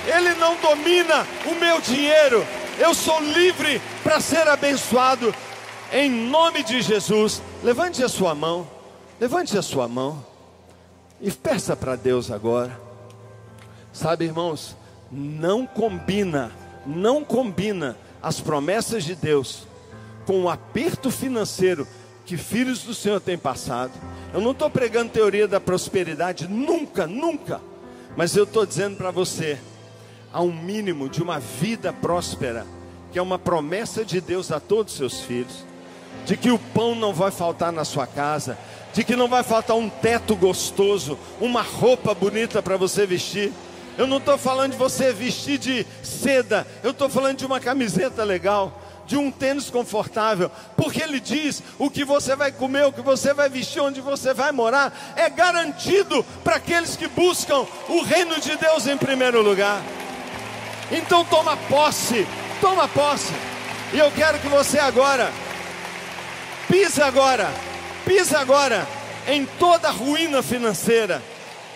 Ele 0.06 0.34
não 0.36 0.56
domina 0.58 1.26
o 1.46 1.56
meu 1.56 1.80
dinheiro. 1.80 2.46
Eu 2.78 2.94
sou 2.94 3.22
livre 3.22 3.82
para 4.04 4.20
ser 4.20 4.48
abençoado 4.48 5.34
em 5.92 6.10
nome 6.10 6.64
de 6.64 6.82
Jesus. 6.82 7.42
Levante 7.64 8.04
a 8.04 8.10
sua 8.10 8.36
mão. 8.36 8.68
Levante 9.20 9.58
a 9.58 9.62
sua 9.62 9.88
mão 9.88 10.24
e 11.22 11.32
peça 11.32 11.76
para 11.76 11.96
Deus 11.96 12.30
agora. 12.30 12.80
Sabe, 13.94 14.26
irmãos, 14.26 14.76
não 15.12 15.66
combina, 15.66 16.52
não 16.86 17.24
combina 17.24 17.98
as 18.22 18.40
promessas 18.40 19.04
de 19.04 19.16
Deus 19.16 19.68
com 20.26 20.44
o 20.44 20.50
aperto 20.50 21.10
financeiro 21.10 21.88
que 22.26 22.36
filhos 22.36 22.84
do 22.84 22.94
Senhor 22.94 23.22
têm 23.22 23.38
passado. 23.38 23.94
Eu 24.34 24.42
não 24.42 24.52
estou 24.52 24.70
pregando 24.70 25.12
teoria 25.12 25.48
da 25.48 25.60
prosperidade, 25.60 26.48
nunca, 26.48 27.08
nunca. 27.08 27.62
Mas 28.18 28.36
eu 28.36 28.44
estou 28.44 28.66
dizendo 28.66 28.98
para 28.98 29.12
você: 29.12 29.58
há 30.34 30.42
um 30.42 30.52
mínimo 30.52 31.08
de 31.08 31.22
uma 31.22 31.40
vida 31.40 31.94
próspera, 31.94 32.66
que 33.12 33.20
é 33.20 33.22
uma 33.22 33.40
promessa 33.40 34.04
de 34.04 34.20
Deus 34.20 34.52
a 34.52 34.60
todos 34.60 34.94
os 34.94 34.98
seus 34.98 35.22
filhos, 35.22 35.64
de 36.26 36.36
que 36.36 36.52
o 36.52 36.60
pão 36.60 36.96
não 36.96 37.14
vai 37.14 37.32
faltar 37.32 37.72
na 37.72 37.86
sua 37.86 38.08
casa, 38.08 38.58
de 38.94 39.04
que 39.04 39.16
não 39.16 39.28
vai 39.28 39.44
faltar 39.44 39.76
um 39.76 39.90
teto 39.90 40.36
gostoso, 40.36 41.18
uma 41.40 41.62
roupa 41.62 42.14
bonita 42.14 42.62
para 42.62 42.78
você 42.78 43.06
vestir. 43.06 43.54
Eu 43.98 44.08
não 44.08 44.18
estou 44.18 44.38
falando 44.38 44.72
de 44.72 44.78
você 44.78 45.14
vestir 45.14 45.58
de 45.58 45.86
seda, 46.04 46.68
eu 46.84 46.92
estou 46.92 47.08
falando 47.08 47.38
de 47.38 47.46
uma 47.46 47.60
camiseta 47.60 48.24
legal 48.24 48.82
de 49.06 49.16
um 49.16 49.32
tênis 49.32 49.70
confortável, 49.70 50.50
porque 50.76 51.02
ele 51.02 51.20
diz: 51.20 51.62
o 51.78 51.90
que 51.90 52.04
você 52.04 52.36
vai 52.36 52.52
comer, 52.52 52.86
o 52.86 52.92
que 52.92 53.02
você 53.02 53.34
vai 53.34 53.50
vestir, 53.50 53.80
onde 53.80 54.02
você 54.02 54.34
vai 54.34 54.52
morar, 54.52 55.14
é 55.16 55.30
garantido 55.30 56.26
para 56.44 56.56
aqueles 56.56 56.96
que 56.96 57.08
buscam 57.08 57.66
o 57.88 58.02
reino 58.02 58.40
de 58.40 58.56
Deus 58.56 58.88
em 58.88 58.98
primeiro 58.98 59.42
lugar. 59.42 59.82
Então 60.92 61.24
toma 61.26 61.56
posse, 61.58 62.28
toma 62.60 62.88
posse. 62.88 63.34
E 63.94 64.00
eu 64.00 64.12
quero 64.12 64.40
que 64.40 64.48
você 64.48 64.80
agora, 64.80 65.32
pisa 66.68 67.06
agora, 67.06 67.50
pisa 68.06 68.40
agora 68.40 68.88
em 69.28 69.46
toda 69.46 69.90
ruína 69.90 70.42
financeira. 70.44 71.22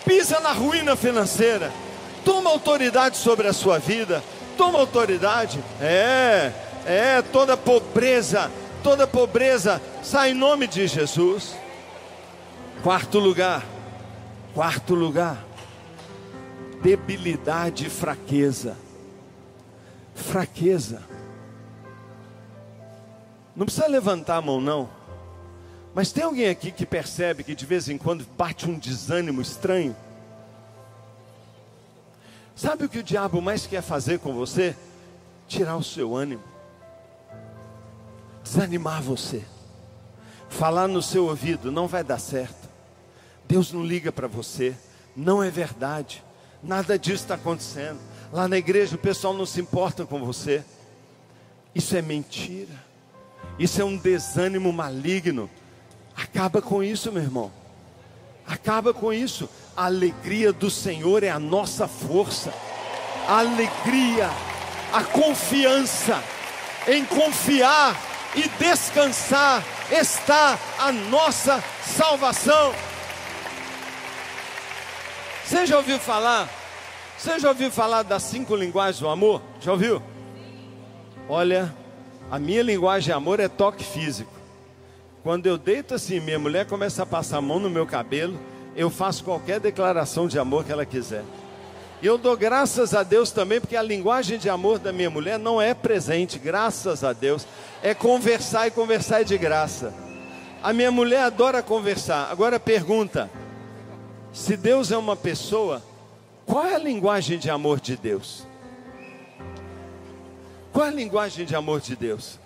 Pisa 0.04 0.40
na 0.40 0.52
ruína 0.52 0.96
financeira. 0.96 1.72
Toma 2.24 2.50
autoridade 2.50 3.16
sobre 3.16 3.46
a 3.46 3.52
sua 3.52 3.78
vida. 3.78 4.22
Toma 4.56 4.78
autoridade. 4.78 5.62
É, 5.80 6.52
é, 6.86 7.22
toda 7.22 7.56
pobreza, 7.56 8.50
toda 8.82 9.06
pobreza 9.06 9.80
sai 10.02 10.30
em 10.30 10.34
nome 10.34 10.66
de 10.66 10.86
Jesus. 10.86 11.54
Quarto 12.82 13.18
lugar. 13.18 13.64
Quarto 14.54 14.94
lugar. 14.94 15.44
Debilidade 16.82 17.86
e 17.86 17.90
fraqueza. 17.90 18.76
Fraqueza. 20.14 21.02
Não 23.60 23.66
precisa 23.66 23.86
levantar 23.88 24.36
a 24.36 24.40
mão, 24.40 24.58
não. 24.58 24.88
Mas 25.94 26.10
tem 26.10 26.24
alguém 26.24 26.48
aqui 26.48 26.72
que 26.72 26.86
percebe 26.86 27.44
que 27.44 27.54
de 27.54 27.66
vez 27.66 27.90
em 27.90 27.98
quando 27.98 28.26
bate 28.34 28.66
um 28.66 28.78
desânimo 28.78 29.42
estranho? 29.42 29.94
Sabe 32.56 32.86
o 32.86 32.88
que 32.88 33.00
o 33.00 33.02
diabo 33.02 33.38
mais 33.42 33.66
quer 33.66 33.82
fazer 33.82 34.18
com 34.18 34.32
você? 34.32 34.74
Tirar 35.46 35.76
o 35.76 35.84
seu 35.84 36.16
ânimo, 36.16 36.42
desanimar 38.42 39.02
você, 39.02 39.44
falar 40.48 40.88
no 40.88 41.02
seu 41.02 41.26
ouvido: 41.26 41.70
não 41.70 41.86
vai 41.86 42.02
dar 42.02 42.18
certo, 42.18 42.66
Deus 43.46 43.74
não 43.74 43.84
liga 43.84 44.10
para 44.10 44.26
você, 44.26 44.74
não 45.14 45.42
é 45.42 45.50
verdade, 45.50 46.24
nada 46.62 46.98
disso 46.98 47.24
está 47.24 47.34
acontecendo. 47.34 48.00
Lá 48.32 48.48
na 48.48 48.56
igreja 48.56 48.96
o 48.96 48.98
pessoal 48.98 49.34
não 49.34 49.44
se 49.44 49.60
importa 49.60 50.06
com 50.06 50.24
você, 50.24 50.64
isso 51.74 51.94
é 51.94 52.00
mentira, 52.00 52.88
isso 53.60 53.80
é 53.80 53.84
um 53.84 53.96
desânimo 53.96 54.72
maligno 54.72 55.48
Acaba 56.20 56.60
com 56.60 56.82
isso, 56.82 57.10
meu 57.10 57.22
irmão. 57.22 57.50
Acaba 58.46 58.92
com 58.92 59.12
isso. 59.12 59.48
A 59.76 59.86
alegria 59.86 60.52
do 60.52 60.70
Senhor 60.70 61.22
é 61.22 61.30
a 61.30 61.38
nossa 61.38 61.88
força. 61.88 62.52
A 63.26 63.38
alegria, 63.38 64.30
a 64.92 65.02
confiança 65.02 66.22
em 66.86 67.04
confiar 67.04 67.96
e 68.34 68.48
descansar 68.62 69.64
está 69.90 70.58
a 70.78 70.92
nossa 70.92 71.62
salvação. 71.82 72.74
Você 75.44 75.66
já 75.66 75.78
ouviu 75.78 75.98
falar? 75.98 76.48
Você 77.16 77.38
já 77.38 77.48
ouviu 77.48 77.70
falar 77.70 78.02
das 78.02 78.22
cinco 78.24 78.54
linguagens 78.54 79.00
do 79.00 79.08
amor? 79.08 79.42
Já 79.60 79.72
ouviu? 79.72 80.02
Olha, 81.28 81.74
a 82.30 82.38
minha 82.38 82.62
linguagem 82.62 83.06
de 83.06 83.12
amor 83.12 83.40
é 83.40 83.48
toque 83.48 83.82
físico. 83.82 84.30
Quando 85.22 85.46
eu 85.46 85.58
deito 85.58 85.94
assim, 85.94 86.20
minha 86.20 86.38
mulher 86.38 86.64
começa 86.64 87.02
a 87.02 87.06
passar 87.06 87.38
a 87.38 87.42
mão 87.42 87.58
no 87.58 87.68
meu 87.68 87.84
cabelo, 87.84 88.38
eu 88.76 88.88
faço 88.88 89.24
qualquer 89.24 89.58
declaração 89.58 90.28
de 90.28 90.38
amor 90.38 90.64
que 90.64 90.70
ela 90.70 90.86
quiser. 90.86 91.24
E 92.00 92.06
eu 92.06 92.16
dou 92.16 92.36
graças 92.36 92.94
a 92.94 93.02
Deus 93.02 93.30
também, 93.30 93.60
porque 93.60 93.76
a 93.76 93.82
linguagem 93.82 94.38
de 94.38 94.48
amor 94.48 94.78
da 94.78 94.92
minha 94.92 95.10
mulher 95.10 95.38
não 95.38 95.60
é 95.60 95.74
presente, 95.74 96.38
graças 96.38 97.02
a 97.04 97.12
Deus. 97.12 97.46
É 97.82 97.92
conversar 97.92 98.68
e 98.68 98.70
conversar 98.70 99.20
é 99.20 99.24
de 99.24 99.36
graça. 99.36 99.92
A 100.62 100.72
minha 100.72 100.90
mulher 100.90 101.24
adora 101.24 101.62
conversar. 101.62 102.30
Agora 102.30 102.58
pergunta: 102.60 103.28
se 104.32 104.56
Deus 104.56 104.90
é 104.90 104.96
uma 104.96 105.16
pessoa, 105.16 105.82
qual 106.46 106.64
é 106.64 106.76
a 106.76 106.78
linguagem 106.78 107.38
de 107.38 107.50
amor 107.50 107.80
de 107.80 107.96
Deus? 107.96 108.46
Qual 110.72 110.86
é 110.86 110.88
a 110.88 110.92
linguagem 110.92 111.44
de 111.44 111.54
amor 111.54 111.80
de 111.80 111.96
Deus? 111.96 112.38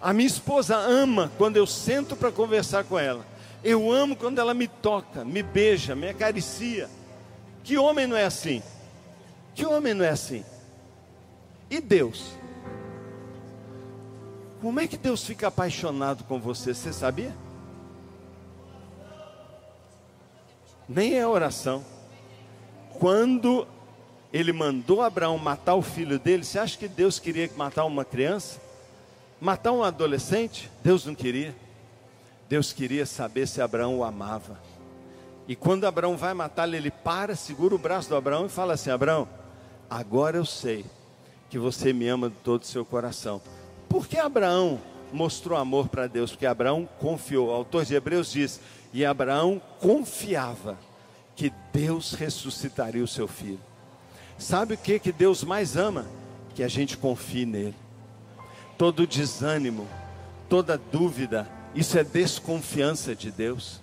A 0.00 0.12
minha 0.12 0.26
esposa 0.26 0.76
ama 0.76 1.30
quando 1.36 1.56
eu 1.56 1.66
sento 1.66 2.16
para 2.16 2.32
conversar 2.32 2.84
com 2.84 2.98
ela. 2.98 3.24
Eu 3.62 3.92
amo 3.92 4.16
quando 4.16 4.38
ela 4.38 4.54
me 4.54 4.66
toca, 4.66 5.24
me 5.24 5.42
beija, 5.42 5.94
me 5.94 6.08
acaricia. 6.08 6.88
Que 7.62 7.76
homem 7.76 8.06
não 8.06 8.16
é 8.16 8.24
assim? 8.24 8.62
Que 9.54 9.66
homem 9.66 9.92
não 9.92 10.04
é 10.04 10.08
assim? 10.08 10.42
E 11.68 11.80
Deus? 11.80 12.32
Como 14.62 14.80
é 14.80 14.86
que 14.86 14.96
Deus 14.96 15.24
fica 15.24 15.48
apaixonado 15.48 16.24
com 16.24 16.40
você? 16.40 16.72
Você 16.72 16.92
sabia? 16.92 17.34
Nem 20.88 21.18
é 21.18 21.26
oração. 21.26 21.84
Quando 22.98 23.66
ele 24.32 24.52
mandou 24.52 25.02
Abraão 25.02 25.36
matar 25.38 25.74
o 25.74 25.82
filho 25.82 26.18
dele, 26.18 26.44
você 26.44 26.58
acha 26.58 26.78
que 26.78 26.86
Deus 26.86 27.18
queria 27.18 27.50
matar 27.56 27.84
uma 27.84 28.04
criança? 28.04 28.60
Matar 29.40 29.72
um 29.72 29.82
adolescente, 29.82 30.70
Deus 30.82 31.04
não 31.04 31.14
queria. 31.14 31.54
Deus 32.48 32.72
queria 32.72 33.06
saber 33.06 33.46
se 33.46 33.62
Abraão 33.62 33.98
o 33.98 34.04
amava. 34.04 34.60
E 35.48 35.56
quando 35.56 35.84
Abraão 35.84 36.16
vai 36.16 36.34
matá-lo, 36.34 36.76
ele 36.76 36.90
para, 36.90 37.34
segura 37.34 37.74
o 37.74 37.78
braço 37.78 38.08
do 38.08 38.16
Abraão 38.16 38.46
e 38.46 38.48
fala 38.48 38.74
assim: 38.74 38.90
Abraão, 38.90 39.28
agora 39.88 40.36
eu 40.36 40.44
sei 40.44 40.84
que 41.48 41.58
você 41.58 41.92
me 41.92 42.06
ama 42.06 42.28
de 42.28 42.36
todo 42.36 42.62
o 42.62 42.66
seu 42.66 42.84
coração. 42.84 43.40
Por 43.88 44.06
que 44.06 44.18
Abraão 44.18 44.80
mostrou 45.12 45.58
amor 45.58 45.88
para 45.88 46.06
Deus? 46.06 46.30
Porque 46.30 46.46
Abraão 46.46 46.88
confiou. 47.00 47.48
O 47.48 47.52
autor 47.52 47.84
de 47.84 47.94
Hebreus 47.94 48.30
diz: 48.30 48.60
e 48.92 49.04
Abraão 49.04 49.60
confiava 49.80 50.78
que 51.34 51.52
Deus 51.72 52.12
ressuscitaria 52.12 53.02
o 53.02 53.08
seu 53.08 53.26
filho. 53.26 53.69
Sabe 54.40 54.74
o 54.74 54.78
que, 54.78 54.98
que 54.98 55.12
Deus 55.12 55.44
mais 55.44 55.76
ama? 55.76 56.06
Que 56.54 56.64
a 56.64 56.68
gente 56.68 56.96
confie 56.96 57.46
nele 57.46 57.76
todo 58.80 59.06
desânimo, 59.06 59.86
toda 60.48 60.78
dúvida, 60.78 61.46
isso 61.74 61.98
é 61.98 62.02
desconfiança 62.02 63.14
de 63.14 63.30
Deus. 63.30 63.78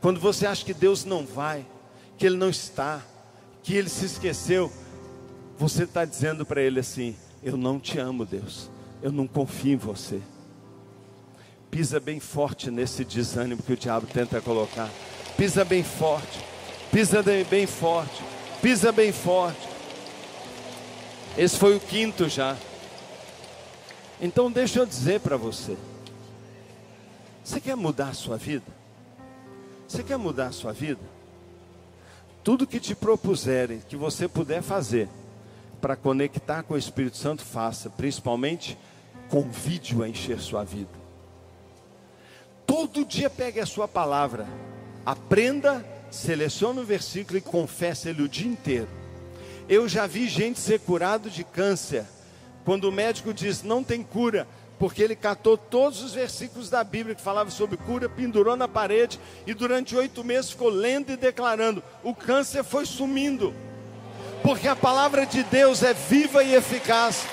Quando 0.00 0.18
você 0.18 0.46
acha 0.46 0.64
que 0.64 0.72
Deus 0.72 1.04
não 1.04 1.26
vai, 1.26 1.66
que 2.16 2.24
Ele 2.24 2.38
não 2.38 2.48
está, 2.48 3.02
que 3.62 3.76
Ele 3.76 3.90
se 3.90 4.06
esqueceu, 4.06 4.72
você 5.58 5.82
está 5.82 6.02
dizendo 6.06 6.46
para 6.46 6.62
Ele 6.62 6.80
assim: 6.80 7.14
Eu 7.42 7.58
não 7.58 7.78
te 7.78 7.98
amo, 7.98 8.24
Deus, 8.24 8.70
eu 9.02 9.12
não 9.12 9.26
confio 9.26 9.74
em 9.74 9.76
você. 9.76 10.18
Pisa 11.70 12.00
bem 12.00 12.18
forte 12.18 12.70
nesse 12.70 13.04
desânimo 13.04 13.62
que 13.62 13.74
o 13.74 13.76
diabo 13.76 14.06
tenta 14.06 14.40
colocar. 14.40 14.88
Pisa 15.36 15.62
bem 15.62 15.84
forte, 15.84 16.42
pisa 16.90 17.22
bem 17.22 17.66
forte, 17.66 18.22
pisa 18.62 18.90
bem 18.90 19.12
forte. 19.12 19.67
Esse 21.38 21.56
foi 21.56 21.76
o 21.76 21.80
quinto 21.80 22.28
já. 22.28 22.56
Então 24.20 24.50
deixa 24.50 24.80
eu 24.80 24.84
dizer 24.84 25.20
para 25.20 25.36
você. 25.36 25.76
Você 27.44 27.60
quer 27.60 27.76
mudar 27.76 28.08
a 28.08 28.12
sua 28.12 28.36
vida? 28.36 28.66
Você 29.86 30.02
quer 30.02 30.16
mudar 30.16 30.48
a 30.48 30.52
sua 30.52 30.72
vida? 30.72 31.00
Tudo 32.42 32.66
que 32.66 32.80
te 32.80 32.92
propuserem, 32.92 33.80
que 33.88 33.94
você 33.94 34.26
puder 34.26 34.62
fazer 34.62 35.08
para 35.80 35.94
conectar 35.94 36.64
com 36.64 36.74
o 36.74 36.78
Espírito 36.78 37.16
Santo, 37.16 37.44
faça, 37.44 37.88
principalmente 37.88 38.76
convide-o 39.30 40.02
a 40.02 40.08
encher 40.08 40.40
sua 40.40 40.64
vida. 40.64 40.90
Todo 42.66 43.04
dia 43.04 43.30
pegue 43.30 43.60
a 43.60 43.66
sua 43.66 43.86
palavra, 43.86 44.48
aprenda, 45.06 45.86
selecione 46.10 46.80
o 46.80 46.84
versículo 46.84 47.38
e 47.38 47.42
confesse 47.42 48.08
ele 48.08 48.22
o 48.22 48.28
dia 48.28 48.50
inteiro. 48.50 48.97
Eu 49.68 49.86
já 49.86 50.06
vi 50.06 50.26
gente 50.26 50.58
ser 50.58 50.80
curado 50.80 51.28
de 51.28 51.44
câncer 51.44 52.06
quando 52.64 52.84
o 52.84 52.92
médico 52.92 53.34
diz 53.34 53.62
não 53.62 53.84
tem 53.84 54.02
cura, 54.02 54.48
porque 54.78 55.02
ele 55.02 55.14
catou 55.14 55.58
todos 55.58 56.02
os 56.02 56.14
versículos 56.14 56.70
da 56.70 56.82
Bíblia 56.82 57.14
que 57.14 57.20
falavam 57.20 57.50
sobre 57.50 57.76
cura, 57.76 58.08
pendurou 58.08 58.56
na 58.56 58.66
parede 58.66 59.20
e 59.46 59.52
durante 59.52 59.94
oito 59.94 60.24
meses 60.24 60.52
ficou 60.52 60.70
lendo 60.70 61.12
e 61.12 61.16
declarando: 61.16 61.82
o 62.02 62.14
câncer 62.14 62.64
foi 62.64 62.86
sumindo, 62.86 63.54
porque 64.42 64.66
a 64.66 64.76
palavra 64.76 65.26
de 65.26 65.42
Deus 65.42 65.82
é 65.82 65.92
viva 65.92 66.42
e 66.42 66.54
eficaz, 66.54 67.26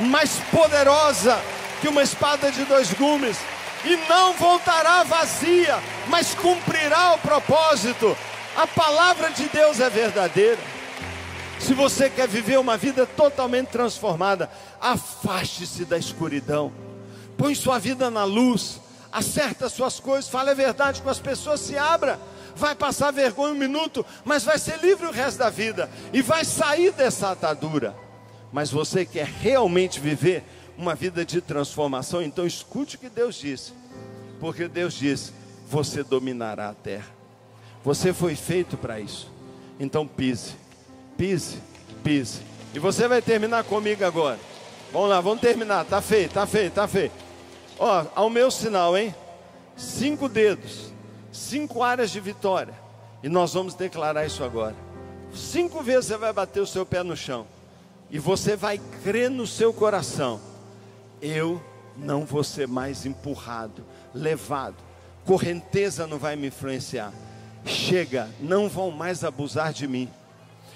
mais 0.00 0.40
poderosa 0.50 1.38
que 1.80 1.86
uma 1.86 2.02
espada 2.02 2.50
de 2.50 2.64
dois 2.64 2.92
gumes, 2.94 3.36
e 3.84 3.94
não 4.08 4.32
voltará 4.32 5.04
vazia, 5.04 5.78
mas 6.08 6.34
cumprirá 6.34 7.14
o 7.14 7.18
propósito. 7.18 8.16
A 8.56 8.66
palavra 8.66 9.30
de 9.30 9.48
Deus 9.50 9.78
é 9.78 9.88
verdadeira. 9.88 10.75
Se 11.58 11.74
você 11.74 12.08
quer 12.08 12.28
viver 12.28 12.58
uma 12.58 12.76
vida 12.76 13.06
totalmente 13.06 13.68
transformada, 13.68 14.50
afaste-se 14.80 15.84
da 15.84 15.98
escuridão. 15.98 16.72
Põe 17.36 17.54
sua 17.54 17.78
vida 17.78 18.10
na 18.10 18.24
luz. 18.24 18.80
Acerta 19.10 19.68
suas 19.68 19.98
coisas, 19.98 20.28
fale 20.28 20.50
a 20.50 20.54
verdade 20.54 21.00
com 21.00 21.08
as 21.08 21.18
pessoas, 21.18 21.60
se 21.60 21.78
abra. 21.78 22.20
Vai 22.54 22.74
passar 22.74 23.10
vergonha 23.10 23.54
um 23.54 23.58
minuto, 23.58 24.04
mas 24.24 24.44
vai 24.44 24.58
ser 24.58 24.78
livre 24.80 25.06
o 25.06 25.10
resto 25.10 25.38
da 25.38 25.50
vida 25.50 25.90
e 26.12 26.22
vai 26.22 26.44
sair 26.44 26.92
dessa 26.92 27.30
atadura. 27.30 27.96
Mas 28.52 28.70
você 28.70 29.04
quer 29.04 29.26
realmente 29.26 30.00
viver 30.00 30.44
uma 30.76 30.94
vida 30.94 31.24
de 31.24 31.40
transformação, 31.40 32.22
então 32.22 32.46
escute 32.46 32.96
o 32.96 32.98
que 32.98 33.08
Deus 33.08 33.36
disse. 33.36 33.72
Porque 34.38 34.68
Deus 34.68 34.94
disse: 34.94 35.32
você 35.68 36.02
dominará 36.02 36.68
a 36.68 36.74
terra. 36.74 37.10
Você 37.82 38.12
foi 38.12 38.34
feito 38.34 38.76
para 38.76 39.00
isso. 39.00 39.30
Então 39.78 40.06
pise 40.06 40.65
Pise, 41.16 41.58
pise. 42.04 42.40
E 42.74 42.78
você 42.78 43.08
vai 43.08 43.22
terminar 43.22 43.64
comigo 43.64 44.04
agora. 44.04 44.38
Vamos 44.92 45.08
lá, 45.08 45.20
vamos 45.20 45.40
terminar. 45.40 45.84
Tá 45.84 46.00
feito, 46.00 46.34
tá 46.34 46.46
feito, 46.46 46.74
tá 46.74 46.86
feito. 46.86 47.14
Ó, 47.78 48.06
ao 48.14 48.30
meu 48.30 48.50
sinal, 48.50 48.96
hein? 48.96 49.14
Cinco 49.76 50.28
dedos. 50.28 50.92
cinco 51.32 51.82
áreas 51.82 52.10
de 52.10 52.20
vitória. 52.20 52.74
E 53.22 53.28
nós 53.28 53.54
vamos 53.54 53.74
declarar 53.74 54.24
isso 54.26 54.44
agora. 54.44 54.74
Cinco 55.34 55.82
vezes 55.82 56.06
você 56.06 56.16
vai 56.16 56.32
bater 56.32 56.60
o 56.60 56.66
seu 56.66 56.86
pé 56.86 57.02
no 57.02 57.16
chão. 57.16 57.46
E 58.10 58.18
você 58.18 58.56
vai 58.56 58.80
crer 59.02 59.30
no 59.30 59.46
seu 59.46 59.72
coração: 59.72 60.40
eu 61.20 61.60
não 61.96 62.24
vou 62.24 62.44
ser 62.44 62.68
mais 62.68 63.04
empurrado, 63.04 63.84
levado. 64.14 64.76
Correnteza 65.24 66.06
não 66.06 66.18
vai 66.18 66.36
me 66.36 66.48
influenciar. 66.48 67.12
Chega, 67.64 68.30
não 68.38 68.68
vão 68.68 68.90
mais 68.90 69.24
abusar 69.24 69.72
de 69.72 69.88
mim. 69.88 70.08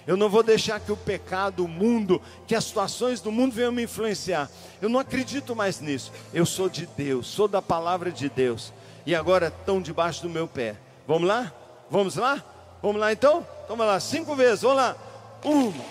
Eu 0.07 0.17
não 0.17 0.29
vou 0.29 0.43
deixar 0.43 0.81
que 0.81 0.91
o 0.91 0.97
pecado, 0.97 1.65
o 1.65 1.69
mundo, 1.69 2.21
que 2.47 2.55
as 2.55 2.65
situações 2.65 3.21
do 3.21 3.31
mundo 3.31 3.53
venham 3.53 3.73
me 3.73 3.85
influenciar. 3.85 4.51
Eu 4.81 4.89
não 4.89 5.01
acredito 5.01 5.55
mais 5.55 5.81
nisso. 5.81 6.13
Eu 6.33 6.45
sou 6.47 6.69
de 6.69 6.87
Deus, 6.87 7.27
sou 7.27 7.47
da 7.47 7.63
palavra 7.63 8.11
de 8.11 8.29
Deus. 8.29 8.73
E 9.07 9.15
agora 9.15 9.49
estão 9.49 9.81
debaixo 9.81 10.23
do 10.23 10.29
meu 10.29 10.47
pé. 10.47 10.77
Vamos 11.07 11.29
lá? 11.29 11.53
Vamos 11.91 12.17
lá? 12.17 12.45
Vamos 12.83 13.01
lá 13.01 13.13
então? 13.13 13.47
Toma 13.69 13.85
lá, 13.85 14.01
cinco 14.01 14.35
vezes. 14.35 14.63
Vamos 14.63 14.77
lá. 14.79 14.97
Uma, 15.45 15.85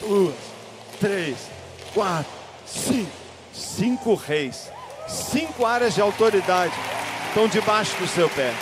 duas, 0.00 0.34
três, 0.98 1.36
quatro, 1.94 2.32
cinco. 2.66 3.20
Cinco 3.52 4.14
reis, 4.14 4.70
cinco 5.08 5.66
áreas 5.66 5.94
de 5.94 6.00
autoridade 6.00 6.72
estão 7.28 7.48
debaixo 7.48 7.96
do 7.98 8.06
seu 8.06 8.28
pé. 8.30 8.54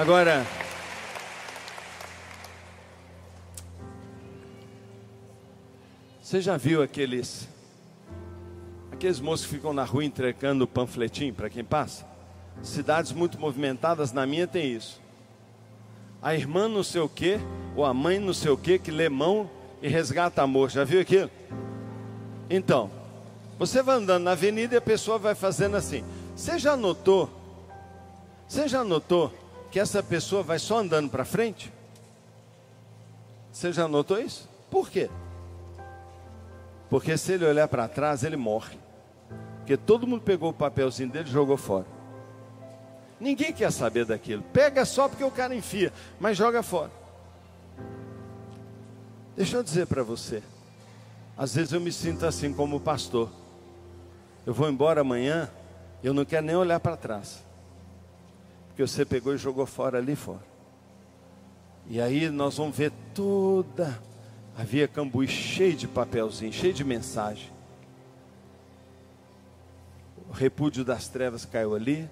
Agora, 0.00 0.46
você 6.22 6.40
já 6.40 6.56
viu 6.56 6.82
aqueles 6.82 7.46
aqueles 8.90 9.20
moços 9.20 9.44
que 9.44 9.56
ficam 9.56 9.74
na 9.74 9.84
rua 9.84 10.02
entregando 10.02 10.66
panfletinho 10.66 11.34
para 11.34 11.50
quem 11.50 11.62
passa? 11.62 12.06
Cidades 12.62 13.12
muito 13.12 13.38
movimentadas, 13.38 14.10
na 14.10 14.24
minha 14.26 14.46
tem 14.46 14.72
isso. 14.72 15.02
A 16.22 16.34
irmã 16.34 16.66
não 16.66 16.82
sei 16.82 17.02
o 17.02 17.08
que, 17.08 17.38
ou 17.76 17.84
a 17.84 17.92
mãe 17.92 18.18
não 18.18 18.32
sei 18.32 18.50
o 18.50 18.56
que, 18.56 18.78
que 18.78 18.90
lê 18.90 19.10
mão 19.10 19.50
e 19.82 19.88
resgata 19.88 20.40
amor. 20.40 20.70
Já 20.70 20.82
viu 20.82 21.02
aquilo? 21.02 21.30
Então, 22.48 22.90
você 23.58 23.82
vai 23.82 23.96
andando 23.96 24.22
na 24.22 24.30
avenida 24.30 24.74
e 24.74 24.78
a 24.78 24.80
pessoa 24.80 25.18
vai 25.18 25.34
fazendo 25.34 25.76
assim. 25.76 26.02
Você 26.34 26.58
já 26.58 26.74
notou? 26.74 27.28
Você 28.48 28.66
já 28.66 28.82
notou 28.82 29.30
que 29.70 29.78
essa 29.78 30.02
pessoa 30.02 30.42
vai 30.42 30.58
só 30.58 30.78
andando 30.78 31.08
para 31.08 31.24
frente? 31.24 31.72
Você 33.52 33.72
já 33.72 33.86
notou 33.86 34.20
isso? 34.20 34.48
Por 34.70 34.90
quê? 34.90 35.08
Porque 36.88 37.16
se 37.16 37.32
ele 37.32 37.46
olhar 37.46 37.68
para 37.68 37.86
trás, 37.86 38.24
ele 38.24 38.36
morre. 38.36 38.76
Porque 39.58 39.76
todo 39.76 40.06
mundo 40.06 40.22
pegou 40.22 40.50
o 40.50 40.54
papelzinho 40.54 41.10
dele 41.10 41.28
e 41.28 41.32
jogou 41.32 41.56
fora. 41.56 41.86
Ninguém 43.20 43.52
quer 43.52 43.70
saber 43.70 44.04
daquilo. 44.04 44.42
Pega 44.52 44.84
só 44.84 45.08
porque 45.08 45.22
o 45.22 45.30
cara 45.30 45.54
enfia, 45.54 45.92
mas 46.18 46.36
joga 46.36 46.62
fora. 46.62 46.90
Deixa 49.36 49.56
eu 49.56 49.62
dizer 49.62 49.86
para 49.86 50.02
você. 50.02 50.42
Às 51.36 51.54
vezes 51.54 51.72
eu 51.72 51.80
me 51.80 51.92
sinto 51.92 52.26
assim 52.26 52.52
como 52.52 52.80
pastor. 52.80 53.30
Eu 54.44 54.52
vou 54.52 54.68
embora 54.68 55.02
amanhã, 55.02 55.48
eu 56.02 56.12
não 56.12 56.24
quero 56.24 56.46
nem 56.46 56.56
olhar 56.56 56.80
para 56.80 56.96
trás 56.96 57.49
que 58.86 58.86
você 58.86 59.04
pegou 59.04 59.34
e 59.34 59.36
jogou 59.36 59.66
fora 59.66 59.98
ali 59.98 60.16
fora. 60.16 60.44
E 61.86 62.00
aí 62.00 62.30
nós 62.30 62.56
vamos 62.56 62.74
ver 62.74 62.90
toda 63.14 64.00
a 64.56 64.62
Via 64.62 64.88
Cambuí 64.88 65.28
cheia 65.28 65.74
de 65.74 65.86
papelzinho, 65.86 66.52
cheia 66.52 66.72
de 66.72 66.82
mensagem. 66.82 67.50
O 70.30 70.32
repúdio 70.32 70.82
das 70.82 71.08
trevas 71.08 71.44
caiu 71.44 71.74
ali. 71.74 72.08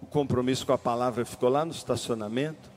O 0.00 0.06
compromisso 0.06 0.64
com 0.64 0.72
a 0.72 0.78
palavra 0.78 1.24
ficou 1.26 1.50
lá 1.50 1.66
no 1.66 1.72
estacionamento. 1.72 2.70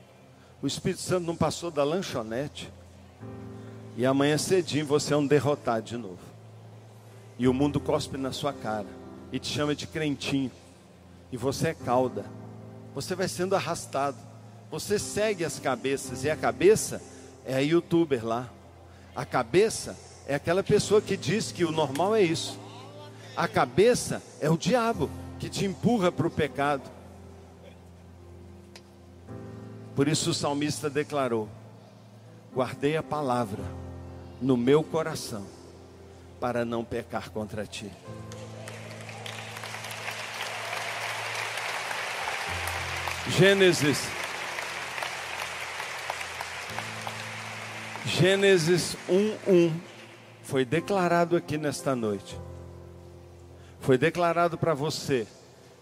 O 0.60 0.66
Espírito 0.66 1.00
Santo 1.00 1.26
não 1.26 1.36
passou 1.36 1.70
da 1.70 1.82
lanchonete. 1.82 2.70
E 3.96 4.04
amanhã 4.04 4.36
cedinho 4.36 4.84
você 4.84 5.14
é 5.14 5.16
um 5.16 5.26
derrotado 5.26 5.86
de 5.86 5.96
novo. 5.96 6.20
E 7.38 7.48
o 7.48 7.54
mundo 7.54 7.80
cospe 7.80 8.18
na 8.18 8.32
sua 8.32 8.52
cara 8.52 8.88
e 9.32 9.38
te 9.38 9.48
chama 9.48 9.74
de 9.74 9.86
crentinho. 9.86 10.50
E 11.32 11.38
você 11.38 11.68
é 11.68 11.74
cauda 11.74 12.39
você 12.94 13.14
vai 13.14 13.28
sendo 13.28 13.54
arrastado. 13.54 14.16
Você 14.70 14.98
segue 14.98 15.44
as 15.44 15.58
cabeças, 15.58 16.24
e 16.24 16.30
a 16.30 16.36
cabeça 16.36 17.02
é 17.44 17.54
a 17.54 17.60
youtuber 17.60 18.24
lá. 18.24 18.48
A 19.14 19.24
cabeça 19.24 19.96
é 20.26 20.34
aquela 20.34 20.62
pessoa 20.62 21.00
que 21.00 21.16
diz 21.16 21.50
que 21.50 21.64
o 21.64 21.72
normal 21.72 22.14
é 22.14 22.22
isso. 22.22 22.58
A 23.36 23.48
cabeça 23.48 24.22
é 24.40 24.48
o 24.48 24.56
diabo 24.56 25.10
que 25.38 25.48
te 25.48 25.64
empurra 25.64 26.12
para 26.12 26.26
o 26.26 26.30
pecado. 26.30 26.82
Por 29.96 30.06
isso 30.06 30.30
o 30.30 30.34
salmista 30.34 30.88
declarou: 30.88 31.48
Guardei 32.54 32.96
a 32.96 33.02
palavra 33.02 33.64
no 34.40 34.56
meu 34.56 34.82
coração 34.82 35.44
para 36.40 36.64
não 36.64 36.84
pecar 36.84 37.30
contra 37.30 37.66
ti. 37.66 37.90
Gênesis. 43.28 44.08
Gênesis 48.06 48.96
1:1 49.08 49.72
foi 50.42 50.64
declarado 50.64 51.36
aqui 51.36 51.56
nesta 51.56 51.94
noite. 51.94 52.38
Foi 53.80 53.96
declarado 53.96 54.58
para 54.58 54.74
você 54.74 55.26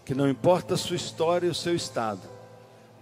que 0.04 0.14
não 0.14 0.28
importa 0.28 0.74
a 0.74 0.76
sua 0.76 0.96
história 0.96 1.46
e 1.46 1.50
o 1.50 1.54
seu 1.54 1.74
estado, 1.74 2.22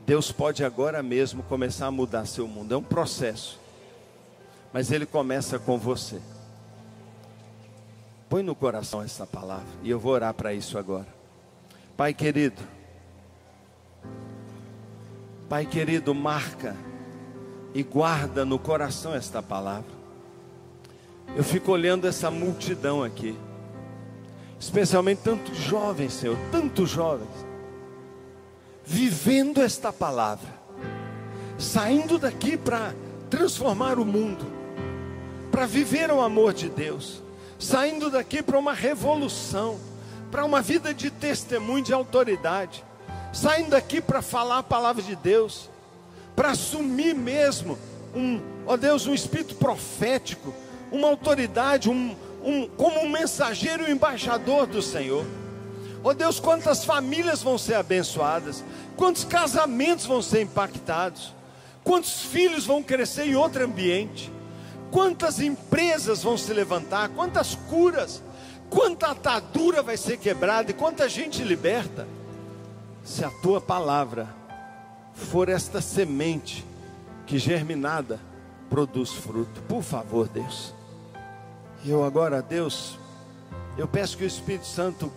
Deus 0.07 0.31
pode 0.31 0.65
agora 0.65 1.03
mesmo 1.03 1.43
começar 1.43 1.87
a 1.87 1.91
mudar 1.91 2.27
seu 2.27 2.47
mundo. 2.47 2.75
É 2.75 2.77
um 2.77 2.83
processo. 2.83 3.59
Mas 4.73 4.93
ele 4.93 5.07
começa 5.07 5.59
com 5.59 5.79
você. 5.79 6.21
Põe 8.29 8.43
no 8.43 8.55
coração 8.55 9.03
essa 9.03 9.27
palavra 9.27 9.67
e 9.83 9.91
eu 9.91 9.99
vou 9.99 10.13
orar 10.13 10.35
para 10.35 10.53
isso 10.53 10.79
agora. 10.79 11.07
Pai 11.97 12.13
querido, 12.13 12.61
Pai 15.49 15.65
querido, 15.65 16.13
marca 16.13 16.77
e 17.73 17.81
guarda 17.85 18.45
no 18.45 18.59
coração 18.59 19.15
esta 19.15 19.41
palavra. 19.41 19.95
Eu 21.37 21.45
fico 21.45 21.71
olhando 21.71 22.09
essa 22.09 22.33
multidão 22.33 23.03
aqui, 23.03 23.39
especialmente 24.59 25.23
tantos 25.23 25.57
jovens, 25.57 26.15
Senhor, 26.15 26.37
tantos 26.51 26.91
jovens, 26.91 27.29
vivendo 28.85 29.63
esta 29.63 29.93
palavra, 29.93 30.49
saindo 31.57 32.19
daqui 32.19 32.57
para 32.57 32.93
transformar 33.31 34.01
o 34.01 34.05
mundo, 34.05 34.45
para 35.53 35.65
viver 35.65 36.11
o 36.11 36.21
amor 36.21 36.55
de 36.55 36.69
Deus, 36.69 37.23
saindo 37.57 38.11
daqui 38.11 38.43
para 38.43 38.59
uma 38.59 38.73
revolução, 38.73 39.79
para 40.29 40.45
uma 40.45 40.61
vida 40.61 40.93
de 40.93 41.09
testemunho 41.09 41.85
de 41.85 41.93
autoridade 41.93 42.85
saindo 43.37 43.71
daqui 43.71 44.01
para 44.01 44.23
falar 44.23 44.59
a 44.59 44.63
palavra 44.63 45.03
de 45.03 45.15
Deus, 45.15 45.69
para 46.35 46.53
assumir 46.53 47.15
mesmo 47.15 47.79
um, 48.15 48.41
ó 48.67 48.79
Deus, 48.79 49.07
um 49.07 49.13
espírito 49.13 49.57
profético, 49.57 50.55
uma 50.91 51.09
autoridade, 51.09 51.91
um, 51.91 52.17
um, 52.43 52.67
como 52.67 53.01
um 53.01 53.11
mensageiro 53.11 53.85
e 53.85 53.91
um 53.91 53.93
embaixador 53.95 54.67
do 54.67 54.81
Senhor. 54.81 55.27
Ó 56.03 56.15
Deus, 56.15 56.41
quantas 56.41 56.85
famílias 56.85 57.43
vão 57.43 57.59
ser 57.59 57.75
abençoadas, 57.75 58.65
quantos 58.97 59.25
casamentos 59.25 60.07
vão 60.07 60.23
ser 60.23 60.41
impactados, 60.41 61.35
quantos 61.85 62.23
filhos 62.23 62.65
vão 62.65 62.83
crescer 62.83 63.27
em 63.27 63.37
outro 63.37 63.63
ambiente, 63.63 64.33
quantas 64.91 65.41
empresas 65.41 66.23
vão 66.23 66.39
se 66.39 66.53
levantar, 66.55 67.11
quantas 67.11 67.55
curas, 67.69 68.23
quanta 68.71 69.09
atadura 69.09 69.83
vai 69.83 69.99
ser 69.99 70.17
quebrada 70.17 70.71
e 70.71 70.75
quanta 70.75 71.07
gente 71.07 71.43
liberta 71.43 72.16
se 73.07 73.25
a 73.25 73.31
tua 73.31 73.61
palavra 73.61 74.29
for 75.15 75.49
esta 75.49 75.81
semente 75.81 76.67
que 77.25 77.39
germinada 77.39 78.21
produz 78.69 79.13
fruto. 79.13 79.63
Por 79.63 79.83
favor, 79.83 80.29
Deus. 80.29 80.75
Eu 81.85 82.05
agora, 82.05 82.43
Deus, 82.43 82.99
eu 83.79 83.87
peço 83.87 84.19
que 84.19 84.25
o 84.25 84.27
Espírito 84.27 84.67
Santo 84.67 85.11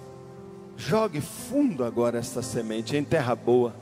jogue 0.77 1.19
fundo 1.19 1.83
agora 1.83 2.19
esta 2.19 2.43
semente 2.43 2.95
em 2.95 3.03
terra 3.03 3.33
boa. 3.35 3.73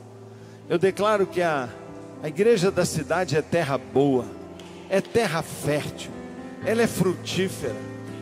Eu 0.70 0.78
declaro 0.78 1.26
que 1.26 1.42
a, 1.42 1.68
a 2.22 2.28
igreja 2.28 2.70
da 2.70 2.86
cidade 2.86 3.36
é 3.36 3.42
terra 3.42 3.76
boa, 3.76 4.24
é 4.88 5.02
terra 5.02 5.42
fértil, 5.42 6.10
ela 6.64 6.80
é 6.80 6.86
frutífera, 6.86 7.76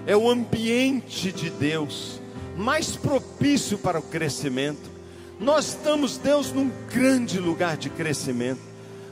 é 0.04 0.16
o 0.16 0.28
ambiente 0.28 1.30
de 1.30 1.48
Deus 1.48 2.20
mais 2.56 2.96
propício 2.96 3.78
para 3.78 4.00
o 4.00 4.02
crescimento. 4.02 4.95
Nós 5.38 5.68
estamos, 5.68 6.16
Deus, 6.16 6.50
num 6.50 6.70
grande 6.90 7.38
lugar 7.38 7.76
de 7.76 7.90
crescimento. 7.90 8.60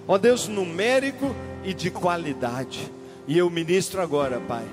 Ó 0.09 0.17
Deus, 0.17 0.49
numérico 0.49 1.35
e 1.63 1.75
de 1.75 1.91
qualidade. 1.91 2.91
E 3.27 3.37
eu 3.37 3.49
ministro 3.51 4.01
agora, 4.01 4.41
Pai, 4.41 4.67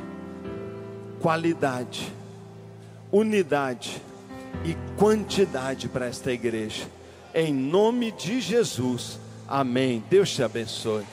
qualidade, 1.21 2.11
unidade 3.11 4.01
e 4.65 4.75
quantidade 4.97 5.87
para 5.87 6.07
esta 6.07 6.31
igreja. 6.31 6.85
Em 7.33 7.53
nome 7.53 8.11
de 8.11 8.41
Jesus. 8.41 9.19
Amém. 9.47 10.03
Deus 10.09 10.31
te 10.31 10.43
abençoe. 10.43 11.05